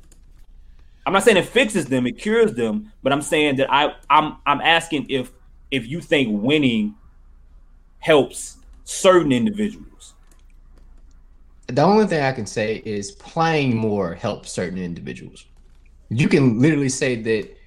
I'm 1.06 1.14
not 1.14 1.24
saying 1.24 1.38
it 1.38 1.46
fixes 1.46 1.86
them, 1.86 2.08
it 2.08 2.18
cures 2.18 2.56
them, 2.56 2.92
but 3.04 3.14
I'm 3.14 3.22
saying 3.22 3.58
that 3.58 3.72
I 3.72 3.96
I'm 4.10 4.38
I'm 4.46 4.60
asking 4.60 5.08
if 5.10 5.32
if 5.72 5.88
you 5.88 6.02
think 6.02 6.42
winning 6.42 6.96
helps 8.00 8.58
certain 8.84 9.32
individuals. 9.32 10.15
The 11.68 11.82
only 11.82 12.06
thing 12.06 12.22
I 12.22 12.32
can 12.32 12.46
say 12.46 12.82
is 12.86 13.12
playing 13.12 13.76
more 13.76 14.14
helps 14.14 14.52
certain 14.52 14.78
individuals. 14.78 15.46
You 16.10 16.28
can 16.28 16.60
literally 16.60 16.90
say 16.90 17.16
that 17.24 17.58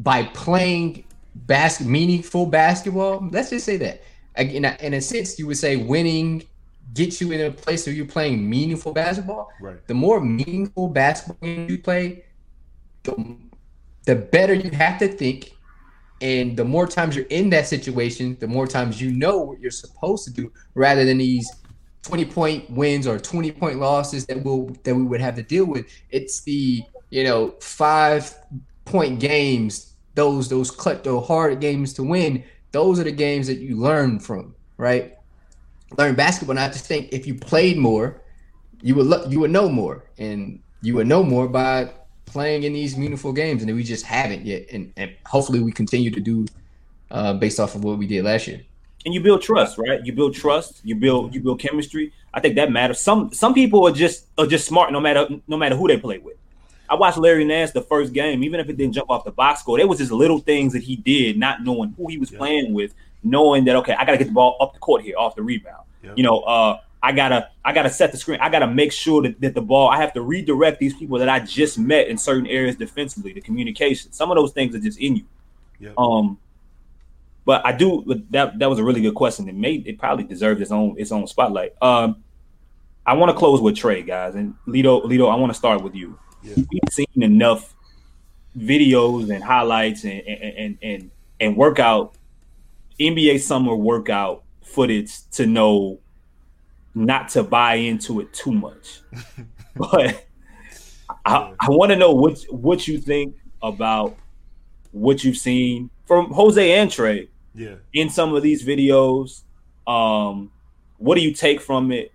by 0.00 0.24
playing 0.24 1.04
bas- 1.34 1.80
meaningful 1.80 2.46
basketball, 2.46 3.26
let's 3.30 3.50
just 3.50 3.64
say 3.64 3.76
that. 3.78 4.02
In 4.36 4.64
a, 4.64 4.76
in 4.80 4.94
a 4.94 5.00
sense, 5.00 5.38
you 5.38 5.46
would 5.46 5.56
say 5.56 5.76
winning 5.76 6.42
gets 6.92 7.20
you 7.20 7.32
in 7.32 7.40
a 7.40 7.50
place 7.50 7.86
where 7.86 7.94
you're 7.94 8.04
playing 8.04 8.48
meaningful 8.48 8.92
basketball. 8.92 9.50
Right. 9.60 9.86
The 9.86 9.94
more 9.94 10.20
meaningful 10.20 10.88
basketball 10.88 11.48
you 11.48 11.78
play, 11.78 12.24
the, 13.04 13.36
the 14.04 14.16
better 14.16 14.54
you 14.54 14.70
have 14.70 14.98
to 14.98 15.08
think. 15.08 15.52
And 16.20 16.56
the 16.56 16.64
more 16.64 16.86
times 16.86 17.16
you're 17.16 17.26
in 17.26 17.50
that 17.50 17.66
situation, 17.66 18.36
the 18.40 18.46
more 18.46 18.66
times 18.66 19.00
you 19.00 19.10
know 19.10 19.38
what 19.38 19.60
you're 19.60 19.70
supposed 19.70 20.24
to 20.24 20.32
do 20.32 20.52
rather 20.74 21.04
than 21.04 21.18
these 21.18 21.50
20 22.04 22.24
point 22.26 22.70
wins 22.70 23.06
or 23.06 23.18
20 23.18 23.50
point 23.52 23.78
losses 23.78 24.26
that 24.26 24.42
will 24.42 24.66
that 24.84 24.94
we 24.94 25.02
would 25.02 25.20
have 25.20 25.34
to 25.36 25.42
deal 25.42 25.64
with. 25.64 25.86
It's 26.10 26.42
the, 26.42 26.82
you 27.10 27.24
know, 27.24 27.54
five 27.60 28.34
point 28.84 29.20
games, 29.20 29.94
those 30.14 30.48
those 30.48 30.70
cut 30.70 31.02
those 31.02 31.26
hard 31.26 31.60
games 31.60 31.92
to 31.94 32.02
win. 32.02 32.44
Those 32.72 33.00
are 33.00 33.04
the 33.04 33.12
games 33.12 33.46
that 33.46 33.58
you 33.58 33.76
learn 33.76 34.18
from, 34.18 34.54
right? 34.76 35.16
Learn 35.96 36.14
basketball. 36.14 36.56
Not 36.56 36.72
to 36.74 36.78
think 36.78 37.12
if 37.12 37.26
you 37.26 37.34
played 37.34 37.78
more, 37.78 38.20
you 38.82 38.94
would 38.96 39.06
lo- 39.06 39.26
you 39.28 39.40
would 39.40 39.50
know 39.50 39.68
more, 39.68 40.04
and 40.18 40.60
you 40.82 40.94
would 40.96 41.06
know 41.06 41.22
more 41.22 41.48
by 41.48 41.90
playing 42.26 42.64
in 42.64 42.72
these 42.72 42.98
meaningful 42.98 43.32
games, 43.32 43.62
and 43.62 43.74
we 43.74 43.82
just 43.82 44.04
haven't 44.04 44.44
yet. 44.44 44.66
And, 44.72 44.92
and 44.96 45.14
hopefully, 45.24 45.60
we 45.60 45.72
continue 45.72 46.10
to 46.10 46.20
do 46.20 46.46
uh, 47.10 47.34
based 47.34 47.60
off 47.60 47.74
of 47.74 47.84
what 47.84 47.96
we 47.96 48.06
did 48.06 48.24
last 48.24 48.46
year. 48.46 48.60
And 49.04 49.12
you 49.14 49.20
build 49.20 49.42
trust, 49.42 49.78
right? 49.78 50.04
You 50.04 50.12
build 50.12 50.34
trust, 50.34 50.80
you 50.84 50.94
build 50.94 51.34
you 51.34 51.40
build 51.40 51.60
chemistry. 51.60 52.12
I 52.32 52.40
think 52.40 52.56
that 52.56 52.70
matters. 52.70 53.00
Some 53.00 53.32
some 53.32 53.54
people 53.54 53.86
are 53.86 53.92
just 53.92 54.26
are 54.38 54.46
just 54.46 54.66
smart 54.66 54.92
no 54.92 55.00
matter 55.00 55.28
no 55.46 55.56
matter 55.56 55.76
who 55.76 55.88
they 55.88 55.98
play 55.98 56.18
with. 56.18 56.36
I 56.88 56.94
watched 56.96 57.16
Larry 57.16 57.44
Nance 57.44 57.70
the 57.72 57.80
first 57.80 58.12
game, 58.12 58.44
even 58.44 58.60
if 58.60 58.68
it 58.68 58.76
didn't 58.76 58.94
jump 58.94 59.10
off 59.10 59.24
the 59.24 59.32
box 59.32 59.60
score. 59.60 59.78
There 59.78 59.86
was 59.88 59.98
just 59.98 60.12
little 60.12 60.38
things 60.38 60.72
that 60.74 60.82
he 60.82 60.96
did, 60.96 61.38
not 61.38 61.62
knowing 61.64 61.94
who 61.96 62.08
he 62.08 62.18
was 62.18 62.30
Yeah. 62.30 62.38
playing 62.38 62.74
with, 62.74 62.94
knowing 63.22 63.64
that 63.64 63.76
okay, 63.76 63.94
I 63.94 64.04
gotta 64.04 64.18
get 64.18 64.26
the 64.26 64.34
ball 64.34 64.56
up 64.60 64.74
the 64.74 64.80
court 64.80 65.02
here 65.02 65.16
off 65.16 65.34
the 65.34 65.42
rebound. 65.42 65.84
Yeah. 66.02 66.12
You 66.16 66.22
know, 66.24 66.40
uh, 66.40 66.80
I 67.02 67.12
gotta 67.12 67.50
I 67.64 67.72
gotta 67.72 67.90
set 67.90 68.12
the 68.12 68.18
screen. 68.18 68.38
I 68.40 68.48
gotta 68.48 68.66
make 68.66 68.92
sure 68.92 69.22
that, 69.22 69.40
that 69.40 69.54
the 69.54 69.62
ball. 69.62 69.88
I 69.88 69.96
have 69.98 70.12
to 70.14 70.22
redirect 70.22 70.78
these 70.80 70.94
people 70.94 71.18
that 71.18 71.28
I 71.28 71.40
just 71.40 71.78
met 71.78 72.08
in 72.08 72.16
certain 72.18 72.46
areas 72.46 72.76
defensively. 72.76 73.32
The 73.32 73.40
communication, 73.40 74.12
some 74.12 74.30
of 74.30 74.36
those 74.36 74.52
things 74.52 74.74
are 74.74 74.80
just 74.80 74.98
in 74.98 75.16
you. 75.16 75.24
Yeah. 75.78 75.90
Um, 75.98 76.38
but 77.44 77.64
I 77.66 77.72
do 77.72 78.04
that. 78.30 78.58
That 78.58 78.70
was 78.70 78.78
a 78.78 78.84
really 78.84 79.02
good 79.02 79.14
question. 79.14 79.48
It 79.48 79.54
made 79.54 79.86
it 79.86 79.98
probably 79.98 80.24
deserves 80.24 80.60
its 80.60 80.70
own 80.70 80.94
its 80.98 81.12
own 81.12 81.26
spotlight. 81.26 81.72
Um, 81.82 82.22
I 83.06 83.14
want 83.14 83.30
to 83.30 83.36
close 83.36 83.60
with 83.60 83.76
Trey, 83.76 84.02
guys, 84.02 84.34
and 84.34 84.54
Lito. 84.66 85.04
Lito, 85.04 85.30
I 85.30 85.36
want 85.36 85.50
to 85.50 85.58
start 85.58 85.82
with 85.82 85.94
you. 85.94 86.18
Yeah. 86.42 86.54
We've 86.56 86.92
seen 86.92 87.06
enough 87.22 87.74
videos 88.56 89.34
and 89.34 89.44
highlights 89.44 90.04
and 90.04 90.20
and 90.26 90.54
and 90.56 90.78
and, 90.82 91.10
and 91.40 91.56
workout 91.56 92.16
NBA 92.98 93.40
summer 93.40 93.74
workout 93.74 94.44
footage 94.62 95.28
to 95.32 95.46
know 95.46 96.00
not 96.94 97.28
to 97.30 97.42
buy 97.42 97.74
into 97.74 98.20
it 98.20 98.32
too 98.32 98.52
much. 98.52 99.00
but 99.76 100.26
I, 101.26 101.52
I 101.60 101.70
want 101.70 101.90
to 101.90 101.96
know 101.96 102.12
what 102.12 102.38
what 102.48 102.88
you 102.88 102.98
think 102.98 103.36
about 103.62 104.16
what 104.92 105.24
you've 105.24 105.36
seen 105.36 105.90
from 106.06 106.30
Jose 106.32 106.72
and 106.72 106.90
Trey 106.90 107.28
Yeah. 107.54 107.76
in 107.92 108.10
some 108.10 108.34
of 108.34 108.42
these 108.42 108.64
videos. 108.64 109.42
Um, 109.86 110.50
what 110.98 111.16
do 111.16 111.20
you 111.20 111.32
take 111.32 111.60
from 111.60 111.92
it? 111.92 112.12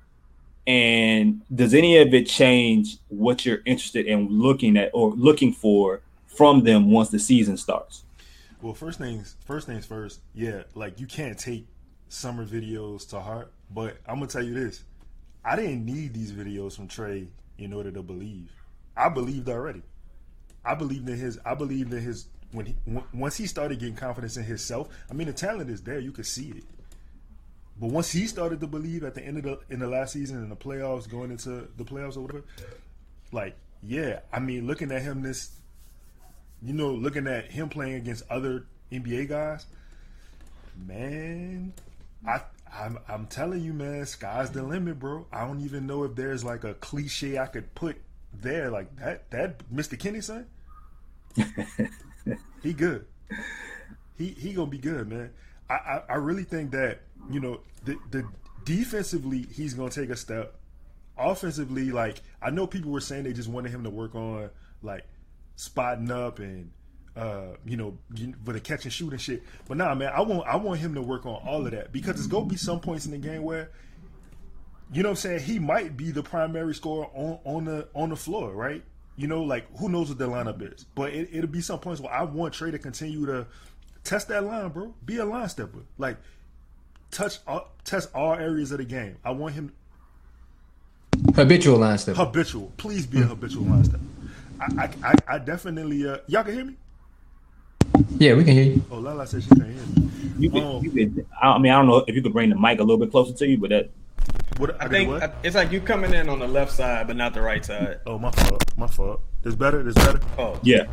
And 0.68 1.42
does 1.54 1.74
any 1.74 1.98
of 1.98 2.14
it 2.14 2.28
change 2.28 2.98
what 3.08 3.46
you're 3.46 3.62
interested 3.66 4.06
in 4.06 4.28
looking 4.30 4.78
at 4.78 4.92
or 4.94 5.12
looking 5.12 5.54
for 5.54 6.02
from 6.28 6.64
them 6.64 6.92
once 6.92 7.10
the 7.10 7.20
season 7.20 7.58
starts? 7.58 8.04
Well, 8.62 8.74
first 8.74 9.00
things 9.00 9.36
first 9.46 9.68
things 9.68 9.86
first. 9.86 10.20
Yeah, 10.34 10.64
like 10.76 11.00
you 11.00 11.08
can't 11.08 11.38
take 11.38 11.66
summer 12.10 12.46
videos 12.46 13.08
to 13.10 13.20
heart, 13.20 13.52
but 13.72 13.98
I'm 14.06 14.16
gonna 14.16 14.28
tell 14.28 14.44
you 14.44 14.54
this: 14.54 14.84
I 15.44 15.56
didn't 15.56 15.86
need 15.86 16.14
these 16.14 16.32
videos 16.34 16.76
from 16.76 16.88
Trey 16.88 17.28
in 17.58 17.74
order 17.74 17.92
to 17.92 18.04
believe. 18.04 18.52
I 18.96 19.10
believed 19.10 19.48
already. 19.50 19.82
I 20.66 20.76
believed 20.76 21.08
in 21.10 21.18
his. 21.18 21.40
I 21.46 21.56
believed 21.56 21.94
in 21.94 22.02
his 22.02 22.28
when 22.52 22.68
he 22.68 22.76
w- 22.86 23.06
once 23.14 23.38
he 23.38 23.48
started 23.48 23.80
getting 23.80 23.96
confidence 23.96 24.38
in 24.38 24.44
himself. 24.44 24.90
I 25.10 25.14
mean, 25.14 25.28
the 25.28 25.34
talent 25.34 25.70
is 25.70 25.82
there; 25.82 26.00
you 26.00 26.12
could 26.12 26.26
see 26.26 26.50
it. 26.50 26.64
But 27.80 27.92
once 27.92 28.12
he 28.12 28.28
started 28.28 28.60
to 28.60 28.68
believe 28.68 29.04
at 29.04 29.16
the 29.16 29.22
end 29.22 29.38
of 29.38 29.44
the 29.44 29.60
in 29.70 29.80
the 29.80 29.88
last 29.88 30.14
season 30.14 30.44
in 30.44 30.50
the 30.50 30.56
playoffs, 30.56 31.10
going 31.10 31.32
into 31.32 31.68
the 31.78 31.84
playoffs 31.86 32.18
or 32.18 32.22
whatever, 32.22 32.44
like 33.32 33.56
yeah, 33.82 34.20
I 34.34 34.40
mean, 34.40 34.68
looking 34.68 34.92
at 34.92 35.02
him 35.02 35.22
this 35.22 35.52
you 36.62 36.74
know, 36.74 36.92
looking 36.92 37.28
at 37.28 37.52
him 37.52 37.70
playing 37.70 37.96
against 37.96 38.24
other 38.30 38.66
NBA 38.92 39.30
guys, 39.30 39.66
man, 40.76 41.74
I 42.28 42.42
I'm, 42.72 43.00
I'm 43.08 43.26
telling 43.28 43.62
you, 43.62 43.74
man, 43.74 44.06
sky's 44.06 44.52
the 44.52 44.64
limit, 44.64 45.00
bro. 45.00 45.26
I 45.32 45.46
don't 45.46 45.62
even 45.62 45.88
know 45.88 46.04
if 46.04 46.16
there's 46.16 46.44
like 46.44 46.64
a 46.64 46.76
cliche 46.76 47.38
I 47.38 47.48
could 47.48 47.74
put 47.76 47.98
there, 48.34 48.70
like 48.70 48.96
that. 48.98 49.30
That 49.32 49.74
Mr. 49.74 49.98
Kenny 49.98 50.22
son, 50.22 50.46
he 52.62 52.74
good. 52.74 53.06
He 54.18 54.28
he 54.30 54.54
gonna 54.54 54.70
be 54.70 54.78
good, 54.78 55.08
man. 55.08 55.32
I, 55.70 55.74
I, 55.74 56.02
I 56.10 56.16
really 56.16 56.44
think 56.44 56.72
that 56.72 57.02
you 57.32 57.40
know 57.40 57.62
the 57.86 57.98
the 58.12 58.28
defensively 58.66 59.48
he's 59.52 59.74
gonna 59.74 59.90
take 59.90 60.10
a 60.10 60.16
step. 60.16 60.56
Offensively, 61.18 61.92
like 61.92 62.22
I 62.42 62.50
know 62.50 62.68
people 62.68 62.92
were 62.92 63.02
saying 63.02 63.24
they 63.24 63.34
just 63.34 63.50
wanted 63.50 63.72
him 63.72 63.84
to 63.84 63.90
work 63.90 64.16
on 64.16 64.50
like 64.82 65.06
spotting 65.56 66.12
up 66.12 66.40
and 66.40 66.72
uh, 67.16 67.56
you 67.66 67.76
know, 67.76 67.98
for 68.46 68.54
the 68.54 68.60
catch 68.60 68.86
and 68.86 68.94
shoot 68.94 69.12
and 69.12 69.22
shit. 69.22 69.44
But 69.68 69.78
nah, 69.78 69.94
man, 69.94 70.12
I 70.16 70.22
want 70.22 70.48
I 70.48 70.56
want 70.56 70.80
him 70.80 70.96
to 70.96 71.02
work 71.02 71.26
on 71.26 71.42
all 71.46 71.66
of 71.66 71.72
that 71.72 71.92
because 71.92 72.16
there's 72.16 72.28
gonna 72.28 72.46
be 72.46 72.56
some 72.56 72.80
points 72.80 73.06
in 73.06 73.12
the 73.12 73.18
game 73.18 73.44
where, 73.44 73.72
you 74.94 75.04
know, 75.04 75.10
what 75.10 75.14
I'm 75.26 75.40
saying 75.40 75.40
he 75.42 75.60
might 75.60 75.98
be 75.98 76.12
the 76.12 76.24
primary 76.24 76.74
scorer 76.74 77.08
on 77.14 77.40
on 77.44 77.66
the 77.66 77.90
on 77.94 78.10
the 78.10 78.16
floor, 78.16 78.54
right? 78.54 78.84
You 79.20 79.28
know, 79.28 79.44
like 79.44 79.66
who 79.78 79.90
knows 79.90 80.08
what 80.08 80.18
the 80.18 80.28
lineup 80.30 80.62
is, 80.74 80.86
but 80.96 81.12
it, 81.14 81.28
it'll 81.34 81.50
be 81.50 81.60
some 81.60 81.78
points 81.80 82.00
where 82.00 82.14
I 82.14 82.24
want 82.24 82.54
Trey 82.54 82.72
to 82.72 82.80
continue 82.80 83.26
to 83.26 83.48
test 84.06 84.30
that 84.30 84.46
line, 84.46 84.70
bro. 84.70 84.94
Be 85.06 85.18
a 85.18 85.26
line 85.26 85.50
stepper, 85.50 85.80
like 85.98 86.16
touch 87.12 87.40
all, 87.46 87.70
test 87.84 88.10
all 88.16 88.34
areas 88.36 88.72
of 88.72 88.78
the 88.78 88.86
game. 88.86 89.18
I 89.26 89.32
want 89.32 89.56
him 89.56 89.74
Habitual 91.36 91.80
line 91.80 91.98
step. 91.98 92.16
habitual. 92.16 92.72
Please 92.78 93.06
be 93.06 93.20
a 93.20 93.26
habitual 93.26 93.64
line 93.64 93.84
stepper. 93.84 94.04
I 94.62 94.84
I, 94.86 94.90
I, 95.12 95.16
I 95.36 95.38
definitely 95.40 96.08
uh, 96.08 96.20
y'all 96.28 96.44
can 96.46 96.54
hear 96.54 96.64
me. 96.66 96.76
Yeah, 98.18 98.36
we 98.36 98.46
can 98.46 98.54
hear 98.54 98.64
you. 98.64 98.84
Oh, 98.90 99.00
Lala 99.00 99.28
said 99.28 99.44
she 99.44 99.50
can't 99.50 99.64
hear 99.64 99.74
me. 100.02 100.10
You 100.40 100.50
could, 100.50 100.64
Um, 100.64 100.84
you 100.84 100.92
could, 100.92 101.26
I 101.42 101.58
mean, 101.58 101.74
I 101.74 101.76
don't 101.76 101.88
know 101.88 102.06
if 102.08 102.16
you 102.16 102.22
could 102.22 102.32
bring 102.32 102.50
the 102.52 102.56
mic 102.56 102.80
a 102.80 102.84
little 102.84 102.98
bit 102.98 103.12
closer 103.12 103.34
to 103.34 103.46
you, 103.48 103.58
but 103.58 103.70
that 103.72 103.90
What, 104.60 104.76
I 104.76 104.78
gotta 104.84 104.90
think 104.90 105.10
what? 105.10 105.24
I- 105.24 105.32
it's 105.44 105.56
like 105.56 105.72
you 105.72 105.82
coming 105.82 106.14
in 106.14 106.30
on 106.30 106.38
the 106.40 106.48
left 106.48 106.72
side, 106.72 107.08
but 107.08 107.16
not 107.16 107.34
the 107.34 107.42
right 107.42 107.64
side. 107.66 108.00
oh, 108.06 108.20
my 108.20 108.30
fault. 108.32 108.64
My 108.78 108.88
fault. 108.88 109.22
This 109.42 109.56
better. 109.56 109.82
This 109.82 109.96
better. 109.96 110.20
Oh, 110.38 110.60
yeah, 110.64 110.84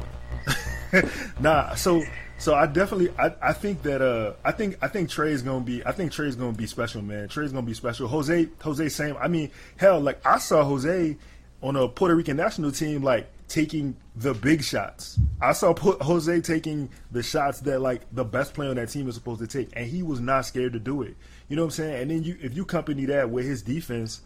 Nah. 1.41 1.75
So 1.75 2.03
So 2.39 2.55
I 2.55 2.67
definitely 2.67 3.11
I, 3.19 3.33
I 3.43 3.53
think 3.53 3.83
that 3.83 4.01
uh 4.03 4.35
I 4.45 4.53
think 4.53 4.77
I 4.83 4.89
think 4.89 5.11
Trey's 5.11 5.43
gonna 5.43 5.65
be 5.65 5.85
I 5.85 5.93
think 5.93 6.13
Trey's 6.13 6.37
gonna 6.37 6.53
be 6.53 6.67
special, 6.67 7.03
man. 7.03 7.29
Trey's 7.29 7.53
gonna 7.53 7.67
be 7.67 7.75
special. 7.75 8.09
Jose 8.09 8.49
Jose 8.63 8.89
same 8.91 9.17
I 9.21 9.29
mean, 9.29 9.51
hell, 9.77 10.01
like 10.01 10.25
I 10.27 10.39
saw 10.39 10.63
Jose 10.65 11.17
on 11.63 11.77
a 11.77 11.89
Puerto 11.89 12.15
Rican 12.15 12.37
national 12.37 12.71
team 12.73 13.03
like 13.03 13.27
taking 13.49 13.97
the 14.17 14.35
big 14.35 14.63
shots. 14.63 15.19
I 15.41 15.53
saw 15.53 15.75
Jose 15.75 16.41
taking 16.41 16.89
the 17.11 17.23
shots 17.23 17.61
that 17.61 17.81
like 17.81 18.03
the 18.13 18.25
best 18.25 18.55
player 18.55 18.71
on 18.71 18.77
that 18.77 18.91
team 18.91 19.09
is 19.09 19.15
supposed 19.15 19.41
to 19.41 19.47
take, 19.47 19.71
and 19.75 19.87
he 19.87 20.03
was 20.03 20.21
not 20.21 20.47
scared 20.47 20.73
to 20.73 20.79
do 20.79 21.03
it. 21.03 21.17
You 21.49 21.57
know 21.57 21.63
what 21.63 21.67
I'm 21.67 21.71
saying? 21.73 22.03
And 22.03 22.11
then 22.11 22.23
you 22.25 22.37
if 22.41 22.57
you 22.57 22.65
company 22.65 23.05
that 23.07 23.31
with 23.31 23.45
his 23.45 23.63
defense, 23.63 24.23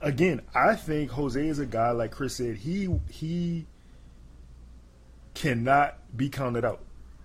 again, 0.00 0.40
I 0.54 0.74
think 0.74 1.10
Jose 1.10 1.46
is 1.46 1.58
a 1.58 1.66
guy 1.66 1.90
like 1.90 2.10
Chris 2.10 2.36
said. 2.36 2.56
He 2.56 2.88
he 3.10 3.66
cannot 5.34 5.98
be 6.16 6.28
counted 6.28 6.64
out. 6.64 6.80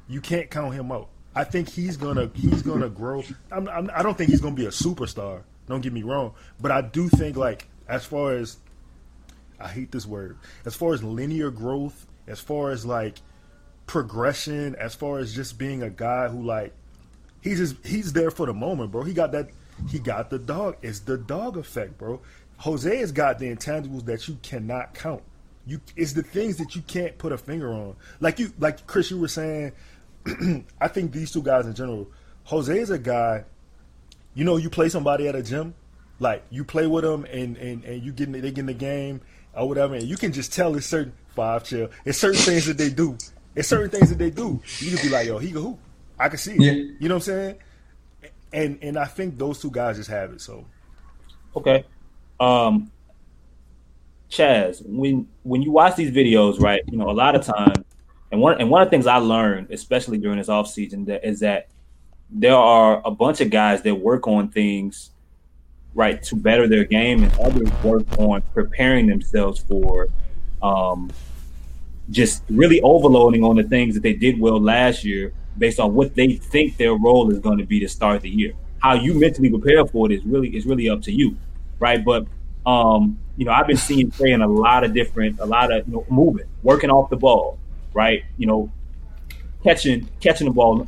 You 0.08 0.22
can't 0.22 0.50
count 0.50 0.74
him 0.76 0.92
out. 0.92 1.10
I 1.36 1.44
think 1.44 1.70
he's 1.70 1.98
gonna 1.98 2.30
he's 2.34 2.62
gonna 2.62 2.90
grow. 2.90 3.24
I'm, 3.52 3.68
I'm, 3.70 3.90
I 3.94 4.02
do 4.02 4.10
not 4.10 4.18
think 4.18 4.30
he's 4.30 4.42
gonna 4.42 4.56
be 4.56 4.66
a 4.66 4.70
superstar. 4.70 5.44
Don't 5.68 5.82
get 5.82 5.94
me 5.94 6.04
wrong, 6.04 6.34
but 6.60 6.72
I 6.72 6.82
do 6.82 7.08
think 7.08 7.38
like 7.38 7.68
as 7.88 8.06
far 8.06 8.34
as 8.34 8.58
I 9.64 9.70
hate 9.70 9.92
this 9.92 10.06
word. 10.06 10.38
As 10.66 10.76
far 10.76 10.94
as 10.94 11.02
linear 11.04 11.50
growth, 11.50 12.06
as 12.28 12.40
far 12.40 12.72
as 12.72 12.86
like 12.86 13.16
progression, 13.88 14.76
as 14.76 14.94
far 14.94 15.20
as 15.20 15.34
just 15.34 15.58
being 15.58 15.84
a 15.84 15.90
guy 15.90 16.28
who 16.28 16.44
like 16.44 16.74
he's 17.42 17.60
just 17.60 17.86
he's 17.86 18.12
there 18.12 18.30
for 18.30 18.46
the 18.46 18.54
moment, 18.54 18.92
bro. 18.92 19.04
He 19.04 19.14
got 19.14 19.32
that 19.32 19.50
he 19.90 20.00
got 20.00 20.30
the 20.30 20.40
dog. 20.40 20.78
It's 20.82 21.00
the 21.00 21.18
dog 21.18 21.58
effect, 21.58 21.98
bro. 21.98 22.22
Jose 22.58 22.96
has 22.98 23.12
got 23.12 23.40
the 23.40 23.54
intangibles 23.54 24.06
that 24.06 24.28
you 24.28 24.38
cannot 24.44 24.94
count. 24.94 25.24
You 25.66 25.80
it's 25.96 26.12
the 26.12 26.24
things 26.24 26.58
that 26.58 26.76
you 26.76 26.82
can't 26.82 27.18
put 27.18 27.32
a 27.32 27.38
finger 27.38 27.72
on. 27.72 27.96
Like 28.20 28.40
you 28.40 28.52
like 28.60 28.86
Chris, 28.86 29.10
you 29.12 29.20
were 29.20 29.30
saying. 29.30 29.72
I 30.80 30.88
think 30.88 31.12
these 31.12 31.32
two 31.32 31.42
guys 31.42 31.66
in 31.66 31.74
general. 31.74 32.10
Jose 32.46 32.78
is 32.78 32.90
a 32.90 33.00
guy. 33.00 33.46
You 34.34 34.44
know, 34.44 34.58
you 34.58 34.70
play 34.70 34.90
somebody 34.90 35.28
at 35.28 35.36
a 35.36 35.44
gym, 35.44 35.76
like 36.20 36.44
you 36.50 36.64
play 36.64 36.88
with 36.88 37.04
them, 37.04 37.26
and 37.26 37.56
and 37.58 37.84
and 37.86 38.04
you 38.04 38.12
get 38.12 38.28
in, 38.28 38.34
they 38.34 38.42
get 38.42 38.60
in 38.60 38.66
the 38.66 38.74
game 38.74 39.22
or 39.56 39.68
whatever, 39.68 39.96
and 39.96 40.04
you 40.04 40.18
can 40.18 40.32
just 40.32 40.54
tell 40.54 40.76
it's 40.76 40.86
certain 40.86 41.14
five 41.36 41.64
chill. 41.64 41.90
It's 42.06 42.18
certain 42.18 42.40
things 42.40 42.66
that 42.66 42.78
they 42.78 42.90
do. 42.90 43.18
It's 43.56 43.68
certain 43.68 43.90
things 43.90 44.10
that 44.10 44.18
they 44.18 44.32
do. 44.32 44.62
You 44.80 44.96
can 44.96 45.08
be 45.08 45.14
like, 45.14 45.28
yo, 45.28 45.38
he 45.38 45.52
can 45.52 45.62
hoop. 45.62 45.80
I 46.20 46.30
can 46.30 46.38
see 46.38 46.54
it. 46.54 46.60
Yeah. 46.60 46.72
You 46.72 47.10
know 47.10 47.16
what 47.16 47.28
I'm 47.28 47.34
saying? 47.34 47.56
And 48.52 48.80
and 48.82 48.98
I 48.98 49.06
think 49.06 49.38
those 49.38 49.62
two 49.62 49.72
guys 49.72 49.98
just 49.98 50.10
have 50.10 50.32
it. 50.32 50.42
So 50.42 50.66
Okay. 51.56 51.86
Um 52.40 52.92
Chaz, 54.30 54.82
when 54.86 55.28
when 55.44 55.62
you 55.62 55.72
watch 55.72 55.96
these 55.96 56.12
videos, 56.12 56.60
right, 56.60 56.82
you 56.88 56.98
know, 56.98 57.10
a 57.10 57.14
lot 57.14 57.36
of 57.36 57.46
times, 57.46 57.86
and 58.32 58.42
one 58.42 58.60
and 58.60 58.70
one 58.70 58.82
of 58.82 58.88
the 58.88 58.90
things 58.90 59.06
I 59.06 59.18
learned, 59.18 59.70
especially 59.70 60.18
during 60.18 60.40
this 60.40 60.50
off 60.50 60.68
season, 60.68 61.06
that 61.06 61.28
is 61.28 61.42
that 61.42 61.70
there 62.32 62.56
are 62.56 63.02
a 63.06 63.12
bunch 63.12 63.42
of 63.42 63.52
guys 63.52 63.84
that 63.84 63.96
work 63.96 64.28
on 64.28 64.50
things 64.50 65.12
right 65.96 66.22
to 66.24 66.36
better 66.36 66.68
their 66.68 66.84
game, 66.84 67.24
and 67.24 67.40
others 67.40 67.70
work 67.84 68.06
on 68.18 68.42
preparing 68.54 69.08
themselves 69.08 69.60
for 69.60 70.10
um, 70.62 71.12
just 72.10 72.44
really 72.50 72.82
overloading 72.82 73.44
on 73.44 73.56
the 73.56 73.64
things 73.64 73.94
that 73.94 74.04
they 74.04 74.14
did 74.14 74.40
well 74.40 74.60
last 74.60 75.04
year 75.04 75.34
based 75.58 75.80
on 75.80 75.94
what 75.94 76.16
they 76.16 76.34
think 76.34 76.78
their 76.78 76.94
role 76.94 77.32
is 77.32 77.40
going 77.40 77.58
to 77.58 77.66
be 77.66 77.80
to 77.80 77.88
start 77.88 78.22
the 78.22 78.30
year. 78.30 78.54
How 78.80 78.96
you 78.96 79.14
mentally 79.14 79.50
prepare 79.50 79.86
for 79.86 80.12
it 80.12 80.16
is 80.16 80.26
really 80.26 80.56
is 80.56 80.66
really 80.66 80.90
up 80.90 81.02
to 81.04 81.12
you, 81.12 81.38
right? 81.80 82.04
But 82.04 82.26
um, 82.66 83.20
you 83.38 83.46
know, 83.46 83.52
I've 83.52 83.68
been 83.68 83.78
seeing 83.78 84.12
Trey 84.12 84.32
in 84.32 84.42
a 84.42 84.48
lot 84.48 84.84
of 84.84 84.94
different, 84.94 85.40
a 85.40 85.46
lot 85.46 85.72
of 85.72 85.88
you 85.88 85.94
know, 85.94 86.06
moving, 86.10 86.46
working 86.64 86.90
off 86.90 87.10
the 87.10 87.18
ball, 87.18 87.60
right? 87.94 88.24
You 88.38 88.48
know, 88.48 88.72
catching 89.64 90.10
catching 90.20 90.48
the 90.48 90.54
ball, 90.54 90.88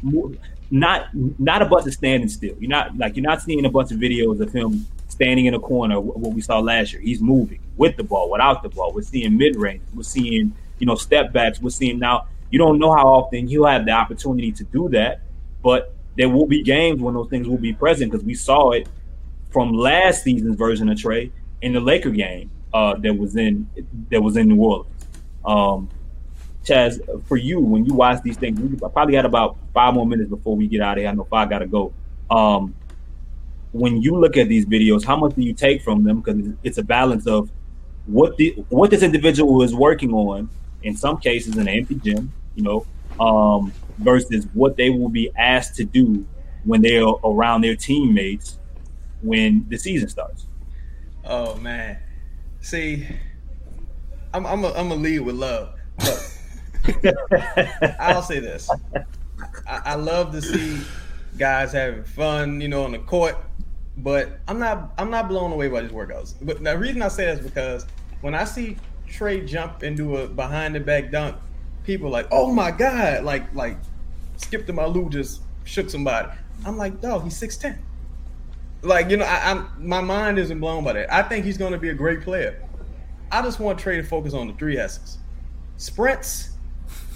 not 0.71 1.09
not 1.13 1.61
a 1.61 1.65
bunch 1.65 1.87
of 1.87 1.93
standing 1.93 2.27
still. 2.27 2.55
You're 2.59 2.69
not 2.69 2.97
like 2.97 3.15
you're 3.15 3.23
not 3.23 3.41
seeing 3.41 3.65
a 3.65 3.69
bunch 3.69 3.91
of 3.91 3.99
videos 3.99 4.41
of 4.41 4.51
him 4.51 4.85
standing 5.15 5.45
in 5.45 5.53
a 5.53 5.59
corner. 5.59 5.99
What 5.99 6.33
we 6.33 6.41
saw 6.41 6.59
last 6.59 6.93
year, 6.93 7.01
he's 7.01 7.21
moving 7.21 7.59
with 7.77 7.97
the 7.97 8.03
ball, 8.03 8.29
without 8.29 8.61
the 8.61 8.69
ball. 8.69 8.93
We're 8.93 9.01
seeing 9.01 9.37
mid 9.37 9.55
range. 9.55 9.81
We're 9.93 10.03
seeing 10.03 10.53
you 10.77 10.85
know 10.85 10.95
step 10.95 11.33
backs. 11.33 11.61
We're 11.61 11.69
seeing 11.69 11.99
now. 11.99 12.27
You 12.51 12.59
don't 12.59 12.77
know 12.77 12.93
how 12.93 13.07
often 13.07 13.47
he'll 13.47 13.65
have 13.65 13.85
the 13.85 13.91
opportunity 13.91 14.51
to 14.51 14.63
do 14.65 14.87
that, 14.89 15.21
but 15.63 15.93
there 16.15 16.29
will 16.29 16.45
be 16.45 16.61
games 16.63 17.01
when 17.01 17.15
those 17.15 17.29
things 17.29 17.47
will 17.47 17.57
be 17.57 17.73
present 17.73 18.11
because 18.11 18.25
we 18.25 18.35
saw 18.35 18.71
it 18.71 18.87
from 19.51 19.73
last 19.73 20.23
season's 20.23 20.55
version 20.55 20.87
of 20.89 20.99
Trey 20.99 21.31
in 21.61 21.73
the 21.73 21.79
Laker 21.79 22.11
game 22.11 22.51
uh, 22.73 22.95
that 22.97 23.17
was 23.17 23.35
in 23.35 23.67
that 24.11 24.21
was 24.21 24.37
in 24.37 24.49
New 24.49 24.61
Orleans. 24.61 25.07
Um, 25.43 25.89
Chaz, 26.63 26.99
for 27.27 27.37
you, 27.37 27.59
when 27.59 27.85
you 27.85 27.93
watch 27.93 28.21
these 28.23 28.37
things, 28.37 28.59
we 28.59 28.75
probably 28.77 29.13
got 29.13 29.25
about 29.25 29.57
five 29.73 29.93
more 29.93 30.05
minutes 30.05 30.29
before 30.29 30.55
we 30.55 30.67
get 30.67 30.81
out 30.81 30.97
of 30.97 31.01
here. 31.01 31.09
I 31.09 31.13
know 31.13 31.23
five 31.25 31.49
got 31.49 31.59
to 31.59 31.67
go. 31.67 31.93
Um, 32.29 32.73
when 33.75 34.01
you 34.01 34.17
look 34.17 34.37
at 34.37 34.47
these 34.47 34.65
videos, 34.65 35.03
how 35.03 35.17
much 35.17 35.35
do 35.35 35.41
you 35.41 35.53
take 35.53 35.81
from 35.81 36.05
them? 36.05 36.21
Because 36.21 36.53
it's 36.63 36.77
a 36.77 36.83
balance 36.83 37.27
of 37.27 37.49
what 38.05 38.37
the 38.37 38.51
what 38.69 38.89
this 38.89 39.03
individual 39.03 39.61
is 39.63 39.75
working 39.75 40.13
on. 40.13 40.49
In 40.83 40.95
some 40.95 41.17
cases, 41.17 41.57
in 41.57 41.67
an 41.67 41.67
empty 41.67 41.95
gym, 41.95 42.31
you 42.55 42.63
know, 42.63 42.85
um, 43.19 43.73
versus 43.97 44.47
what 44.53 44.77
they 44.77 44.89
will 44.89 45.09
be 45.09 45.29
asked 45.35 45.75
to 45.75 45.83
do 45.83 46.25
when 46.63 46.81
they're 46.81 47.03
around 47.03 47.61
their 47.61 47.75
teammates 47.75 48.59
when 49.21 49.65
the 49.67 49.77
season 49.77 50.07
starts. 50.07 50.45
Oh 51.25 51.55
man, 51.57 51.97
see, 52.61 53.05
I'm 54.33 54.45
I'm 54.45 54.63
a, 54.63 54.71
I'm 54.71 54.91
a 54.91 54.95
lead 54.95 55.19
with 55.19 55.35
love. 55.35 55.73
I'll 57.99 58.21
say 58.21 58.39
this: 58.39 58.69
I, 59.67 59.81
I 59.83 59.95
love 59.95 60.31
to 60.31 60.41
see 60.41 60.79
guys 61.37 61.73
having 61.73 62.05
fun, 62.05 62.61
you 62.61 62.69
know, 62.69 62.85
on 62.85 62.93
the 62.93 62.99
court. 62.99 63.35
But 63.97 64.39
I'm 64.47 64.59
not 64.59 64.93
I'm 64.97 65.09
not 65.09 65.29
blown 65.29 65.51
away 65.51 65.69
by 65.69 65.81
these 65.81 65.91
workouts. 65.91 66.35
But 66.41 66.63
the 66.63 66.77
reason 66.77 67.01
I 67.01 67.07
say 67.07 67.25
that 67.25 67.39
is 67.39 67.45
because 67.45 67.85
when 68.21 68.35
I 68.35 68.43
see 68.43 68.77
Trey 69.07 69.45
jump 69.45 69.83
into 69.83 70.17
a 70.17 70.27
behind 70.27 70.75
the 70.75 70.79
back 70.79 71.11
dunk, 71.11 71.37
people 71.83 72.09
like, 72.09 72.27
oh 72.31 72.51
my 72.51 72.71
god, 72.71 73.23
like 73.23 73.53
like 73.53 73.77
Skip 74.37 74.65
to 74.67 74.73
my 74.73 74.85
Lou 74.85 75.09
just 75.09 75.41
shook 75.63 75.89
somebody. 75.89 76.29
I'm 76.65 76.77
like, 76.77 77.01
dog, 77.01 77.23
he's 77.23 77.37
six 77.37 77.57
ten. 77.57 77.81
Like 78.81 79.09
you 79.09 79.17
know, 79.17 79.25
I, 79.25 79.51
am 79.51 79.69
my 79.79 80.01
mind 80.01 80.37
isn't 80.39 80.59
blown 80.59 80.83
by 80.83 80.93
that. 80.93 81.13
I 81.13 81.23
think 81.23 81.45
he's 81.45 81.57
going 81.57 81.71
to 81.71 81.77
be 81.77 81.89
a 81.89 81.93
great 81.93 82.21
player. 82.21 82.61
I 83.31 83.41
just 83.41 83.59
want 83.59 83.79
Trey 83.79 83.97
to 83.97 84.03
focus 84.03 84.33
on 84.33 84.47
the 84.47 84.53
three 84.53 84.77
S's: 84.77 85.17
sprints, 85.77 86.51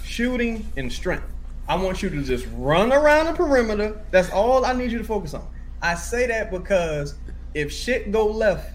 shooting, 0.02 0.66
and 0.76 0.92
strength. 0.92 1.26
I 1.68 1.76
want 1.76 2.02
you 2.02 2.10
to 2.10 2.22
just 2.22 2.46
run 2.54 2.92
around 2.92 3.26
the 3.26 3.32
perimeter. 3.34 4.02
That's 4.10 4.30
all 4.30 4.64
I 4.64 4.72
need 4.72 4.90
you 4.90 4.98
to 4.98 5.04
focus 5.04 5.34
on. 5.34 5.46
I 5.82 5.94
say 5.94 6.26
that 6.26 6.50
because 6.50 7.14
if 7.54 7.72
shit 7.72 8.12
go 8.12 8.26
left 8.26 8.74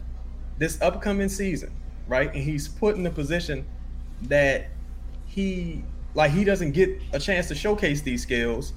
this 0.57 0.81
upcoming 0.81 1.29
season, 1.29 1.71
right, 2.07 2.33
and 2.33 2.43
he's 2.43 2.67
put 2.67 2.95
in 2.95 3.05
a 3.05 3.11
position 3.11 3.65
that 4.23 4.67
he 5.25 5.83
like 6.13 6.31
he 6.31 6.43
doesn't 6.43 6.71
get 6.71 7.01
a 7.13 7.19
chance 7.19 7.47
to 7.49 7.55
showcase 7.55 8.01
these 8.01 8.21
skills 8.21 8.73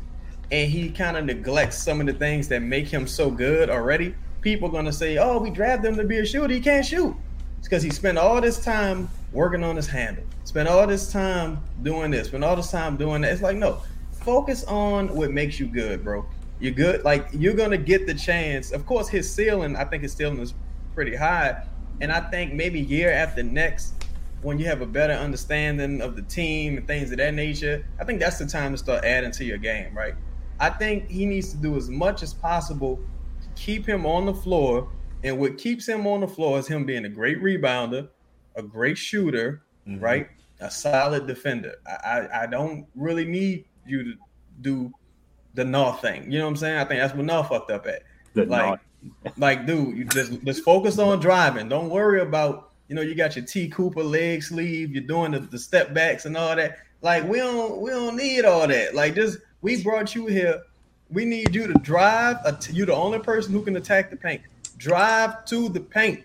and 0.50 0.70
he 0.70 0.90
kind 0.90 1.16
of 1.16 1.24
neglects 1.24 1.78
some 1.78 2.00
of 2.00 2.06
the 2.06 2.12
things 2.12 2.48
that 2.48 2.62
make 2.62 2.88
him 2.88 3.06
so 3.06 3.30
good 3.30 3.70
already, 3.70 4.14
people 4.40 4.68
gonna 4.68 4.92
say, 4.92 5.18
"Oh, 5.18 5.38
we 5.38 5.50
drafted 5.50 5.92
him 5.92 5.96
to 5.98 6.04
be 6.04 6.18
a 6.18 6.26
shooter. 6.26 6.52
He 6.52 6.60
can't 6.60 6.84
shoot." 6.84 7.14
It's 7.58 7.68
because 7.68 7.82
he 7.82 7.90
spent 7.90 8.18
all 8.18 8.40
this 8.40 8.62
time 8.62 9.08
working 9.32 9.62
on 9.62 9.76
his 9.76 9.86
handle, 9.86 10.24
spent 10.44 10.68
all 10.68 10.86
this 10.86 11.12
time 11.12 11.62
doing 11.82 12.10
this, 12.10 12.28
spent 12.28 12.44
all 12.44 12.56
this 12.56 12.70
time 12.70 12.96
doing 12.96 13.22
that. 13.22 13.32
It's 13.32 13.42
like, 13.42 13.56
no, 13.56 13.82
focus 14.12 14.64
on 14.64 15.14
what 15.14 15.32
makes 15.32 15.58
you 15.58 15.66
good, 15.66 16.04
bro. 16.04 16.24
You're 16.60 16.72
good. 16.72 17.04
Like 17.04 17.28
you're 17.32 17.54
gonna 17.54 17.78
get 17.78 18.06
the 18.06 18.14
chance. 18.14 18.72
Of 18.72 18.86
course, 18.86 19.08
his 19.08 19.32
ceiling, 19.32 19.76
I 19.76 19.84
think 19.84 20.02
his 20.02 20.12
ceiling 20.12 20.40
is 20.40 20.54
pretty 20.94 21.14
high, 21.14 21.64
and 22.00 22.12
I 22.12 22.20
think 22.30 22.54
maybe 22.54 22.80
year 22.80 23.12
after 23.12 23.42
next, 23.42 23.94
when 24.42 24.58
you 24.58 24.66
have 24.66 24.80
a 24.80 24.86
better 24.86 25.14
understanding 25.14 26.00
of 26.00 26.16
the 26.16 26.22
team 26.22 26.76
and 26.76 26.86
things 26.86 27.10
of 27.10 27.18
that 27.18 27.34
nature, 27.34 27.84
I 28.00 28.04
think 28.04 28.20
that's 28.20 28.38
the 28.38 28.46
time 28.46 28.72
to 28.72 28.78
start 28.78 29.04
adding 29.04 29.32
to 29.32 29.44
your 29.44 29.58
game, 29.58 29.96
right? 29.96 30.14
I 30.60 30.70
think 30.70 31.08
he 31.08 31.26
needs 31.26 31.50
to 31.52 31.56
do 31.56 31.76
as 31.76 31.88
much 31.88 32.22
as 32.22 32.34
possible 32.34 33.00
to 33.42 33.48
keep 33.54 33.86
him 33.86 34.06
on 34.06 34.26
the 34.26 34.34
floor. 34.34 34.88
And 35.24 35.38
what 35.38 35.58
keeps 35.58 35.88
him 35.88 36.06
on 36.06 36.20
the 36.20 36.28
floor 36.28 36.58
is 36.58 36.66
him 36.66 36.84
being 36.84 37.04
a 37.04 37.08
great 37.08 37.42
rebounder, 37.42 38.08
a 38.54 38.62
great 38.62 38.98
shooter, 38.98 39.62
mm-hmm. 39.86 40.02
right? 40.02 40.28
A 40.60 40.70
solid 40.70 41.26
defender. 41.26 41.74
I, 41.86 42.08
I, 42.08 42.42
I 42.42 42.46
don't 42.46 42.86
really 42.94 43.24
need 43.24 43.64
you 43.86 44.04
to 44.04 44.12
do 44.60 44.92
the 45.54 45.64
North 45.64 46.00
thing. 46.00 46.30
You 46.30 46.38
know 46.38 46.44
what 46.44 46.50
I'm 46.50 46.56
saying? 46.56 46.78
I 46.78 46.84
think 46.84 47.00
that's 47.00 47.14
what 47.14 47.24
North 47.24 47.48
fucked 47.48 47.70
up 47.70 47.86
at. 47.86 48.02
The 48.34 48.44
like, 48.44 48.80
like, 49.36 49.66
dude, 49.66 49.96
you 49.96 50.04
just 50.04 50.42
just 50.44 50.62
focus 50.62 50.98
on 50.98 51.20
driving. 51.20 51.68
Don't 51.68 51.90
worry 51.90 52.20
about, 52.20 52.72
you 52.88 52.94
know, 52.94 53.02
you 53.02 53.14
got 53.14 53.36
your 53.36 53.44
T 53.44 53.68
Cooper 53.68 54.02
leg 54.02 54.42
sleeve, 54.42 54.92
you're 54.92 55.02
doing 55.02 55.32
the, 55.32 55.40
the 55.40 55.58
step 55.58 55.94
backs 55.94 56.26
and 56.26 56.36
all 56.36 56.54
that. 56.56 56.78
Like, 57.00 57.28
we 57.28 57.38
don't 57.38 57.80
we 57.80 57.90
don't 57.90 58.16
need 58.16 58.44
all 58.44 58.66
that. 58.66 58.94
Like, 58.94 59.14
just 59.14 59.38
we 59.62 59.82
brought 59.82 60.14
you 60.14 60.26
here. 60.26 60.62
We 61.10 61.24
need 61.24 61.54
you 61.54 61.66
to 61.66 61.74
drive. 61.74 62.36
You're 62.70 62.86
the 62.86 62.94
only 62.94 63.18
person 63.18 63.52
who 63.52 63.62
can 63.62 63.76
attack 63.76 64.10
the 64.10 64.16
paint. 64.16 64.42
Drive 64.76 65.44
to 65.46 65.68
the 65.68 65.80
paint. 65.80 66.24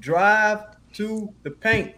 Drive 0.00 0.60
to 0.94 1.32
the 1.42 1.50
paint. 1.50 1.94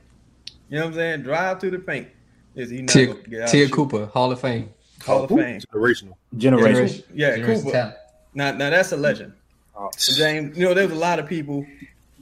You 0.68 0.78
know 0.78 0.84
what 0.84 0.88
I'm 0.88 0.94
saying? 0.94 1.22
Drive 1.22 1.60
to 1.60 1.70
the 1.70 1.78
paint. 1.78 2.08
Is 2.54 2.70
he 2.70 2.82
not 2.82 2.90
Tia, 2.90 3.46
Tia 3.46 3.68
Cooper, 3.68 4.06
Hall 4.06 4.32
of 4.32 4.40
Fame. 4.40 4.70
Hall 5.06 5.24
of 5.24 5.30
Ooh, 5.32 5.36
Fame. 5.36 5.60
Generational. 5.60 6.14
Generation. 6.36 7.02
Yeah, 7.14 7.36
Generation 7.36 7.62
Cooper. 7.62 7.72
talent. 7.72 7.96
Now, 8.34 8.52
now 8.52 8.70
that's 8.70 8.92
a 8.92 8.96
legend. 8.96 9.32
Oh. 9.76 9.90
James, 10.16 10.56
you 10.56 10.64
know, 10.64 10.74
there 10.74 10.86
was 10.88 10.96
a 10.96 11.00
lot 11.00 11.18
of 11.18 11.26
people 11.26 11.64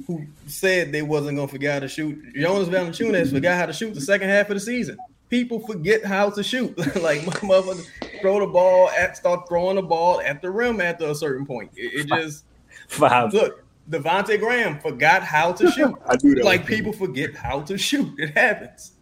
who 0.06 0.24
said 0.46 0.92
they 0.92 1.02
wasn't 1.02 1.36
gonna 1.36 1.48
forget 1.48 1.74
how 1.74 1.80
to 1.80 1.88
shoot. 1.88 2.18
Jonas 2.34 2.68
Valanciunas 2.68 3.30
forgot 3.32 3.56
how 3.56 3.66
to 3.66 3.72
shoot 3.72 3.94
the 3.94 4.00
second 4.00 4.28
half 4.28 4.50
of 4.50 4.54
the 4.54 4.60
season. 4.60 4.96
People 5.30 5.60
forget 5.60 6.04
how 6.04 6.30
to 6.30 6.42
shoot. 6.42 6.76
like 7.02 7.24
my 7.26 7.32
motherfucker 7.34 7.86
throw 8.20 8.40
the 8.40 8.46
ball 8.46 8.90
at 8.90 9.16
start 9.16 9.48
throwing 9.48 9.76
the 9.76 9.82
ball 9.82 10.20
at 10.20 10.42
the 10.42 10.50
rim 10.50 10.80
after 10.80 11.06
a 11.06 11.14
certain 11.14 11.46
point. 11.46 11.70
It, 11.76 12.00
it 12.00 12.06
just 12.08 12.44
Five. 12.88 13.32
look. 13.32 13.60
Devontae 13.90 14.40
Graham 14.40 14.78
forgot 14.80 15.22
how 15.22 15.52
to 15.52 15.70
shoot. 15.70 15.94
I 16.08 16.16
knew 16.22 16.34
that 16.36 16.44
Like 16.46 16.64
people 16.64 16.90
forget 16.94 17.34
how 17.34 17.60
to 17.60 17.76
shoot. 17.76 18.18
It 18.18 18.30
happens. 18.30 18.92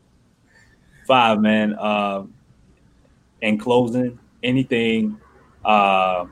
Five, 1.07 1.41
man. 1.41 1.79
Um, 1.79 2.35
in 3.43 3.59
closing, 3.59 4.19
anything, 4.43 5.19
uh, 5.65 6.25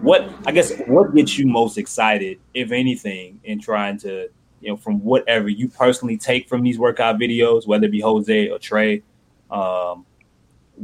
what 0.00 0.28
I 0.46 0.52
guess 0.52 0.76
what 0.86 1.14
gets 1.14 1.38
you 1.38 1.46
most 1.46 1.78
excited, 1.78 2.40
if 2.52 2.72
anything, 2.72 3.40
in 3.44 3.60
trying 3.60 3.98
to, 3.98 4.28
you 4.60 4.70
know, 4.70 4.76
from 4.76 5.02
whatever 5.04 5.48
you 5.48 5.68
personally 5.68 6.16
take 6.16 6.48
from 6.48 6.62
these 6.62 6.78
workout 6.78 7.18
videos, 7.18 7.66
whether 7.66 7.86
it 7.86 7.92
be 7.92 8.00
Jose 8.00 8.48
or 8.48 8.58
Trey, 8.58 9.02
um, 9.50 10.04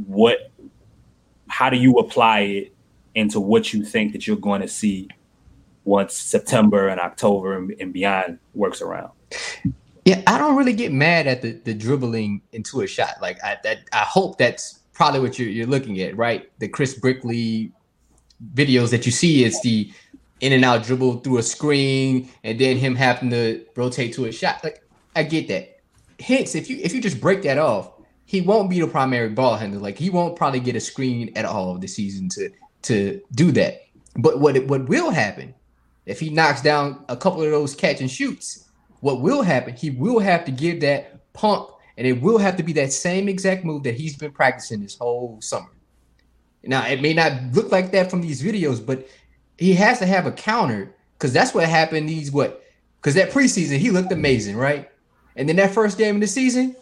what, 0.05 0.51
how 1.47 1.69
do 1.69 1.77
you 1.77 1.97
apply 1.97 2.39
it 2.39 2.73
into 3.15 3.39
what 3.41 3.73
you 3.73 3.83
think 3.83 4.13
that 4.13 4.25
you're 4.25 4.37
going 4.37 4.61
to 4.61 4.67
see 4.67 5.09
once 5.83 6.15
September 6.15 6.87
and 6.87 7.01
October 7.01 7.57
and, 7.57 7.75
and 7.79 7.91
beyond 7.91 8.39
works 8.53 8.81
around? 8.81 9.11
Yeah, 10.05 10.21
I 10.25 10.37
don't 10.37 10.55
really 10.55 10.73
get 10.73 10.91
mad 10.91 11.27
at 11.27 11.41
the, 11.41 11.51
the 11.51 11.73
dribbling 11.73 12.41
into 12.53 12.81
a 12.81 12.87
shot. 12.87 13.15
Like 13.21 13.43
I 13.43 13.57
that 13.63 13.79
I 13.93 13.99
hope 13.99 14.37
that's 14.37 14.80
probably 15.01 15.19
what 15.19 15.39
you're 15.39 15.49
you're 15.49 15.65
looking 15.65 15.99
at, 15.99 16.15
right? 16.15 16.47
The 16.59 16.67
Chris 16.67 16.93
Brickley 16.93 17.71
videos 18.53 18.91
that 18.91 19.03
you 19.07 19.11
see 19.11 19.43
is 19.43 19.59
the 19.63 19.91
in 20.41 20.53
and 20.53 20.63
out 20.63 20.83
dribble 20.83 21.21
through 21.21 21.39
a 21.39 21.43
screen 21.43 22.29
and 22.43 22.59
then 22.59 22.77
him 22.77 22.93
having 22.93 23.31
to 23.31 23.65
rotate 23.75 24.13
to 24.13 24.25
a 24.25 24.31
shot. 24.31 24.63
Like 24.63 24.83
I 25.15 25.23
get 25.23 25.47
that. 25.47 25.79
Hence, 26.19 26.53
if 26.53 26.69
you 26.69 26.77
if 26.83 26.93
you 26.93 27.01
just 27.01 27.19
break 27.19 27.41
that 27.41 27.57
off, 27.57 27.89
he 28.25 28.41
won't 28.41 28.69
be 28.69 28.79
the 28.79 28.85
primary 28.85 29.29
ball 29.29 29.55
handler. 29.57 29.79
Like 29.79 29.97
he 29.97 30.11
won't 30.11 30.35
probably 30.35 30.59
get 30.59 30.75
a 30.75 30.79
screen 30.79 31.31
at 31.35 31.45
all 31.45 31.79
this 31.79 31.95
season 31.95 32.29
to 32.35 32.51
to 32.83 33.19
do 33.33 33.51
that. 33.53 33.81
But 34.17 34.39
what 34.39 34.63
what 34.67 34.87
will 34.87 35.09
happen 35.09 35.55
if 36.05 36.19
he 36.19 36.29
knocks 36.29 36.61
down 36.61 37.03
a 37.09 37.17
couple 37.17 37.41
of 37.41 37.49
those 37.49 37.73
catch 37.73 38.01
and 38.01 38.11
shoots? 38.11 38.69
What 38.99 39.21
will 39.21 39.41
happen? 39.41 39.75
He 39.75 39.89
will 39.89 40.19
have 40.19 40.45
to 40.45 40.51
give 40.51 40.81
that 40.81 41.33
pump, 41.33 41.70
and 41.97 42.07
it 42.07 42.21
will 42.21 42.37
have 42.37 42.57
to 42.57 42.63
be 42.63 42.73
that 42.73 42.93
same 42.93 43.27
exact 43.27 43.63
move 43.63 43.83
that 43.83 43.95
he's 43.95 44.15
been 44.17 44.31
practicing 44.31 44.81
this 44.81 44.97
whole 44.97 45.39
summer. 45.41 45.69
Now, 46.63 46.85
it 46.85 47.01
may 47.01 47.13
not 47.13 47.33
look 47.53 47.71
like 47.71 47.91
that 47.91 48.09
from 48.09 48.21
these 48.21 48.41
videos, 48.41 48.85
but 48.85 49.07
he 49.57 49.73
has 49.73 49.99
to 49.99 50.05
have 50.05 50.25
a 50.25 50.31
counter 50.31 50.93
because 51.17 51.33
that's 51.33 51.53
what 51.53 51.67
happened. 51.67 52.07
These 52.07 52.31
what? 52.31 52.63
Because 52.99 53.15
that 53.15 53.31
preseason 53.31 53.77
he 53.77 53.89
looked 53.89 54.11
amazing, 54.11 54.57
right? 54.57 54.89
And 55.35 55.47
then 55.47 55.55
that 55.55 55.73
first 55.73 55.97
game 55.97 56.15
of 56.15 56.21
the 56.21 56.27
season, 56.27 56.75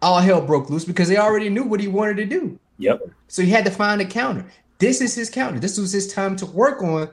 all 0.00 0.20
hell 0.20 0.40
broke 0.40 0.70
loose 0.70 0.84
because 0.84 1.08
they 1.08 1.16
already 1.16 1.48
knew 1.48 1.64
what 1.64 1.80
he 1.80 1.88
wanted 1.88 2.16
to 2.18 2.24
do. 2.24 2.58
Yep. 2.78 3.02
So 3.28 3.42
he 3.42 3.50
had 3.50 3.64
to 3.64 3.70
find 3.70 4.00
a 4.00 4.04
counter. 4.04 4.46
This 4.78 5.00
is 5.00 5.14
his 5.14 5.30
counter. 5.30 5.60
This 5.60 5.78
was 5.78 5.92
his 5.92 6.12
time 6.12 6.36
to 6.36 6.46
work 6.46 6.82
on 6.82 7.08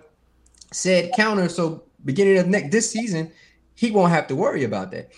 said 0.72 1.12
counter. 1.14 1.50
So 1.50 1.84
beginning 2.06 2.38
of 2.38 2.48
next 2.48 2.72
this 2.72 2.90
season, 2.90 3.32
he 3.76 3.92
won't 3.92 4.12
have 4.12 4.28
to 4.28 4.36
worry 4.36 4.64
about 4.64 4.92
that. 4.92 5.12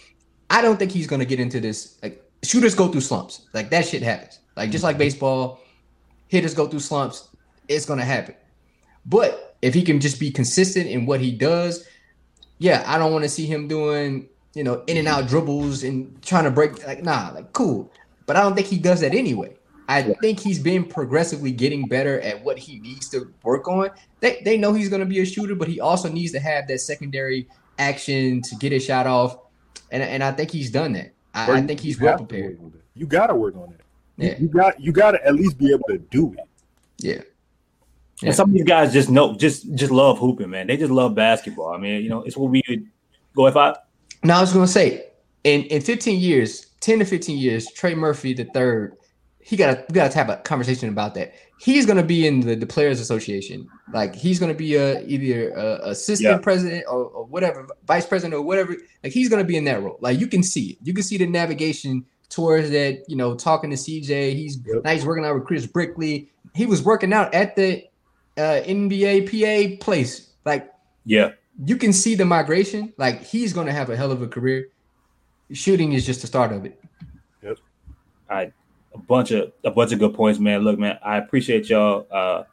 I 0.54 0.62
don't 0.62 0.78
think 0.78 0.92
he's 0.92 1.08
gonna 1.08 1.26
get 1.26 1.40
into 1.40 1.60
this. 1.60 1.98
Like 2.04 2.24
shooters 2.44 2.76
go 2.76 2.88
through 2.88 3.02
slumps. 3.02 3.48
Like 3.54 3.72
that 3.72 3.88
shit 3.88 4.04
happens. 4.04 4.40
Like 4.56 4.70
just 4.70 4.84
like 4.84 4.94
mm-hmm. 4.94 5.00
baseball, 5.00 5.60
hitters 6.28 6.54
go 6.54 6.68
through 6.68 6.82
slumps. 6.82 7.28
It's 7.68 7.88
gonna 7.88 8.06
happen. 8.06 8.36
But 9.08 9.58
if 9.64 9.74
he 9.74 9.82
can 9.82 10.00
just 10.00 10.20
be 10.20 10.30
consistent 10.30 10.88
in 10.88 11.08
what 11.08 11.22
he 11.22 11.32
does, 11.32 11.88
yeah, 12.60 12.84
I 12.86 13.00
don't 13.00 13.12
want 13.12 13.24
to 13.24 13.30
see 13.30 13.48
him 13.48 13.68
doing 13.68 14.30
you 14.54 14.64
know 14.64 14.84
in 14.86 14.98
and 14.98 15.08
out 15.08 15.28
dribbles 15.28 15.84
and 15.84 16.22
trying 16.22 16.44
to 16.44 16.52
break. 16.52 16.86
Like 16.86 17.04
nah, 17.04 17.32
like 17.34 17.52
cool. 17.54 17.92
But 18.28 18.36
I 18.36 18.42
don't 18.42 18.54
think 18.54 18.68
he 18.68 18.78
does 18.78 19.02
that 19.02 19.16
anyway. 19.16 19.56
I 19.90 20.14
think 20.22 20.40
he's 20.40 20.60
been 20.60 20.86
progressively 20.86 21.52
getting 21.52 21.88
better 21.88 22.22
at 22.22 22.44
what 22.44 22.60
he 22.60 22.80
needs 22.80 23.10
to 23.10 23.34
work 23.44 23.68
on. 23.68 23.90
They 24.20 24.40
they 24.46 24.58
know 24.58 24.72
he's 24.72 24.88
going 24.88 25.02
to 25.02 25.08
be 25.08 25.20
a 25.20 25.26
shooter, 25.26 25.56
but 25.56 25.68
he 25.68 25.80
also 25.80 26.10
needs 26.10 26.32
to 26.34 26.40
have 26.40 26.68
that 26.68 26.80
secondary 26.80 27.48
action 27.80 28.42
to 28.44 28.56
get 28.58 28.72
his 28.72 28.86
shot 28.86 29.08
off, 29.08 29.36
and 29.92 30.02
and 30.04 30.24
I 30.24 30.32
think 30.32 30.52
he's 30.52 30.72
done 30.72 30.94
that. 30.94 31.14
I, 31.34 31.52
I 31.52 31.62
think 31.62 31.80
he's 31.80 32.00
well 32.00 32.18
prepared. 32.18 32.60
work 32.60 32.74
on 32.74 32.80
it. 32.80 32.84
You 32.96 33.06
gotta 33.08 33.36
work 33.36 33.56
on 33.56 33.70
it. 33.74 33.80
You- 34.18 34.28
Yeah, 34.30 34.38
You 34.40 34.48
got 34.48 34.80
you 34.80 34.92
gotta 34.92 35.26
at 35.26 35.34
least 35.36 35.58
be 35.58 35.72
able 35.72 35.86
to 35.90 35.98
do 35.98 36.34
it. 36.34 36.40
yeah. 36.98 37.22
Yeah. 38.22 38.28
And 38.28 38.36
some 38.36 38.50
of 38.50 38.54
these 38.54 38.64
guys 38.64 38.94
just 38.94 39.10
know, 39.10 39.36
just 39.36 39.74
just 39.76 39.92
love 39.92 40.18
hooping, 40.20 40.50
man. 40.50 40.68
They 40.68 40.78
just 40.78 40.92
love 40.92 41.14
basketball. 41.16 41.74
I 41.74 41.78
mean, 41.78 42.04
you 42.04 42.10
know, 42.10 42.22
it's 42.22 42.38
what 42.38 42.52
we 42.52 42.62
would 42.70 42.86
go 43.36 43.48
if 43.48 43.58
I. 43.58 43.76
Now 44.24 44.38
I 44.38 44.42
was 44.42 44.54
going 44.54 44.66
to 44.66 44.72
say, 44.72 45.08
in 45.44 45.64
in 45.64 45.82
15 45.82 46.20
years, 46.20 46.68
10 46.80 47.00
to 47.00 47.06
15 47.06 47.38
years, 47.38 47.70
Trey 47.72 47.96
Murphy 47.96 48.34
the 48.34 48.46
third, 48.46 48.96
he 49.40 49.58
got 49.58 49.74
to 49.74 49.86
we 49.90 49.94
got 49.96 50.12
to 50.12 50.18
have 50.20 50.30
a 50.30 50.38
conversation 50.38 50.88
about 50.90 51.16
that. 51.16 51.34
He's 51.64 51.86
going 51.86 51.96
to 51.98 52.04
be 52.04 52.28
in 52.28 52.42
the, 52.42 52.56
the 52.56 52.66
Players 52.66 53.00
Association. 53.00 53.70
Like 53.94 54.14
he's 54.16 54.38
going 54.38 54.52
to 54.52 54.58
be 54.58 54.76
a 54.76 55.00
either 55.06 55.52
a 55.52 55.92
assistant 55.92 56.30
Yeah. 56.30 56.38
president 56.40 56.84
or, 56.90 57.06
or 57.06 57.26
whatever, 57.26 57.66
vice 57.88 58.06
president 58.06 58.34
or 58.34 58.42
whatever. 58.42 58.76
Like 59.02 59.14
he's 59.14 59.30
going 59.30 59.42
to 59.42 59.48
be 59.48 59.56
in 59.56 59.64
that 59.64 59.82
role. 59.82 59.98
Like 60.02 60.20
you 60.20 60.28
can 60.28 60.44
see 60.44 60.72
it. 60.72 60.78
You 60.84 60.94
can 60.94 61.04
see 61.04 61.18
the 61.18 61.26
navigation 61.26 62.06
towards 62.28 62.70
that. 62.72 63.04
You 63.08 63.16
know, 63.16 63.34
talking 63.36 63.70
to 63.70 63.78
CJ. 63.78 64.34
He's 64.34 64.58
Yep. 64.66 64.84
now 64.84 64.92
he's 64.92 65.06
working 65.06 65.24
out 65.24 65.36
with 65.36 65.46
Chris 65.46 65.66
Brickley. 65.66 66.30
He 66.54 66.66
was 66.66 66.84
working 66.84 67.14
out 67.14 67.34
at 67.34 67.56
the 67.56 67.86
uh, 68.38 68.60
NBA 68.66 69.30
PA 69.32 69.82
place. 69.82 70.32
Like 70.44 70.70
Yeah, 71.06 71.32
you 71.66 71.78
can 71.78 71.94
see 71.94 72.14
the 72.16 72.26
migration. 72.26 72.92
Like 72.98 73.24
he's 73.24 73.54
going 73.54 73.68
to 73.68 73.74
have 73.74 73.90
a 73.90 73.96
hell 73.96 74.12
of 74.12 74.22
a 74.22 74.28
career. 74.28 74.68
Shooting 75.54 75.94
is 75.94 76.06
just 76.06 76.20
the 76.22 76.28
start 76.28 76.52
of 76.52 76.66
it. 76.66 76.78
A 78.94 78.98
bunch 78.98 79.32
of 79.32 79.52
a 79.64 79.72
bunch 79.72 79.92
of 79.92 80.00
good 80.00 80.14
points, 80.14 80.40
man. 80.40 80.62
Look, 80.62 80.80
man, 80.80 81.00
I 81.04 81.18
appreciate 81.18 81.70
y'all. 81.70 82.08
Uh, 82.12 82.44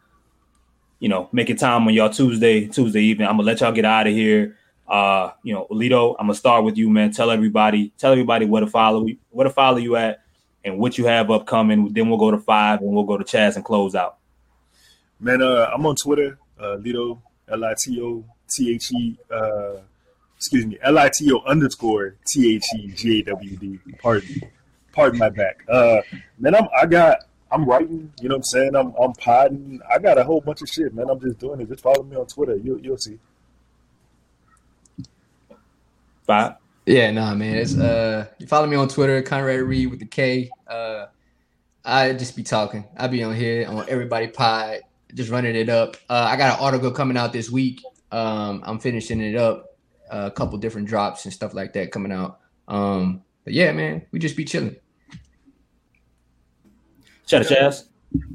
you 0.98 1.08
know, 1.08 1.28
making 1.32 1.56
time 1.56 1.86
on 1.86 1.94
y'all 1.94 2.10
Tuesday 2.10 2.66
Tuesday 2.66 3.02
evening. 3.02 3.26
I'm 3.26 3.36
gonna 3.36 3.46
let 3.46 3.60
y'all 3.60 3.72
get 3.72 3.84
out 3.84 4.06
of 4.06 4.12
here. 4.12 4.56
Uh, 4.86 5.30
you 5.42 5.54
know, 5.54 5.66
Alito, 5.70 6.16
I'm 6.18 6.26
gonna 6.26 6.34
start 6.34 6.64
with 6.64 6.76
you, 6.76 6.90
man. 6.90 7.12
Tell 7.12 7.30
everybody, 7.30 7.92
tell 7.96 8.12
everybody 8.12 8.44
where 8.44 8.60
to 8.60 8.66
follow, 8.66 9.06
where 9.30 9.44
to 9.44 9.52
follow 9.52 9.78
you 9.78 9.96
at, 9.96 10.22
and 10.64 10.78
what 10.78 10.98
you 10.98 11.06
have 11.06 11.30
upcoming. 11.30 11.92
Then 11.92 12.08
we'll 12.08 12.18
go 12.18 12.30
to 12.30 12.38
five, 12.38 12.80
and 12.80 12.90
we'll 12.90 13.04
go 13.04 13.16
to 13.16 13.24
Chaz 13.24 13.56
and 13.56 13.64
close 13.64 13.94
out. 13.94 14.18
Man, 15.18 15.42
uh, 15.42 15.70
I'm 15.72 15.84
on 15.86 15.96
Twitter, 15.96 16.38
uh, 16.58 16.76
Lito, 16.78 17.20
L 17.48 17.64
I 17.64 17.74
T 17.78 18.00
O 18.00 18.24
T 18.48 18.74
H 18.74 18.92
E, 18.92 19.18
uh, 19.30 19.76
excuse 20.36 20.66
me, 20.66 20.78
L 20.82 20.98
I 20.98 21.10
T 21.14 21.32
O 21.32 21.40
underscore 21.46 22.16
T 22.26 22.56
H 22.56 22.64
E 22.76 22.88
G 22.88 23.20
A 23.20 23.22
W 23.30 23.56
D. 23.56 23.78
Pardon, 23.98 24.28
pardon 24.92 25.18
my 25.18 25.28
back. 25.28 25.64
Uh, 25.68 26.00
man, 26.38 26.54
I'm, 26.54 26.68
I 26.76 26.86
got, 26.86 27.24
I'm 27.52 27.64
writing, 27.64 28.12
you 28.20 28.28
know 28.28 28.36
what 28.36 28.38
I'm 28.38 28.44
saying? 28.44 28.76
I'm, 28.76 28.94
I'm 29.00 29.12
podding. 29.14 29.80
I 29.92 29.98
got 29.98 30.18
a 30.18 30.24
whole 30.24 30.40
bunch 30.40 30.62
of 30.62 30.68
shit, 30.68 30.94
man. 30.94 31.10
I'm 31.10 31.20
just 31.20 31.38
doing 31.38 31.60
it. 31.60 31.68
Just 31.68 31.82
follow 31.82 32.02
me 32.02 32.16
on 32.16 32.26
Twitter. 32.26 32.56
You, 32.56 32.80
you'll 32.82 32.98
see. 32.98 33.18
Bye. 36.26 36.54
Yeah, 36.86 37.10
nah, 37.10 37.34
man. 37.34 37.56
It's 37.56 37.76
uh, 37.76 38.26
you 38.38 38.46
follow 38.46 38.66
me 38.66 38.76
on 38.76 38.88
Twitter, 38.88 39.20
Konrad 39.22 39.66
Reed 39.66 39.90
with 39.90 39.98
the 40.00 40.06
K. 40.06 40.50
Uh, 40.66 41.06
I 41.84 42.12
just 42.12 42.36
be 42.36 42.42
talking. 42.42 42.84
I 42.96 43.08
be 43.08 43.22
on 43.22 43.34
here 43.34 43.66
on 43.68 43.84
Everybody 43.88 44.28
Pod, 44.28 44.80
just 45.14 45.30
running 45.30 45.56
it 45.56 45.68
up. 45.68 45.96
Uh, 46.08 46.26
I 46.28 46.36
got 46.36 46.58
an 46.58 46.64
article 46.64 46.90
coming 46.90 47.16
out 47.16 47.32
this 47.32 47.50
week. 47.50 47.82
Um, 48.12 48.62
I'm 48.64 48.78
finishing 48.78 49.20
it 49.20 49.36
up. 49.36 49.66
a 50.10 50.30
couple 50.30 50.58
different 50.58 50.88
drops 50.88 51.24
and 51.24 51.32
stuff 51.32 51.54
like 51.54 51.72
that 51.74 51.92
coming 51.92 52.12
out. 52.12 52.40
Um, 52.68 53.22
but 53.44 53.52
yeah, 53.52 53.72
man, 53.72 54.02
we 54.10 54.18
just 54.18 54.36
be 54.36 54.44
chilling. 54.44 54.76
Shout 57.26 57.42
out 57.42 57.46
Chaz. 57.46 57.84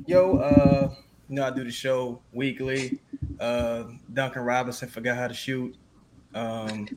Yo, 0.08 0.38
uh, 0.38 0.94
you 1.28 1.36
know 1.36 1.46
I 1.46 1.50
do 1.50 1.64
the 1.64 1.72
show 1.72 2.22
weekly. 2.32 3.00
Uh, 3.40 3.86
Duncan 4.14 4.44
Robinson 4.44 4.88
forgot 4.88 5.18
how 5.18 5.28
to 5.28 5.34
shoot. 5.34 5.76
Um, 6.34 6.88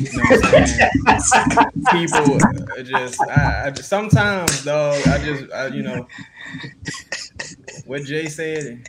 you 0.00 0.12
know 0.12 0.22
what 0.28 0.54
I'm? 0.54 1.72
People 1.90 2.38
uh, 2.78 2.82
just, 2.82 3.20
I, 3.22 3.66
I 3.66 3.70
just 3.70 3.88
sometimes, 3.88 4.64
dog. 4.64 5.06
I 5.08 5.18
just, 5.18 5.52
I, 5.52 5.66
you 5.68 5.82
know, 5.82 6.06
what 7.86 8.04
Jay 8.04 8.26
said. 8.28 8.88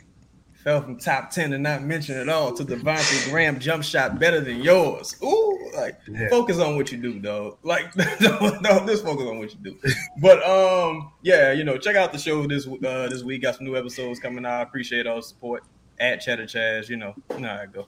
Fell 0.64 0.80
from 0.80 0.96
top 0.98 1.30
ten 1.30 1.50
to 1.50 1.58
not 1.58 1.82
mention 1.82 2.16
at 2.16 2.28
all 2.30 2.50
to 2.54 2.64
Devontae 2.64 3.30
Graham 3.30 3.58
jump 3.60 3.84
shot 3.84 4.18
better 4.18 4.40
than 4.40 4.62
yours. 4.62 5.14
Ooh, 5.22 5.70
like 5.76 5.98
Yeah. 6.08 6.30
focus 6.30 6.58
on 6.58 6.76
what 6.76 6.90
you 6.90 6.96
do, 6.96 7.18
dog. 7.20 7.58
Like 7.62 7.92
don't, 8.18 8.62
don't 8.62 8.86
just 8.86 9.04
focus 9.04 9.26
on 9.26 9.38
what 9.38 9.52
you 9.52 9.58
do. 9.62 9.78
But 10.22 10.42
um, 10.42 11.12
yeah, 11.22 11.52
you 11.52 11.64
know, 11.64 11.76
check 11.76 11.96
out 11.96 12.12
the 12.12 12.18
show 12.18 12.46
this 12.46 12.66
uh 12.66 13.08
this 13.10 13.22
week. 13.22 13.42
Got 13.42 13.56
some 13.56 13.66
new 13.66 13.76
episodes 13.76 14.18
coming 14.20 14.46
out. 14.46 14.60
I 14.60 14.62
appreciate 14.62 15.06
all 15.06 15.16
the 15.16 15.22
support 15.22 15.64
at 16.00 16.22
Cheddar 16.22 16.44
Chaz. 16.46 16.88
You 16.88 16.96
know, 16.96 17.14
you 17.34 17.40
know 17.40 17.48
how 17.48 17.62
I 17.62 17.66
go. 17.66 17.86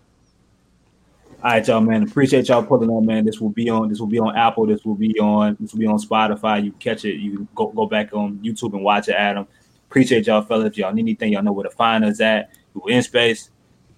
All 1.42 1.50
right, 1.52 1.66
y'all, 1.66 1.80
man. 1.80 2.02
Appreciate 2.02 2.48
y'all 2.48 2.62
pulling 2.62 2.88
on, 2.90 3.04
man. 3.06 3.24
This 3.24 3.40
will 3.40 3.50
be 3.50 3.68
on. 3.70 3.88
This 3.88 4.00
will 4.00 4.06
be 4.06 4.18
on 4.18 4.36
Apple. 4.36 4.66
This 4.66 4.84
will 4.84 4.94
be 4.94 5.18
on. 5.18 5.56
This 5.60 5.72
will 5.72 5.80
be 5.80 5.86
on 5.86 5.98
Spotify. 5.98 6.62
You 6.64 6.72
catch 6.72 7.04
it. 7.06 7.16
You 7.16 7.48
go 7.54 7.68
go 7.68 7.86
back 7.86 8.12
on 8.12 8.38
YouTube 8.38 8.74
and 8.74 8.84
watch 8.84 9.08
it, 9.08 9.12
Adam. 9.14 9.46
Appreciate 9.88 10.26
y'all, 10.26 10.42
fellas. 10.42 10.68
If 10.72 10.78
y'all 10.78 10.92
need 10.92 11.02
anything, 11.02 11.32
y'all 11.32 11.42
know 11.42 11.52
where 11.52 11.64
to 11.64 11.74
find 11.74 12.04
us 12.04 12.20
at. 12.20 12.50
We 12.84 12.92
in 12.92 13.02
space. 13.02 13.50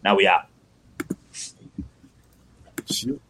Now 0.05 0.17
we 0.17 0.27
out. 0.27 0.47
Shoot. 2.91 3.21